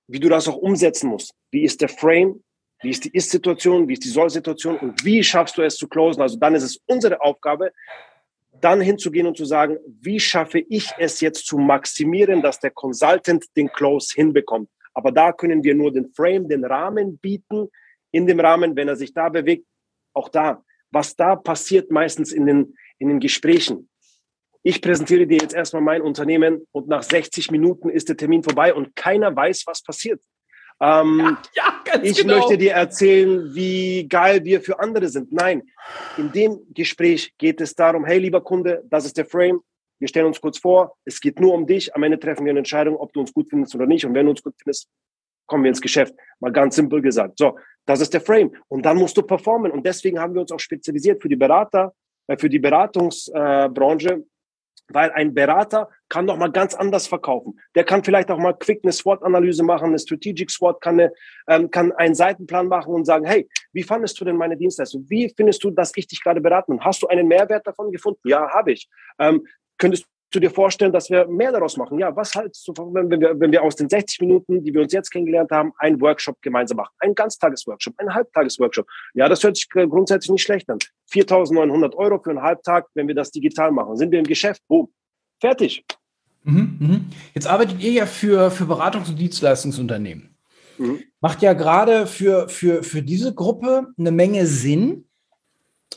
wie 0.06 0.20
du 0.20 0.28
das 0.28 0.48
auch 0.48 0.56
umsetzen 0.56 1.08
musst. 1.08 1.32
Wie 1.50 1.62
ist 1.62 1.80
der 1.80 1.88
Frame? 1.88 2.42
Wie 2.82 2.90
ist 2.90 3.04
die 3.04 3.10
Ist-Situation? 3.10 3.86
Wie 3.88 3.92
ist 3.92 4.04
die 4.04 4.08
Soll-Situation? 4.08 4.76
Und 4.78 5.04
wie 5.04 5.22
schaffst 5.22 5.56
du 5.56 5.62
es 5.62 5.76
zu 5.76 5.86
closen? 5.86 6.22
Also 6.22 6.38
dann 6.38 6.54
ist 6.54 6.62
es 6.62 6.80
unsere 6.86 7.20
Aufgabe, 7.20 7.72
dann 8.60 8.80
hinzugehen 8.80 9.26
und 9.26 9.36
zu 9.36 9.44
sagen, 9.44 9.78
wie 9.86 10.18
schaffe 10.18 10.58
ich 10.58 10.90
es 10.98 11.20
jetzt 11.20 11.46
zu 11.46 11.58
maximieren, 11.58 12.42
dass 12.42 12.58
der 12.58 12.70
Consultant 12.70 13.44
den 13.56 13.68
Close 13.68 14.12
hinbekommt. 14.14 14.68
Aber 14.94 15.12
da 15.12 15.32
können 15.32 15.62
wir 15.62 15.74
nur 15.74 15.92
den 15.92 16.12
Frame, 16.12 16.48
den 16.48 16.64
Rahmen 16.64 17.18
bieten. 17.18 17.68
In 18.12 18.26
dem 18.26 18.40
Rahmen, 18.40 18.74
wenn 18.74 18.88
er 18.88 18.96
sich 18.96 19.14
da 19.14 19.28
bewegt, 19.28 19.66
auch 20.12 20.28
da 20.28 20.64
was 20.90 21.16
da 21.16 21.36
passiert 21.36 21.90
meistens 21.90 22.32
in 22.32 22.46
den, 22.46 22.76
in 22.98 23.08
den 23.08 23.20
Gesprächen. 23.20 23.88
Ich 24.62 24.82
präsentiere 24.82 25.26
dir 25.26 25.38
jetzt 25.38 25.54
erstmal 25.54 25.82
mein 25.82 26.02
Unternehmen 26.02 26.66
und 26.72 26.88
nach 26.88 27.02
60 27.02 27.50
Minuten 27.50 27.88
ist 27.88 28.08
der 28.08 28.16
Termin 28.16 28.42
vorbei 28.42 28.74
und 28.74 28.94
keiner 28.94 29.34
weiß, 29.34 29.64
was 29.66 29.82
passiert. 29.82 30.22
Ähm, 30.82 31.36
ja, 31.54 31.82
ja, 31.86 32.02
ich 32.02 32.18
genau. 32.18 32.36
möchte 32.36 32.58
dir 32.58 32.72
erzählen, 32.72 33.54
wie 33.54 34.06
geil 34.08 34.44
wir 34.44 34.60
für 34.60 34.78
andere 34.78 35.08
sind. 35.08 35.32
Nein, 35.32 35.62
in 36.16 36.32
dem 36.32 36.58
Gespräch 36.74 37.34
geht 37.38 37.60
es 37.60 37.74
darum, 37.74 38.04
hey 38.04 38.18
lieber 38.18 38.42
Kunde, 38.42 38.82
das 38.88 39.04
ist 39.06 39.16
der 39.16 39.26
Frame. 39.26 39.60
Wir 40.00 40.08
stellen 40.08 40.26
uns 40.26 40.40
kurz 40.40 40.58
vor, 40.58 40.96
es 41.04 41.20
geht 41.20 41.38
nur 41.38 41.54
um 41.54 41.66
dich. 41.66 41.94
Am 41.94 42.02
Ende 42.02 42.18
treffen 42.18 42.44
wir 42.44 42.50
eine 42.50 42.60
Entscheidung, 42.60 42.96
ob 42.96 43.12
du 43.12 43.20
uns 43.20 43.32
gut 43.32 43.48
findest 43.48 43.74
oder 43.74 43.86
nicht. 43.86 44.04
Und 44.04 44.14
wenn 44.14 44.24
du 44.26 44.30
uns 44.30 44.42
gut 44.42 44.54
findest, 44.56 44.88
kommen 45.46 45.62
wir 45.62 45.68
ins 45.68 45.80
Geschäft. 45.80 46.14
Mal 46.40 46.52
ganz 46.52 46.76
simpel 46.76 47.02
gesagt. 47.02 47.38
So, 47.38 47.58
das 47.84 48.00
ist 48.00 48.14
der 48.14 48.20
Frame. 48.20 48.50
Und 48.68 48.86
dann 48.86 48.96
musst 48.96 49.16
du 49.16 49.22
performen. 49.22 49.70
Und 49.70 49.86
deswegen 49.86 50.18
haben 50.18 50.34
wir 50.34 50.40
uns 50.40 50.52
auch 50.52 50.60
spezialisiert 50.60 51.20
für 51.20 51.28
die 51.28 51.36
Berater, 51.36 51.92
äh, 52.28 52.38
für 52.38 52.48
die 52.48 52.58
Beratungsbranche, 52.58 54.24
weil 54.92 55.10
ein 55.12 55.34
Berater 55.34 55.88
kann 56.08 56.24
noch 56.24 56.36
mal 56.36 56.50
ganz 56.50 56.74
anders 56.74 57.06
verkaufen. 57.06 57.60
Der 57.74 57.84
kann 57.84 58.02
vielleicht 58.02 58.30
auch 58.30 58.38
mal 58.38 58.54
quick 58.54 58.80
eine 58.82 58.92
SWOT-Analyse 58.92 59.62
machen, 59.62 59.88
eine 59.88 59.98
Strategic 59.98 60.50
SWOT, 60.50 60.80
kann, 60.80 61.00
eine, 61.00 61.12
ähm, 61.48 61.70
kann 61.70 61.92
einen 61.92 62.14
Seitenplan 62.14 62.66
machen 62.66 62.92
und 62.92 63.04
sagen, 63.04 63.24
hey, 63.24 63.48
wie 63.72 63.82
fandest 63.82 64.20
du 64.20 64.24
denn 64.24 64.36
meine 64.36 64.56
Dienstleistung? 64.56 65.04
Wie 65.08 65.32
findest 65.36 65.62
du, 65.62 65.70
dass 65.70 65.92
ich 65.94 66.06
dich 66.06 66.22
gerade 66.22 66.40
beraten? 66.40 66.80
Hast 66.80 67.02
du 67.02 67.06
einen 67.06 67.28
Mehrwert 67.28 67.66
davon 67.66 67.92
gefunden? 67.92 68.28
Ja, 68.28 68.50
habe 68.50 68.72
ich. 68.72 68.88
Ähm, 69.18 69.46
könntest 69.80 70.06
du 70.30 70.38
dir 70.38 70.50
vorstellen, 70.50 70.92
dass 70.92 71.10
wir 71.10 71.26
mehr 71.26 71.50
daraus 71.50 71.76
machen? 71.76 71.98
Ja, 71.98 72.14
was 72.14 72.34
halt, 72.34 72.56
wenn 72.76 73.20
wir, 73.20 73.40
wenn 73.40 73.50
wir 73.50 73.62
aus 73.62 73.74
den 73.74 73.88
60 73.88 74.20
Minuten, 74.20 74.62
die 74.62 74.72
wir 74.72 74.82
uns 74.82 74.92
jetzt 74.92 75.10
kennengelernt 75.10 75.50
haben, 75.50 75.72
einen 75.78 76.00
Workshop 76.00 76.40
gemeinsam 76.40 76.76
machen, 76.76 76.94
einen 77.00 77.16
Ganztagesworkshop, 77.16 77.94
einen 77.98 78.14
Halbtagesworkshop. 78.14 78.86
Ja, 79.14 79.28
das 79.28 79.42
hört 79.42 79.56
sich 79.56 79.68
grundsätzlich 79.68 80.30
nicht 80.30 80.42
schlecht 80.42 80.70
an. 80.70 80.78
4.900 81.12 81.96
Euro 81.96 82.20
für 82.22 82.30
einen 82.30 82.42
Halbtag, 82.42 82.86
wenn 82.94 83.08
wir 83.08 83.14
das 83.16 83.32
digital 83.32 83.72
machen. 83.72 83.96
Sind 83.96 84.12
wir 84.12 84.20
im 84.20 84.26
Geschäft? 84.26 84.62
Boom. 84.68 84.92
Fertig. 85.40 85.84
Mhm, 86.44 86.76
mhm. 86.78 87.06
Jetzt 87.34 87.46
arbeitet 87.46 87.82
ihr 87.82 87.92
ja 87.92 88.06
für, 88.06 88.50
für 88.50 88.64
Beratungs- 88.64 89.08
und 89.08 89.18
Dienstleistungsunternehmen. 89.18 90.36
Mhm. 90.78 91.02
Macht 91.20 91.42
ja 91.42 91.52
gerade 91.52 92.06
für, 92.06 92.48
für, 92.48 92.82
für 92.82 93.02
diese 93.02 93.34
Gruppe 93.34 93.88
eine 93.98 94.12
Menge 94.12 94.46
Sinn. 94.46 95.06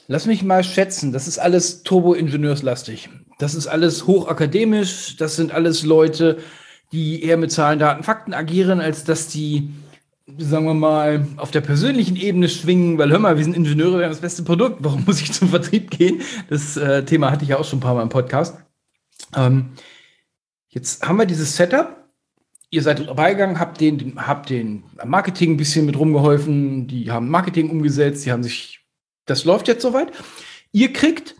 Lass 0.07 0.25
mich 0.25 0.43
mal 0.43 0.63
schätzen, 0.63 1.13
das 1.13 1.27
ist 1.27 1.39
alles 1.39 1.83
turbo-ingenieurslastig. 1.83 3.09
Das 3.39 3.55
ist 3.55 3.67
alles 3.67 4.07
hochakademisch. 4.07 5.17
Das 5.17 5.35
sind 5.35 5.51
alles 5.51 5.83
Leute, 5.83 6.37
die 6.91 7.23
eher 7.23 7.37
mit 7.37 7.51
Zahlen, 7.51 7.79
Daten, 7.79 8.03
Fakten 8.03 8.33
agieren, 8.33 8.79
als 8.79 9.03
dass 9.03 9.27
die, 9.27 9.73
sagen 10.37 10.65
wir 10.65 10.73
mal, 10.73 11.27
auf 11.37 11.51
der 11.51 11.61
persönlichen 11.61 12.15
Ebene 12.15 12.49
schwingen. 12.49 12.97
Weil 12.97 13.11
hör 13.11 13.19
mal, 13.19 13.37
wir 13.37 13.43
sind 13.43 13.55
Ingenieure, 13.55 13.97
wir 13.97 14.05
haben 14.05 14.11
das 14.11 14.21
beste 14.21 14.43
Produkt. 14.43 14.77
Warum 14.79 15.03
muss 15.05 15.21
ich 15.21 15.31
zum 15.31 15.49
Vertrieb 15.49 15.89
gehen? 15.89 16.21
Das 16.49 16.77
äh, 16.77 17.03
Thema 17.03 17.31
hatte 17.31 17.43
ich 17.43 17.49
ja 17.49 17.57
auch 17.57 17.65
schon 17.65 17.79
ein 17.79 17.81
paar 17.83 17.95
Mal 17.95 18.03
im 18.03 18.09
Podcast. 18.09 18.57
Ähm, 19.35 19.71
jetzt 20.69 21.07
haben 21.07 21.17
wir 21.17 21.25
dieses 21.25 21.55
Setup. 21.55 21.97
Ihr 22.69 22.81
seid 22.81 23.07
dabei 23.07 23.33
gegangen, 23.33 23.59
habt 23.59 23.81
den, 23.81 24.13
habt 24.15 24.49
den 24.49 24.83
Marketing 25.05 25.53
ein 25.53 25.57
bisschen 25.57 25.85
mit 25.85 25.97
rumgeholfen. 25.97 26.87
Die 26.87 27.11
haben 27.11 27.29
Marketing 27.29 27.69
umgesetzt. 27.69 28.25
Die 28.25 28.31
haben 28.31 28.41
sich, 28.41 28.72
das 29.25 29.45
läuft 29.45 29.67
jetzt 29.67 29.81
soweit. 29.81 30.11
Ihr 30.71 30.91
kriegt 30.93 31.35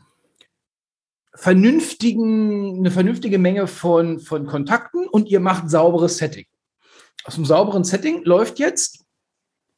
vernünftigen, 1.36 2.78
eine 2.80 2.92
vernünftige 2.92 3.40
Menge 3.40 3.68
von, 3.68 4.20
von 4.20 4.46
Kontakten 4.46 5.08
und 5.08 5.28
ihr 5.30 5.40
macht 5.40 5.70
sauberes 5.70 6.18
Setting. 6.18 6.46
Aus 7.24 7.36
einem 7.36 7.46
sauberen 7.46 7.84
Setting 7.84 8.24
läuft 8.24 8.60
jetzt, 8.60 9.06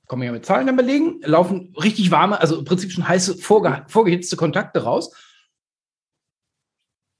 kommen 0.07 0.21
wir 0.21 0.27
ja 0.27 0.31
mit 0.33 0.45
Zahlen 0.45 0.67
dann 0.67 0.75
belegen, 0.75 1.21
laufen 1.21 1.73
richtig 1.81 2.11
warme, 2.11 2.39
also 2.39 2.59
im 2.59 2.65
Prinzip 2.65 2.91
schon 2.91 3.07
heiße, 3.07 3.37
vorge 3.37 3.85
vorgehitzte 3.87 4.35
Kontakte 4.35 4.83
raus. 4.83 5.15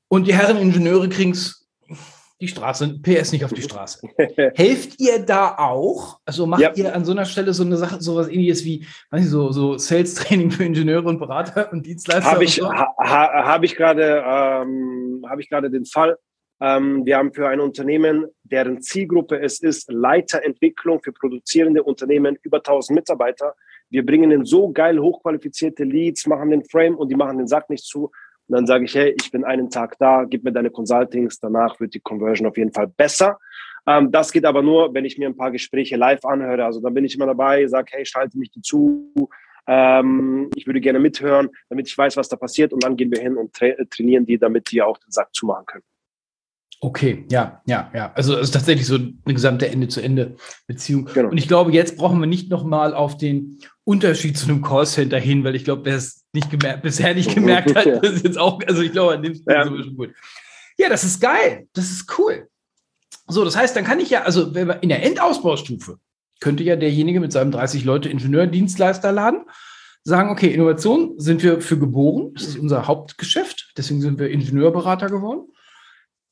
Und 0.08 0.28
die 0.28 0.36
Herren 0.36 0.58
Ingenieure 0.58 1.10
kriegen 1.10 1.32
es 1.32 1.64
die 2.46 2.52
Straße, 2.52 3.00
PS 3.02 3.32
nicht 3.32 3.46
auf 3.46 3.54
die 3.54 3.62
Straße. 3.62 4.08
Helft 4.56 5.00
ihr 5.00 5.20
da 5.20 5.56
auch? 5.58 6.20
Also 6.26 6.46
macht 6.46 6.62
ja. 6.62 6.74
ihr 6.76 6.96
an 6.96 7.06
so 7.06 7.12
einer 7.12 7.26
Stelle 7.26 7.54
so 7.54 7.64
eine 7.64 7.78
Sache, 7.78 8.02
sowas 8.02 8.28
ähnliches 8.28 8.64
wie, 8.64 8.86
weiß 9.12 9.24
ich, 9.24 9.30
so, 9.30 9.52
so 9.52 9.78
Sales-Training 9.78 10.52
für 10.52 10.64
Ingenieure 10.64 11.08
und 11.08 11.20
Berater 11.20 11.72
und 11.72 11.86
Dienstleister? 11.86 12.32
Habe 12.32 12.43
ich, 12.43 12.56
so? 12.56 12.72
ha, 12.72 12.93
hab 12.98 13.64
ich 13.64 13.76
gerade 13.76 14.24
ähm, 14.26 15.26
hab 15.28 15.39
ich 15.39 15.50
den 15.50 15.86
Fall. 15.86 16.18
Ähm, 16.62 17.06
wir 17.06 17.18
haben 17.18 17.34
für 17.34 17.48
ein 17.50 17.60
Unternehmen, 17.60 18.28
deren 18.43 18.82
Zielgruppe 18.82 19.39
es 19.39 19.62
ist, 19.62 19.91
Leiterentwicklung 19.91 21.02
für 21.02 21.12
produzierende 21.12 21.84
Unternehmen, 21.84 22.38
über 22.43 22.58
1000 22.58 22.96
Mitarbeiter. 22.96 23.56
Wir 23.89 24.06
bringen 24.06 24.32
in 24.32 24.46
so 24.46 24.72
geil 24.72 25.00
hochqualifizierte 25.00 25.84
Leads, 25.84 26.28
machen 26.28 26.50
den 26.50 26.64
Frame 26.64 26.96
und 26.96 27.10
die 27.10 27.16
machen 27.16 27.38
den 27.38 27.48
Sack 27.48 27.70
nicht 27.70 27.86
zu. 27.86 28.12
Und 28.48 28.56
dann 28.56 28.68
sage 28.68 28.86
ich, 28.86 28.93
hey, 28.96 29.16
ich 29.20 29.32
bin 29.32 29.43
einen 29.43 29.70
Tag 29.70 29.98
da, 29.98 30.24
gib 30.24 30.43
mir 30.43 30.52
deine 30.52 30.70
Consultings, 30.70 31.39
danach 31.39 31.80
wird 31.80 31.93
die 31.93 32.00
Conversion 32.00 32.48
auf 32.48 32.58
jeden 32.58 32.74
Fall 32.74 32.88
besser. 32.88 33.39
Ähm, 33.88 34.12
das 34.12 34.32
geht 34.32 34.46
aber 34.46 34.62
nur, 34.62 34.93
wenn 34.93 35.06
ich 35.06 35.18
mir 35.18 35.28
ein 35.28 35.38
paar 35.38 35.52
Gespräche 35.52 35.96
live 35.96 36.24
anhöre. 36.26 36.66
Also 36.66 36.80
dann 36.80 36.93
bin 36.93 37.06
ich 37.06 37.16
immer 37.16 37.28
dabei, 37.28 37.66
sage, 37.68 37.91
hey, 37.91 38.06
schalte 38.06 38.38
mich 38.38 38.52
dazu. 38.52 39.30
Ähm, 39.68 40.50
ich 40.56 40.68
würde 40.68 40.80
gerne 40.82 41.00
mithören, 41.00 41.50
damit 41.70 41.88
ich 41.88 41.98
weiß, 41.98 42.18
was 42.18 42.30
da 42.30 42.36
passiert. 42.36 42.74
Und 42.74 42.84
dann 42.84 42.98
gehen 42.98 43.12
wir 43.12 43.20
hin 43.20 43.36
und 43.36 43.54
tra 43.54 43.68
trainieren 43.89 44.26
die, 44.26 44.38
damit 44.38 44.72
die 44.72 44.82
auch 44.82 44.98
den 44.98 45.12
Sack 45.12 45.34
zumachen 45.34 45.66
können. 45.66 45.84
Okay, 46.82 47.26
ja, 47.32 47.62
ja, 47.66 47.89
ja. 47.93 48.12
Also 48.14 48.36
es 48.36 48.48
ist 48.48 48.52
tatsächlich 48.52 48.86
so 48.86 48.96
eine 48.96 49.34
gesamte 49.34 49.68
Ende-zu-Ende-Beziehung. 49.68 51.10
Genau. 51.14 51.30
Und 51.30 51.38
ich 51.38 51.48
glaube, 51.48 51.72
jetzt 51.72 51.98
brauchen 51.98 52.20
wir 52.20 52.28
nicht 52.28 52.50
nochmal 52.50 52.93
auf 52.93 53.18
den 53.18 53.60
Unterschied 53.86 54.38
zu 54.38 54.48
einem 54.48 54.62
Callcenter 54.62 55.20
hin, 55.20 55.44
weil 55.44 55.56
ich 55.56 55.64
glaube, 55.64 55.86
wer 55.86 55.96
es 55.96 56.26
nicht 56.34 56.50
bisher 56.82 57.14
nicht 57.14 57.34
gemerkt 57.34 57.74
hat, 57.76 57.86
ja. 57.86 58.00
ist 58.02 58.26
jetzt 58.26 58.38
auch, 58.38 58.60
also 58.68 58.82
ich 58.82 58.92
glaube, 58.92 59.14
an 59.14 59.22
dem 59.22 59.34
ja. 59.48 59.64
ist 59.64 59.96
gut. 59.96 60.12
Ja, 60.78 60.90
das 60.90 61.04
ist 61.04 61.22
geil. 61.22 61.68
Das 61.74 61.90
ist 61.90 62.12
cool. 62.18 62.50
So, 63.28 63.46
das 63.46 63.56
heißt, 63.56 63.76
dann 63.76 63.86
kann 63.86 64.00
ich 64.00 64.10
ja, 64.10 64.24
also 64.24 64.52
in 64.52 64.90
der 64.90 65.04
Endausbaustufe 65.04 66.00
könnte 66.40 66.64
ja 66.64 66.76
derjenige 66.76 67.20
mit 67.20 67.32
seinem 67.32 67.52
30 67.52 67.86
Leute 67.86 68.10
Ingenieur-Dienstleisterladen 68.10 69.46
sagen, 70.04 70.30
okay, 70.30 70.54
Innovation 70.54 71.14
sind 71.18 71.42
wir 71.42 71.62
für 71.62 71.80
geboren. 71.80 72.34
Das 72.34 72.44
ist 72.44 72.58
unser 72.58 72.88
Hauptgeschäft. 72.88 73.74
Deswegen 73.78 74.02
sind 74.02 74.20
wir 74.20 74.30
Ingenieurberater 74.30 75.08
geworden. 75.08 75.48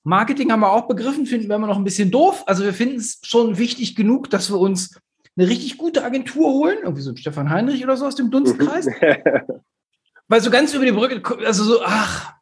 Marketing 0.04 0.51
haben 0.51 0.60
wir 0.60 0.72
auch 0.72 0.88
begriffen, 0.88 1.26
finden 1.26 1.47
wir 1.47 1.56
immer 1.56 1.68
noch 1.68 1.78
ein 1.78 1.84
bisschen 1.84 2.12
doof. 2.12 2.43
Also 2.45 2.64
wir 2.64 2.74
finden 2.74 2.97
es 2.97 3.20
schon 3.24 3.58
wichtig 3.58 3.95
genug, 3.95 4.30
dass 4.30 4.51
wir 4.51 4.60
uns 4.60 4.99
eine 5.36 5.47
richtig 5.47 5.77
gute 5.77 6.03
Agentur 6.03 6.51
holen, 6.53 6.79
irgendwie 6.84 7.01
so 7.01 7.11
ein 7.11 7.17
Stefan 7.17 7.49
Heinrich 7.49 7.84
oder 7.84 7.97
so 7.97 8.05
aus 8.05 8.15
dem 8.15 8.29
Dunstkreis. 8.29 8.88
Weil 10.27 10.41
so 10.41 10.49
ganz 10.49 10.73
über 10.73 10.86
die 10.86 10.91
Brücke, 10.91 11.45
also 11.45 11.63
so, 11.63 11.81
ach, 11.84 12.34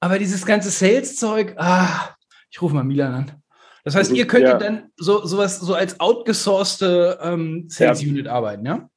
aber 0.00 0.18
dieses 0.18 0.46
ganze 0.46 0.70
Sales-Zeug, 0.70 1.54
ah, 1.58 2.14
ich 2.50 2.62
rufe 2.62 2.74
mal 2.74 2.84
Milan 2.84 3.14
an. 3.14 3.42
Das 3.84 3.94
heißt, 3.94 4.12
ihr 4.12 4.26
könntet 4.26 4.52
ja. 4.52 4.58
dann 4.58 4.90
so 4.96 5.24
sowas 5.24 5.58
so 5.58 5.74
als 5.74 6.00
outgesourcete 6.00 7.18
ähm, 7.22 7.66
Sales 7.68 8.02
Unit 8.02 8.26
ja. 8.26 8.32
arbeiten, 8.32 8.66
ja? 8.66 8.90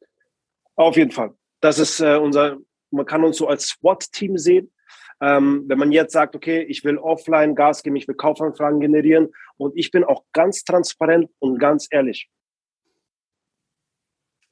Auf 0.76 0.98
jeden 0.98 1.12
Fall. 1.12 1.32
Das 1.62 1.80
ist 1.80 2.00
äh, 2.00 2.18
unser, 2.18 2.58
man 2.92 3.06
kann 3.06 3.24
uns 3.24 3.38
so 3.38 3.48
als 3.48 3.68
SWAT-Team 3.68 4.38
sehen. 4.38 4.72
Ähm, 5.22 5.64
wenn 5.68 5.78
man 5.78 5.92
jetzt 5.92 6.12
sagt, 6.12 6.36
okay, 6.36 6.64
ich 6.64 6.84
will 6.84 6.98
offline 6.98 7.56
Gas 7.56 7.84
geben, 7.84 7.96
ich 7.96 8.08
will 8.08 8.16
Kaufanfragen 8.16 8.82
generieren 8.82 9.30
und 9.56 9.72
ich 9.78 9.92
bin 9.92 10.04
auch 10.04 10.24
ganz 10.34 10.66
transparent 10.66 11.30
und 11.40 11.60
ganz 11.60 11.88
ehrlich. 11.92 12.30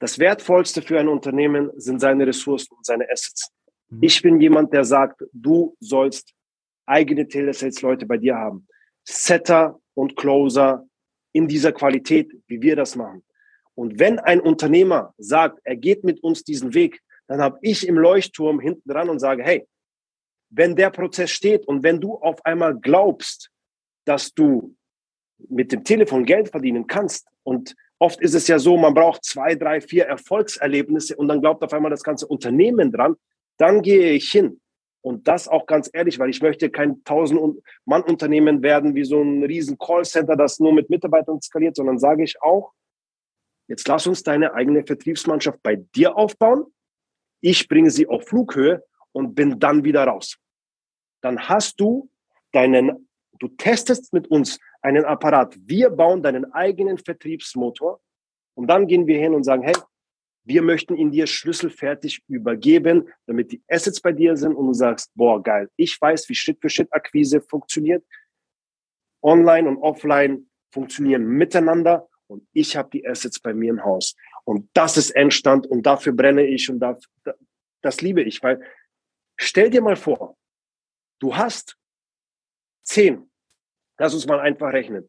Das 0.02 0.18
Wertvollste 0.18 0.82
für 0.82 1.00
ein 1.00 1.08
Unternehmen 1.08 1.70
sind 1.76 2.02
seine 2.02 2.26
Ressourcen 2.26 2.74
und 2.76 2.84
seine 2.84 3.08
Assets. 3.12 3.52
Mhm. 3.90 4.00
Ich 4.02 4.20
bin 4.24 4.42
jemand, 4.42 4.74
der 4.74 4.84
sagt, 4.84 5.24
du 5.32 5.78
sollst 5.80 6.34
eigene 6.88 7.28
Telesales-Leute 7.28 8.08
bei 8.08 8.18
dir 8.18 8.36
haben. 8.36 8.68
Setter 9.04 9.80
und 9.94 10.16
Closer 10.16 10.88
in 11.34 11.48
dieser 11.48 11.72
Qualität, 11.72 12.36
wie 12.48 12.64
wir 12.64 12.76
das 12.76 12.96
machen. 12.96 13.24
Und 13.76 14.00
wenn 14.00 14.18
ein 14.18 14.42
Unternehmer 14.42 15.14
sagt, 15.20 15.60
er 15.64 15.76
geht 15.76 16.04
mit 16.04 16.24
uns 16.24 16.44
diesen 16.44 16.74
Weg, 16.74 17.00
dann 17.28 17.40
habe 17.40 17.60
ich 17.62 17.88
im 17.88 17.96
Leuchtturm 17.96 18.60
hinten 18.60 18.90
dran 18.90 19.08
und 19.08 19.20
sage, 19.20 19.44
hey, 19.44 19.68
wenn 20.50 20.76
der 20.76 20.90
Prozess 20.90 21.30
steht 21.30 21.68
und 21.68 21.84
wenn 21.84 22.02
du 22.02 22.16
auf 22.16 22.44
einmal 22.44 22.76
glaubst, 22.76 23.52
dass 24.06 24.34
du 24.34 24.76
mit 25.48 25.72
dem 25.72 25.84
Telefon 25.84 26.26
Geld 26.26 26.50
verdienen 26.50 26.88
kannst 26.88 27.28
und 27.44 27.76
Oft 28.02 28.20
ist 28.20 28.34
es 28.34 28.48
ja 28.48 28.58
so, 28.58 28.78
man 28.78 28.96
braucht 28.96 29.24
zwei, 29.24 29.54
drei, 29.54 29.80
vier 29.80 30.06
Erfolgserlebnisse 30.06 31.16
und 31.16 31.28
dann 31.28 31.40
glaubt 31.40 31.64
auf 31.64 31.72
einmal 31.72 31.92
das 31.92 32.02
ganze 32.02 32.26
Unternehmen 32.26 32.92
dran. 32.92 33.16
Dann 33.58 33.84
gehe 33.84 34.14
ich 34.14 34.32
hin. 34.32 34.60
Und 35.02 35.28
das 35.28 35.48
auch 35.48 35.68
ganz 35.68 35.88
ehrlich, 35.94 36.18
weil 36.18 36.32
ich 36.32 36.42
möchte 36.42 36.72
kein 36.72 37.04
1000-Mann-Unternehmen 37.04 38.64
werden 38.64 38.96
wie 38.96 39.04
so 39.04 39.22
ein 39.22 39.44
riesen 39.44 39.78
Callcenter, 39.78 40.36
das 40.36 40.60
nur 40.60 40.74
mit 40.74 40.90
Mitarbeitern 40.90 41.44
skaliert, 41.44 41.76
sondern 41.76 42.00
sage 42.00 42.24
ich 42.24 42.42
auch, 42.42 42.74
jetzt 43.68 43.88
lass 43.88 44.08
uns 44.08 44.24
deine 44.24 44.56
eigene 44.56 44.84
Vertriebsmannschaft 44.84 45.62
bei 45.62 45.76
dir 45.76 46.18
aufbauen. 46.18 46.66
Ich 47.40 47.68
bringe 47.68 47.92
sie 47.92 48.08
auf 48.08 48.28
Flughöhe 48.28 48.84
und 49.12 49.36
bin 49.36 49.60
dann 49.60 49.84
wieder 49.84 50.06
raus. 50.06 50.38
Dann 51.22 51.50
hast 51.50 51.80
du 51.80 52.10
deinen, 52.52 53.10
du 53.42 53.48
testest 53.48 54.14
mit 54.14 54.28
uns 54.28 54.60
einen 54.82 55.04
Apparat. 55.04 55.58
Wir 55.66 55.90
bauen 55.90 56.22
deinen 56.22 56.54
eigenen 56.54 56.98
Vertriebsmotor 56.98 58.00
und 58.56 58.68
dann 58.68 58.88
gehen 58.88 59.08
wir 59.08 59.18
hin 59.18 59.34
und 59.34 59.44
sagen, 59.44 59.64
hey, 59.64 59.76
wir 60.44 60.62
möchten 60.62 60.96
ihn 60.96 61.12
dir 61.12 61.28
schlüsselfertig 61.28 62.24
übergeben, 62.28 63.10
damit 63.26 63.52
die 63.52 63.62
Assets 63.68 64.00
bei 64.00 64.12
dir 64.12 64.38
sind 64.38 64.56
und 64.56 64.68
du 64.68 64.74
sagst, 64.74 65.12
boah, 65.16 65.42
geil, 65.42 65.70
ich 65.76 66.00
weiß, 66.00 66.30
wie 66.30 66.36
Schritt 66.36 66.60
für 66.62 66.70
Schritt 66.70 66.92
Akquise 66.94 67.42
funktioniert. 67.42 68.06
Online 69.24 69.70
und 69.70 69.78
offline 69.78 70.50
funktionieren 70.72 71.26
miteinander 71.26 72.08
und 72.28 72.48
ich 72.54 72.76
habe 72.76 72.90
die 72.92 73.08
Assets 73.08 73.40
bei 73.40 73.54
mir 73.54 73.72
im 73.72 73.84
Haus. 73.84 74.16
Und 74.46 74.70
das 74.74 74.98
ist 74.98 75.12
Endstand 75.12 75.68
und 75.68 75.86
dafür 75.86 76.14
brenne 76.14 76.44
ich 76.44 76.70
und 76.70 76.80
das, 76.80 77.04
das 77.82 78.02
liebe 78.02 78.22
ich, 78.24 78.42
weil 78.42 78.62
stell 79.36 79.70
dir 79.70 79.82
mal 79.82 79.96
vor, 79.96 80.38
du 81.20 81.36
hast 81.36 81.78
zehn 82.84 83.31
Lass 84.02 84.16
uns 84.16 84.26
mal 84.26 84.40
einfach 84.40 84.74
rechnen. 84.74 85.08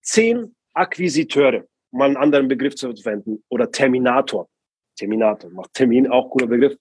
Zehn 0.00 0.54
Akquisiteure, 0.72 1.66
um 1.90 1.98
mal 1.98 2.04
einen 2.04 2.16
anderen 2.16 2.46
Begriff 2.46 2.76
zu 2.76 2.94
verwenden, 2.94 3.42
oder 3.48 3.68
Terminator. 3.68 4.48
Terminator, 4.94 5.50
macht 5.50 5.74
Termin 5.74 6.08
auch 6.08 6.30
cooler 6.30 6.46
Begriff. 6.46 6.76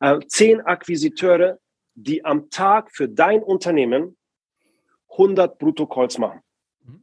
Äh, 0.00 0.18
zehn 0.26 0.60
Akquisiteure, 0.60 1.58
die 1.94 2.22
am 2.22 2.50
Tag 2.50 2.90
für 2.92 3.08
dein 3.08 3.42
Unternehmen 3.42 4.18
100 5.12 5.58
Brutto-Calls 5.58 6.18
machen. 6.18 6.42
Mhm. 6.84 7.02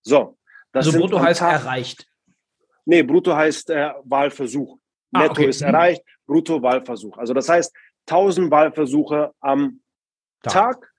So. 0.00 0.38
Das 0.72 0.86
also 0.86 0.98
Brutto 0.98 1.20
heißt 1.20 1.40
Tag, 1.40 1.64
erreicht. 1.64 2.08
Nee, 2.86 3.02
Brutto 3.02 3.36
heißt 3.36 3.68
äh, 3.68 3.92
Wahlversuch. 4.04 4.78
Ah, 5.12 5.20
Netto 5.20 5.32
okay. 5.32 5.50
ist 5.50 5.60
erreicht, 5.60 6.02
Brutto 6.24 6.62
Wahlversuch. 6.62 7.18
Also 7.18 7.34
das 7.34 7.46
heißt 7.46 7.76
1000 8.06 8.50
Wahlversuche 8.50 9.34
am 9.40 9.82
Tag. 10.42 10.80
Tag. 10.80 10.92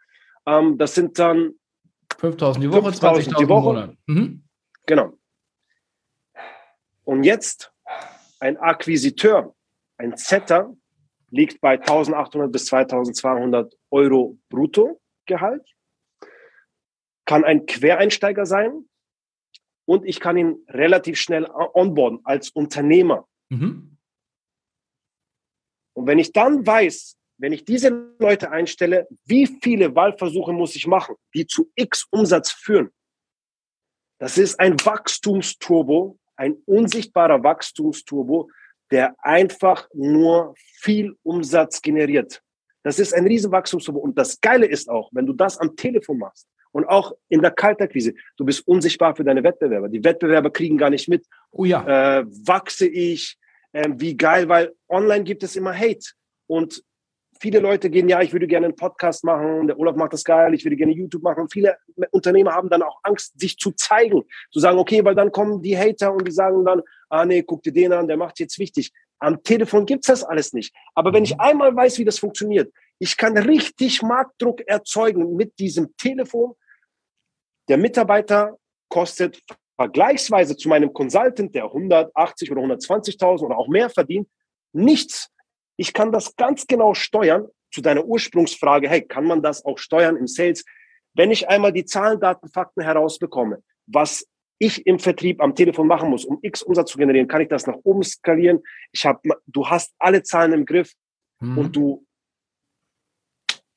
Ähm, 0.46 0.78
das 0.78 0.94
sind 0.94 1.18
dann 1.18 1.57
5000 2.18 2.64
die 2.64 2.72
Woche, 2.72 2.90
20.000 2.90 3.38
die 3.38 3.48
Woche. 3.50 3.98
Mhm. 4.08 4.44
Genau. 4.86 5.14
Und 7.04 7.24
jetzt 7.24 7.72
ein 8.40 8.58
Akquisiteur, 8.58 9.56
ein 9.98 10.18
Setter, 10.18 10.76
liegt 11.30 11.62
bei 11.62 11.80
1800 11.80 12.52
bis 12.52 12.66
2200 12.68 13.74
Euro 13.92 14.38
Bruttogehalt, 14.50 15.76
kann 17.26 17.44
ein 17.44 17.66
Quereinsteiger 17.66 18.46
sein 18.46 18.88
und 19.86 20.06
ich 20.06 20.20
kann 20.20 20.38
ihn 20.38 20.66
relativ 20.70 21.20
schnell 21.20 21.46
onboarden 21.46 22.22
als 22.24 22.50
Unternehmer. 22.50 23.28
Mhm. 23.50 23.98
Und 25.94 26.08
wenn 26.08 26.20
ich 26.20 26.32
dann 26.32 26.66
weiß, 26.66 27.17
wenn 27.38 27.54
ich 27.54 27.66
diese 27.66 28.14
Leute 28.20 28.52
einstelle, 28.52 29.08
wie 29.26 29.48
viele 29.62 29.94
Wahlversuche 29.96 30.54
muss 30.54 30.76
ich 30.76 30.88
machen, 30.88 31.16
die 31.34 31.46
zu 31.46 31.72
X 31.76 32.08
Umsatz 32.10 32.52
führen? 32.52 32.90
Das 34.20 34.38
ist 34.38 34.60
ein 34.60 34.74
Wachstumsturbo, 34.84 36.18
ein 36.36 36.58
unsichtbarer 36.66 37.44
Wachstumsturbo, 37.44 38.50
der 38.92 39.16
einfach 39.20 39.88
nur 39.94 40.56
viel 40.56 41.16
Umsatz 41.24 41.82
generiert. 41.82 42.42
Das 42.84 43.00
ist 43.00 43.14
ein 43.14 43.28
Riesenwachstumsturbo. 43.28 44.00
Und 44.00 44.18
das 44.18 44.40
Geile 44.42 44.66
ist 44.66 44.90
auch, 44.90 45.10
wenn 45.12 45.26
du 45.26 45.34
das 45.34 45.58
am 45.58 45.76
Telefon 45.76 46.20
machst 46.20 46.48
und 46.72 46.86
auch 46.86 47.12
in 47.28 47.42
der 47.42 47.52
Kaltakquise, 47.52 48.14
du 48.38 48.46
bist 48.46 48.68
unsichtbar 48.68 49.16
für 49.16 49.24
deine 49.24 49.44
Wettbewerber. 49.44 49.90
Die 49.90 50.04
Wettbewerber 50.04 50.50
kriegen 50.50 50.78
gar 50.78 50.90
nicht 50.90 51.08
mit. 51.08 51.26
Oh 51.52 51.66
ja. 51.66 52.20
Äh, 52.20 52.26
wachse 52.46 52.88
ich? 52.88 53.38
Äh, 53.74 53.90
wie 53.98 54.16
geil, 54.16 54.48
weil 54.48 54.74
online 54.88 55.24
gibt 55.24 55.44
es 55.44 55.56
immer 55.56 55.78
Hate. 55.78 56.14
Und 56.48 56.82
viele 57.40 57.60
Leute 57.60 57.90
gehen, 57.90 58.10
ja, 58.10 58.22
ich 58.22 58.34
würde 58.34 58.48
gerne 58.48 58.68
einen 58.68 58.76
Podcast 58.76 59.24
machen, 59.24 59.68
der 59.68 59.80
Olaf 59.80 59.96
macht 59.96 60.14
das 60.14 60.24
geil, 60.24 60.54
ich 60.54 60.66
würde 60.66 60.76
gerne 60.76 60.94
YouTube 60.94 61.24
machen. 61.24 61.48
Viele 61.50 61.78
Unternehmer 62.12 62.54
haben 62.54 62.70
dann 62.70 62.82
auch 62.82 63.00
Angst, 63.04 63.40
sich 63.40 63.58
zu 63.58 63.72
zeigen, 63.72 64.24
zu 64.52 64.60
sagen, 64.60 64.78
okay, 64.78 65.04
weil 65.04 65.16
dann 65.16 65.32
kommen 65.32 65.62
die 65.62 65.78
Hater 65.78 66.14
und 66.14 66.28
die 66.28 66.32
sagen 66.32 66.66
dann, 66.66 66.82
ah 67.10 67.26
nee, 67.26 67.44
guck 67.44 67.64
dir 67.64 67.74
den 67.74 67.94
an, 67.94 68.08
der 68.08 68.18
macht 68.18 68.40
jetzt 68.40 68.60
wichtig. 68.60 68.92
Am 69.20 69.42
Telefon 69.44 69.86
gibt's 69.86 70.08
das 70.08 70.24
alles 70.24 70.54
nicht. 70.54 70.76
Aber 70.94 71.14
wenn 71.14 71.24
ich 71.24 71.34
mhm. 71.34 71.40
einmal 71.42 71.76
weiß, 71.76 71.98
wie 71.98 72.06
das 72.06 72.20
funktioniert, 72.20 72.72
ich 73.00 73.18
kann 73.18 73.38
richtig 73.38 74.02
Marktdruck 74.02 74.62
erzeugen 74.68 75.36
mit 75.36 75.58
diesem 75.60 75.96
Telefon. 75.98 76.54
Der 77.70 77.78
Mitarbeiter 77.78 78.58
kostet 78.90 79.42
vergleichsweise 79.76 80.58
zu 80.58 80.70
meinem 80.70 80.94
Consultant, 80.94 81.54
der 81.54 81.66
180 81.66 82.52
oder 82.52 82.62
120.000 82.62 83.46
oder 83.46 83.58
auch 83.58 83.68
mehr 83.68 83.90
verdient, 83.90 84.28
nichts. 84.74 85.30
Ich 85.78 85.94
kann 85.94 86.12
das 86.12 86.36
ganz 86.36 86.68
genau 86.68 86.94
steuern 86.94 87.48
zu 87.72 87.82
deiner 87.82 88.06
Ursprungsfrage, 88.06 88.90
hey, 88.90 89.02
kann 89.02 89.26
man 89.26 89.42
das 89.42 89.64
auch 89.64 89.78
steuern 89.78 90.18
im 90.18 90.28
Sales? 90.28 90.66
Wenn 91.14 91.32
ich 91.32 91.48
einmal 91.48 91.72
die 91.72 91.86
Zahlen, 91.86 92.20
Daten, 92.20 92.50
Fakten 92.50 92.82
herausbekomme, 92.82 93.64
was 93.86 94.28
ich 94.60 94.86
im 94.88 95.00
Vertrieb 95.00 95.42
am 95.42 95.56
Telefon 95.56 95.88
machen 95.88 96.10
muss, 96.10 96.26
um 96.26 96.40
X 96.42 96.64
Umsatz 96.64 96.92
zu 96.92 96.98
generieren, 96.98 97.28
kann 97.28 97.42
ich 97.42 97.48
das 97.48 97.68
nach 97.68 97.78
oben 97.84 98.04
skalieren. 98.04 98.62
Ich 98.92 99.06
habe, 99.06 99.20
du 99.46 99.68
hast 99.68 99.94
alle 100.00 100.24
Zahlen 100.24 100.54
im 100.54 100.66
Griff 100.66 100.94
mhm. 101.40 101.58
und 101.58 101.76
du, 101.76 102.06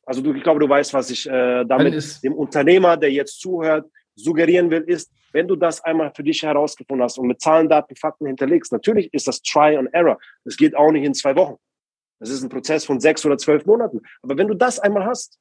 also 0.07 0.23
du, 0.23 0.35
ich 0.35 0.43
glaube, 0.43 0.61
du 0.61 0.69
weißt, 0.69 0.95
was 0.95 1.11
ich 1.11 1.29
äh, 1.29 1.65
damit 1.65 2.23
dem 2.23 2.35
Unternehmer, 2.35 2.97
der 2.97 3.13
jetzt 3.13 3.41
zuhört, 3.41 3.91
suggerieren 4.15 4.71
will, 4.71 4.83
ist, 4.83 5.11
wenn 5.33 5.47
du 5.47 5.57
das 5.57 5.83
einmal 5.85 6.13
für 6.15 6.25
dich 6.25 6.43
herausgefunden 6.43 7.05
hast 7.05 7.19
und 7.19 7.29
mit 7.29 7.41
Zahlen, 7.41 7.69
Daten, 7.69 7.95
Fakten 7.97 8.27
hinterlegst, 8.27 8.73
natürlich 8.73 9.13
ist 9.13 9.29
das 9.29 9.43
Try 9.43 9.77
and 9.77 9.93
Error. 9.93 10.19
Das 10.45 10.57
geht 10.57 10.75
auch 10.75 10.91
nicht 10.91 11.05
in 11.05 11.15
zwei 11.15 11.37
Wochen. 11.37 11.57
Das 12.21 12.31
ist 12.31 12.43
ein 12.43 12.49
Prozess 12.51 12.85
von 12.85 13.01
sechs 13.01 13.25
oder 13.25 13.39
zwölf 13.39 13.67
Monaten. 13.67 14.01
Aber 14.23 14.37
wenn 14.37 14.47
du 14.47 14.55
das 14.55 14.79
einmal 14.79 15.05
hast, 15.07 15.39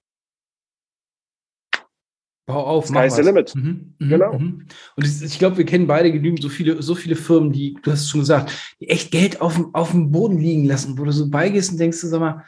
Bau 2.49 2.65
auf, 2.65 2.87
Sky's 2.87 3.15
the 3.15 3.21
limit. 3.21 3.53
Mhm, 3.55 3.93
mhm, 3.99 4.09
genau. 4.09 4.33
Mhm. 4.33 4.65
Und 4.95 5.05
ich, 5.05 5.37
glaube, 5.37 5.57
wir 5.57 5.67
kennen 5.67 5.85
beide 5.85 6.11
genügend 6.11 6.41
so 6.41 6.49
viele, 6.49 6.81
so 6.81 6.95
viele 6.95 7.15
Firmen, 7.15 7.51
die, 7.51 7.77
du 7.83 7.91
hast 7.91 8.01
es 8.01 8.09
schon 8.09 8.21
gesagt, 8.21 8.51
die 8.79 8.89
echt 8.89 9.11
Geld 9.11 9.39
auf 9.39 9.53
dem, 9.53 9.75
auf 9.75 9.91
dem 9.91 10.09
Boden 10.09 10.39
liegen 10.39 10.65
lassen, 10.65 10.97
wo 10.97 11.03
du 11.03 11.11
so 11.11 11.29
beigehst 11.29 11.71
und 11.71 11.77
denkst, 11.77 11.99
sag 11.99 12.19
mal, 12.19 12.43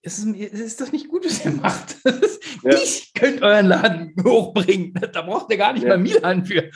ist, 0.00 0.24
ist 0.24 0.80
das 0.80 0.92
nicht 0.92 1.08
gut, 1.08 1.26
was 1.26 1.44
ihr 1.44 1.50
macht? 1.50 1.96
ja. 2.62 2.72
Ich 2.72 3.12
könnte 3.12 3.42
euren 3.42 3.66
Laden 3.66 4.14
hochbringen. 4.24 4.94
Da 5.12 5.20
braucht 5.20 5.50
ihr 5.50 5.58
gar 5.58 5.74
nicht 5.74 5.82
ja. 5.82 5.90
mal 5.90 5.98
Milan 5.98 6.46
für. 6.46 6.70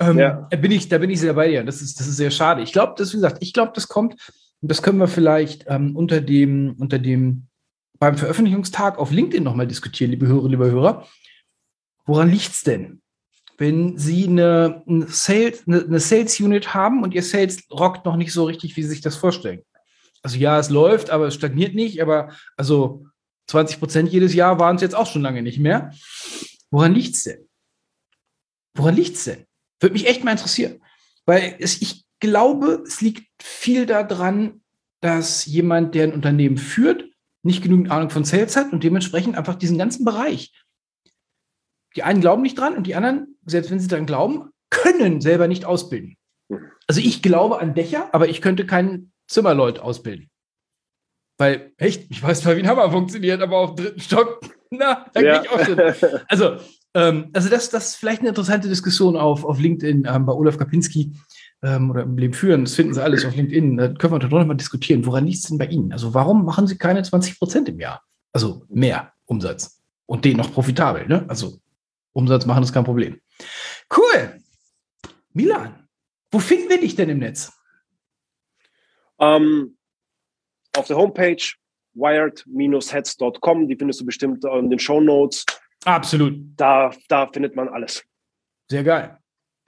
Ähm, 0.00 0.18
ja. 0.18 0.48
bin 0.50 0.72
ich, 0.72 0.88
da 0.88 0.98
bin 0.98 1.10
ich 1.10 1.20
sehr 1.20 1.34
bei 1.34 1.46
dir. 1.46 1.62
Das 1.62 1.80
ist, 1.80 2.00
das 2.00 2.08
ist 2.08 2.16
sehr 2.16 2.32
schade. 2.32 2.62
Ich 2.62 2.72
glaube, 2.72 2.94
das, 2.96 3.12
wie 3.12 3.18
gesagt, 3.18 3.36
ich 3.38 3.52
glaube, 3.52 3.70
das 3.72 3.86
kommt, 3.86 4.16
das 4.70 4.82
können 4.82 4.98
wir 4.98 5.08
vielleicht 5.08 5.66
ähm, 5.68 5.96
unter 5.96 6.20
dem, 6.20 6.76
unter 6.78 6.98
dem, 6.98 7.48
beim 7.98 8.16
Veröffentlichungstag 8.16 8.98
auf 8.98 9.10
LinkedIn 9.10 9.44
nochmal 9.44 9.66
diskutieren, 9.66 10.10
liebe 10.10 10.26
Hörer, 10.26 10.48
liebe 10.48 10.70
Hörer. 10.70 11.06
Woran 12.06 12.30
liegt 12.30 12.52
es 12.52 12.62
denn? 12.62 13.00
Wenn 13.56 13.96
Sie 13.98 14.26
eine, 14.26 14.82
eine, 14.86 15.06
Sales, 15.08 15.66
eine, 15.66 15.84
eine 15.84 16.00
Sales 16.00 16.40
Unit 16.40 16.74
haben 16.74 17.02
und 17.02 17.14
Ihr 17.14 17.22
Sales 17.22 17.64
rockt 17.70 18.04
noch 18.04 18.16
nicht 18.16 18.32
so 18.32 18.44
richtig, 18.44 18.76
wie 18.76 18.82
Sie 18.82 18.88
sich 18.88 19.00
das 19.00 19.16
vorstellen. 19.16 19.62
Also 20.22 20.38
ja, 20.38 20.58
es 20.58 20.70
läuft, 20.70 21.10
aber 21.10 21.26
es 21.26 21.34
stagniert 21.34 21.74
nicht, 21.74 22.00
aber 22.00 22.30
also 22.56 23.06
20 23.48 23.78
Prozent 23.78 24.10
jedes 24.10 24.34
Jahr 24.34 24.58
waren 24.58 24.76
es 24.76 24.82
jetzt 24.82 24.94
auch 24.94 25.06
schon 25.06 25.22
lange 25.22 25.42
nicht 25.42 25.58
mehr. 25.58 25.92
Woran 26.70 26.94
liegt 26.94 27.14
es 27.14 27.24
denn? 27.24 27.46
Woran 28.74 28.96
liegt 28.96 29.16
es 29.16 29.24
denn? 29.24 29.44
Würde 29.80 29.92
mich 29.92 30.06
echt 30.06 30.24
mal 30.24 30.32
interessieren. 30.32 30.80
Weil 31.26 31.56
es, 31.58 31.80
ich 31.80 32.04
glaube, 32.24 32.82
es 32.86 33.00
liegt 33.00 33.26
viel 33.42 33.86
daran, 33.86 34.62
dass 35.00 35.44
jemand, 35.44 35.94
der 35.94 36.04
ein 36.04 36.14
Unternehmen 36.14 36.56
führt, 36.56 37.04
nicht 37.42 37.62
genügend 37.62 37.90
Ahnung 37.90 38.08
von 38.08 38.24
Sales 38.24 38.56
hat 38.56 38.72
und 38.72 38.82
dementsprechend 38.82 39.36
einfach 39.36 39.54
diesen 39.54 39.76
ganzen 39.76 40.04
Bereich. 40.04 40.52
Die 41.94 42.02
einen 42.02 42.22
glauben 42.22 42.42
nicht 42.42 42.58
dran 42.58 42.74
und 42.74 42.86
die 42.86 42.94
anderen, 42.94 43.36
selbst 43.44 43.70
wenn 43.70 43.78
sie 43.78 43.88
dran 43.88 44.06
glauben, 44.06 44.50
können 44.70 45.20
selber 45.20 45.46
nicht 45.46 45.66
ausbilden. 45.66 46.16
Also 46.86 47.02
ich 47.02 47.22
glaube 47.22 47.60
an 47.60 47.74
Dächer, 47.74 48.08
aber 48.12 48.28
ich 48.28 48.40
könnte 48.40 48.66
keinen 48.66 49.12
Zimmerleut 49.28 49.78
ausbilden. 49.78 50.30
Weil, 51.38 51.72
echt, 51.76 52.10
ich 52.10 52.22
weiß 52.22 52.40
zwar, 52.40 52.56
wie 52.56 52.60
ein 52.60 52.68
Hammer 52.68 52.90
funktioniert, 52.90 53.42
aber 53.42 53.58
auf 53.58 53.74
dem 53.74 53.84
dritten 53.84 54.00
Stock, 54.00 54.40
na, 54.70 55.06
da 55.12 55.20
ja. 55.20 55.38
gehe 55.38 55.42
ich 55.42 55.50
auch 55.50 55.64
schon. 55.64 56.22
Also, 56.28 56.56
ähm, 56.94 57.30
also 57.34 57.50
das, 57.50 57.68
das 57.70 57.88
ist 57.88 57.96
vielleicht 57.96 58.20
eine 58.20 58.30
interessante 58.30 58.68
Diskussion 58.68 59.16
auf, 59.16 59.44
auf 59.44 59.58
LinkedIn 59.58 60.06
ähm, 60.08 60.26
bei 60.26 60.32
Olaf 60.32 60.56
Kapinski 60.56 61.12
ähm, 61.64 61.90
oder 61.90 62.02
im 62.02 62.18
Leben 62.18 62.34
führen, 62.34 62.64
das 62.64 62.74
finden 62.74 62.94
Sie 62.94 63.02
alles 63.02 63.24
auf 63.24 63.34
LinkedIn. 63.34 63.76
Da 63.76 63.88
können 63.88 64.12
wir 64.12 64.18
doch 64.18 64.30
noch 64.30 64.46
mal 64.46 64.54
diskutieren. 64.54 65.06
Woran 65.06 65.24
liegt 65.24 65.38
es 65.38 65.48
denn 65.48 65.58
bei 65.58 65.66
Ihnen? 65.66 65.92
Also 65.92 66.12
warum 66.12 66.44
machen 66.44 66.66
Sie 66.66 66.76
keine 66.76 67.02
20 67.02 67.38
Prozent 67.38 67.68
im 67.68 67.80
Jahr? 67.80 68.02
Also 68.32 68.64
mehr 68.68 69.12
Umsatz. 69.24 69.82
Und 70.06 70.24
den 70.24 70.36
noch 70.36 70.52
profitabel, 70.52 71.08
ne? 71.08 71.24
Also 71.28 71.58
Umsatz 72.12 72.44
machen 72.44 72.62
ist 72.62 72.72
kein 72.72 72.84
Problem. 72.84 73.20
Cool. 73.96 74.40
Milan, 75.32 75.88
wo 76.30 76.38
finden 76.38 76.68
wir 76.68 76.78
dich 76.78 76.94
denn 76.94 77.08
im 77.08 77.18
Netz? 77.18 77.52
Um, 79.16 79.26
ähm, 79.26 79.76
auf 80.76 80.86
der 80.86 80.96
Homepage 80.96 81.42
wired-heads.com, 81.94 83.68
die 83.68 83.76
findest 83.76 84.00
du 84.00 84.04
bestimmt 84.04 84.44
in 84.44 84.68
den 84.68 84.78
Show 84.78 85.00
Notes. 85.00 85.46
Absolut. 85.84 86.34
Da, 86.56 86.92
da 87.08 87.26
findet 87.28 87.56
man 87.56 87.68
alles. 87.68 88.04
Sehr 88.68 88.82
geil. 88.82 89.18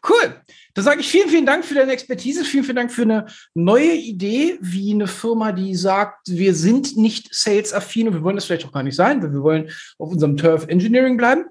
Cool. 0.09 0.41
Da 0.75 0.83
sage 0.83 1.01
ich 1.01 1.09
vielen, 1.09 1.29
vielen 1.29 1.47
Dank 1.47 1.65
für 1.65 1.75
deine 1.75 1.93
Expertise. 1.93 2.45
Vielen, 2.45 2.65
vielen 2.65 2.77
Dank 2.77 2.93
für 2.93 3.03
eine 3.03 3.27
neue 3.55 3.93
Idee, 3.95 4.59
wie 4.61 4.93
eine 4.93 5.07
Firma, 5.07 5.53
die 5.53 5.75
sagt, 5.75 6.29
wir 6.29 6.55
sind 6.55 6.97
nicht 6.97 7.35
sales-affin 7.35 8.09
und 8.09 8.15
wir 8.15 8.23
wollen 8.23 8.37
das 8.37 8.45
vielleicht 8.45 8.67
auch 8.67 8.73
gar 8.73 8.83
nicht 8.83 8.97
sein, 8.97 9.23
weil 9.23 9.33
wir 9.33 9.43
wollen 9.43 9.71
auf 9.99 10.11
unserem 10.11 10.37
Turf 10.37 10.67
Engineering 10.69 11.17
bleiben, 11.17 11.47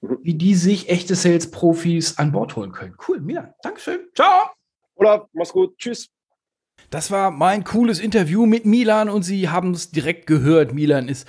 wie 0.00 0.34
die 0.34 0.54
sich 0.54 0.88
echte 0.88 1.14
Sales-Profis 1.14 2.18
an 2.18 2.32
Bord 2.32 2.56
holen 2.56 2.72
können. 2.72 2.94
Cool, 3.06 3.20
Milan. 3.20 3.52
Dankeschön. 3.62 4.00
Ciao. 4.14 4.50
Olaf, 4.94 5.26
mach's 5.32 5.52
gut. 5.52 5.76
Tschüss. 5.78 6.08
Das 6.90 7.10
war 7.10 7.30
mein 7.30 7.64
cooles 7.64 8.00
Interview 8.00 8.46
mit 8.46 8.64
Milan 8.64 9.08
und 9.08 9.22
Sie 9.22 9.48
haben 9.48 9.72
es 9.72 9.90
direkt 9.90 10.26
gehört. 10.26 10.74
Milan 10.74 11.08
ist 11.08 11.26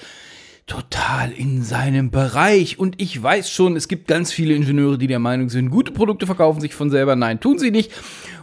total 0.66 1.32
in 1.32 1.64
seinem 1.64 2.10
Bereich. 2.10 2.80
Und 2.80 3.02
ich 3.02 3.22
weiß 3.22 3.50
schon, 3.50 3.76
es 3.76 3.88
gibt 3.88 4.08
ganz 4.08 4.32
viele 4.32 4.54
Ingenieure, 4.54 4.98
die 4.98 5.08
der 5.08 5.20
Meinung 5.20 5.50
sind, 5.50 5.70
gute 5.70 5.92
Produkte 5.92 6.26
verkaufen 6.26 6.62
sich 6.62 6.74
von 6.74 6.90
selber. 6.90 7.16
Nein, 7.16 7.40
tun 7.40 7.60
sie 7.60 7.72
nicht. 7.72 7.92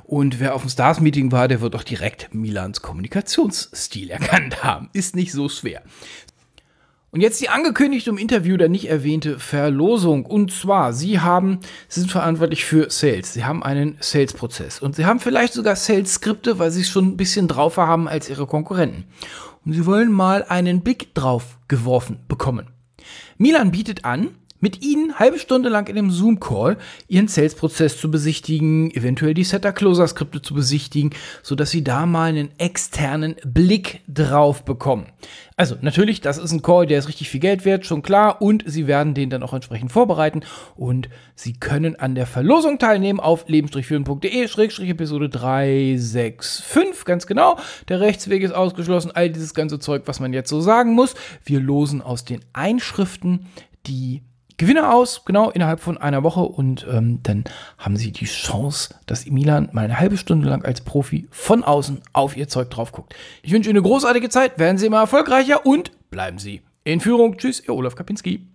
Und 0.04 0.40
wer 0.40 0.54
auf 0.54 0.62
dem 0.62 0.70
Stars-Meeting 0.70 1.32
war, 1.32 1.48
der 1.48 1.60
wird 1.60 1.76
auch 1.76 1.84
direkt 1.84 2.34
Milans 2.34 2.82
Kommunikationsstil 2.82 4.10
erkannt 4.10 4.62
haben. 4.64 4.90
Ist 4.92 5.14
nicht 5.14 5.32
so 5.32 5.48
schwer. 5.48 5.82
Und 7.12 7.20
jetzt 7.20 7.40
die 7.40 7.48
angekündigte 7.48 8.10
im 8.10 8.18
Interview 8.18 8.56
der 8.56 8.68
nicht 8.68 8.88
erwähnte 8.88 9.40
Verlosung. 9.40 10.24
Und 10.26 10.52
zwar, 10.52 10.92
Sie 10.92 11.18
haben, 11.18 11.58
Sie 11.88 12.00
sind 12.00 12.12
verantwortlich 12.12 12.64
für 12.64 12.88
Sales. 12.88 13.32
Sie 13.32 13.44
haben 13.44 13.64
einen 13.64 13.96
Sales-Prozess. 13.98 14.80
Und 14.80 14.94
Sie 14.94 15.06
haben 15.06 15.18
vielleicht 15.18 15.52
sogar 15.52 15.74
Sales-Skripte, 15.74 16.60
weil 16.60 16.70
Sie 16.70 16.82
es 16.82 16.88
schon 16.88 17.06
ein 17.06 17.16
bisschen 17.16 17.48
draufer 17.48 17.88
haben 17.88 18.06
als 18.06 18.28
Ihre 18.30 18.46
Konkurrenten 18.46 19.06
und 19.64 19.72
sie 19.72 19.86
wollen 19.86 20.10
mal 20.10 20.44
einen 20.44 20.82
Big 20.82 21.14
drauf 21.14 21.58
geworfen 21.70 22.18
bekommen. 22.28 22.66
Milan 23.38 23.70
bietet 23.70 24.04
an, 24.04 24.36
mit 24.60 24.84
Ihnen 24.84 25.18
halbe 25.18 25.38
Stunde 25.38 25.68
lang 25.68 25.88
in 25.88 25.98
einem 25.98 26.10
Zoom-Call 26.10 26.76
Ihren 27.08 27.28
Sales-Prozess 27.28 27.98
zu 27.98 28.10
besichtigen, 28.10 28.90
eventuell 28.92 29.34
die 29.34 29.44
Setter-Closer-Skripte 29.44 30.42
zu 30.42 30.54
besichtigen, 30.54 31.10
sodass 31.42 31.70
Sie 31.70 31.82
da 31.82 32.06
mal 32.06 32.28
einen 32.28 32.50
externen 32.58 33.36
Blick 33.44 34.00
drauf 34.06 34.64
bekommen. 34.64 35.06
Also 35.56 35.76
natürlich, 35.80 36.20
das 36.22 36.38
ist 36.38 36.52
ein 36.52 36.62
Call, 36.62 36.86
der 36.86 36.98
ist 36.98 37.08
richtig 37.08 37.28
viel 37.28 37.40
Geld 37.40 37.64
wert, 37.64 37.84
schon 37.84 38.02
klar, 38.02 38.40
und 38.40 38.64
Sie 38.66 38.86
werden 38.86 39.12
den 39.12 39.28
dann 39.28 39.42
auch 39.42 39.52
entsprechend 39.52 39.92
vorbereiten 39.92 40.40
und 40.74 41.10
Sie 41.34 41.52
können 41.52 41.96
an 41.96 42.14
der 42.14 42.26
Verlosung 42.26 42.78
teilnehmen 42.78 43.20
auf 43.20 43.46
leben-führen.de-episode 43.48 45.28
365, 45.28 47.04
ganz 47.04 47.26
genau. 47.26 47.58
Der 47.88 48.00
Rechtsweg 48.00 48.42
ist 48.42 48.54
ausgeschlossen, 48.54 49.10
all 49.14 49.30
dieses 49.30 49.54
ganze 49.54 49.78
Zeug, 49.78 50.02
was 50.06 50.20
man 50.20 50.32
jetzt 50.32 50.48
so 50.48 50.60
sagen 50.60 50.94
muss. 50.94 51.14
Wir 51.44 51.60
losen 51.60 52.00
aus 52.00 52.24
den 52.24 52.40
Einschriften 52.52 53.46
die 53.86 54.22
Gewinner 54.60 54.94
aus, 54.94 55.24
genau 55.24 55.48
innerhalb 55.48 55.80
von 55.80 55.96
einer 55.96 56.22
Woche 56.22 56.40
und 56.40 56.86
ähm, 56.92 57.20
dann 57.22 57.44
haben 57.78 57.96
sie 57.96 58.12
die 58.12 58.26
Chance, 58.26 58.94
dass 59.06 59.24
Milan 59.24 59.70
mal 59.72 59.84
eine 59.84 59.98
halbe 59.98 60.18
Stunde 60.18 60.50
lang 60.50 60.66
als 60.66 60.82
Profi 60.82 61.26
von 61.30 61.64
außen 61.64 62.02
auf 62.12 62.36
ihr 62.36 62.46
Zeug 62.46 62.68
drauf 62.68 62.92
guckt. 62.92 63.16
Ich 63.40 63.52
wünsche 63.52 63.70
Ihnen 63.70 63.78
eine 63.78 63.88
großartige 63.88 64.28
Zeit, 64.28 64.58
werden 64.58 64.76
Sie 64.76 64.84
immer 64.84 65.00
erfolgreicher 65.00 65.64
und 65.64 65.92
bleiben 66.10 66.38
Sie 66.38 66.60
in 66.84 67.00
Führung. 67.00 67.38
Tschüss, 67.38 67.66
Ihr 67.66 67.74
Olaf 67.74 67.94
Kapinski. 67.94 68.49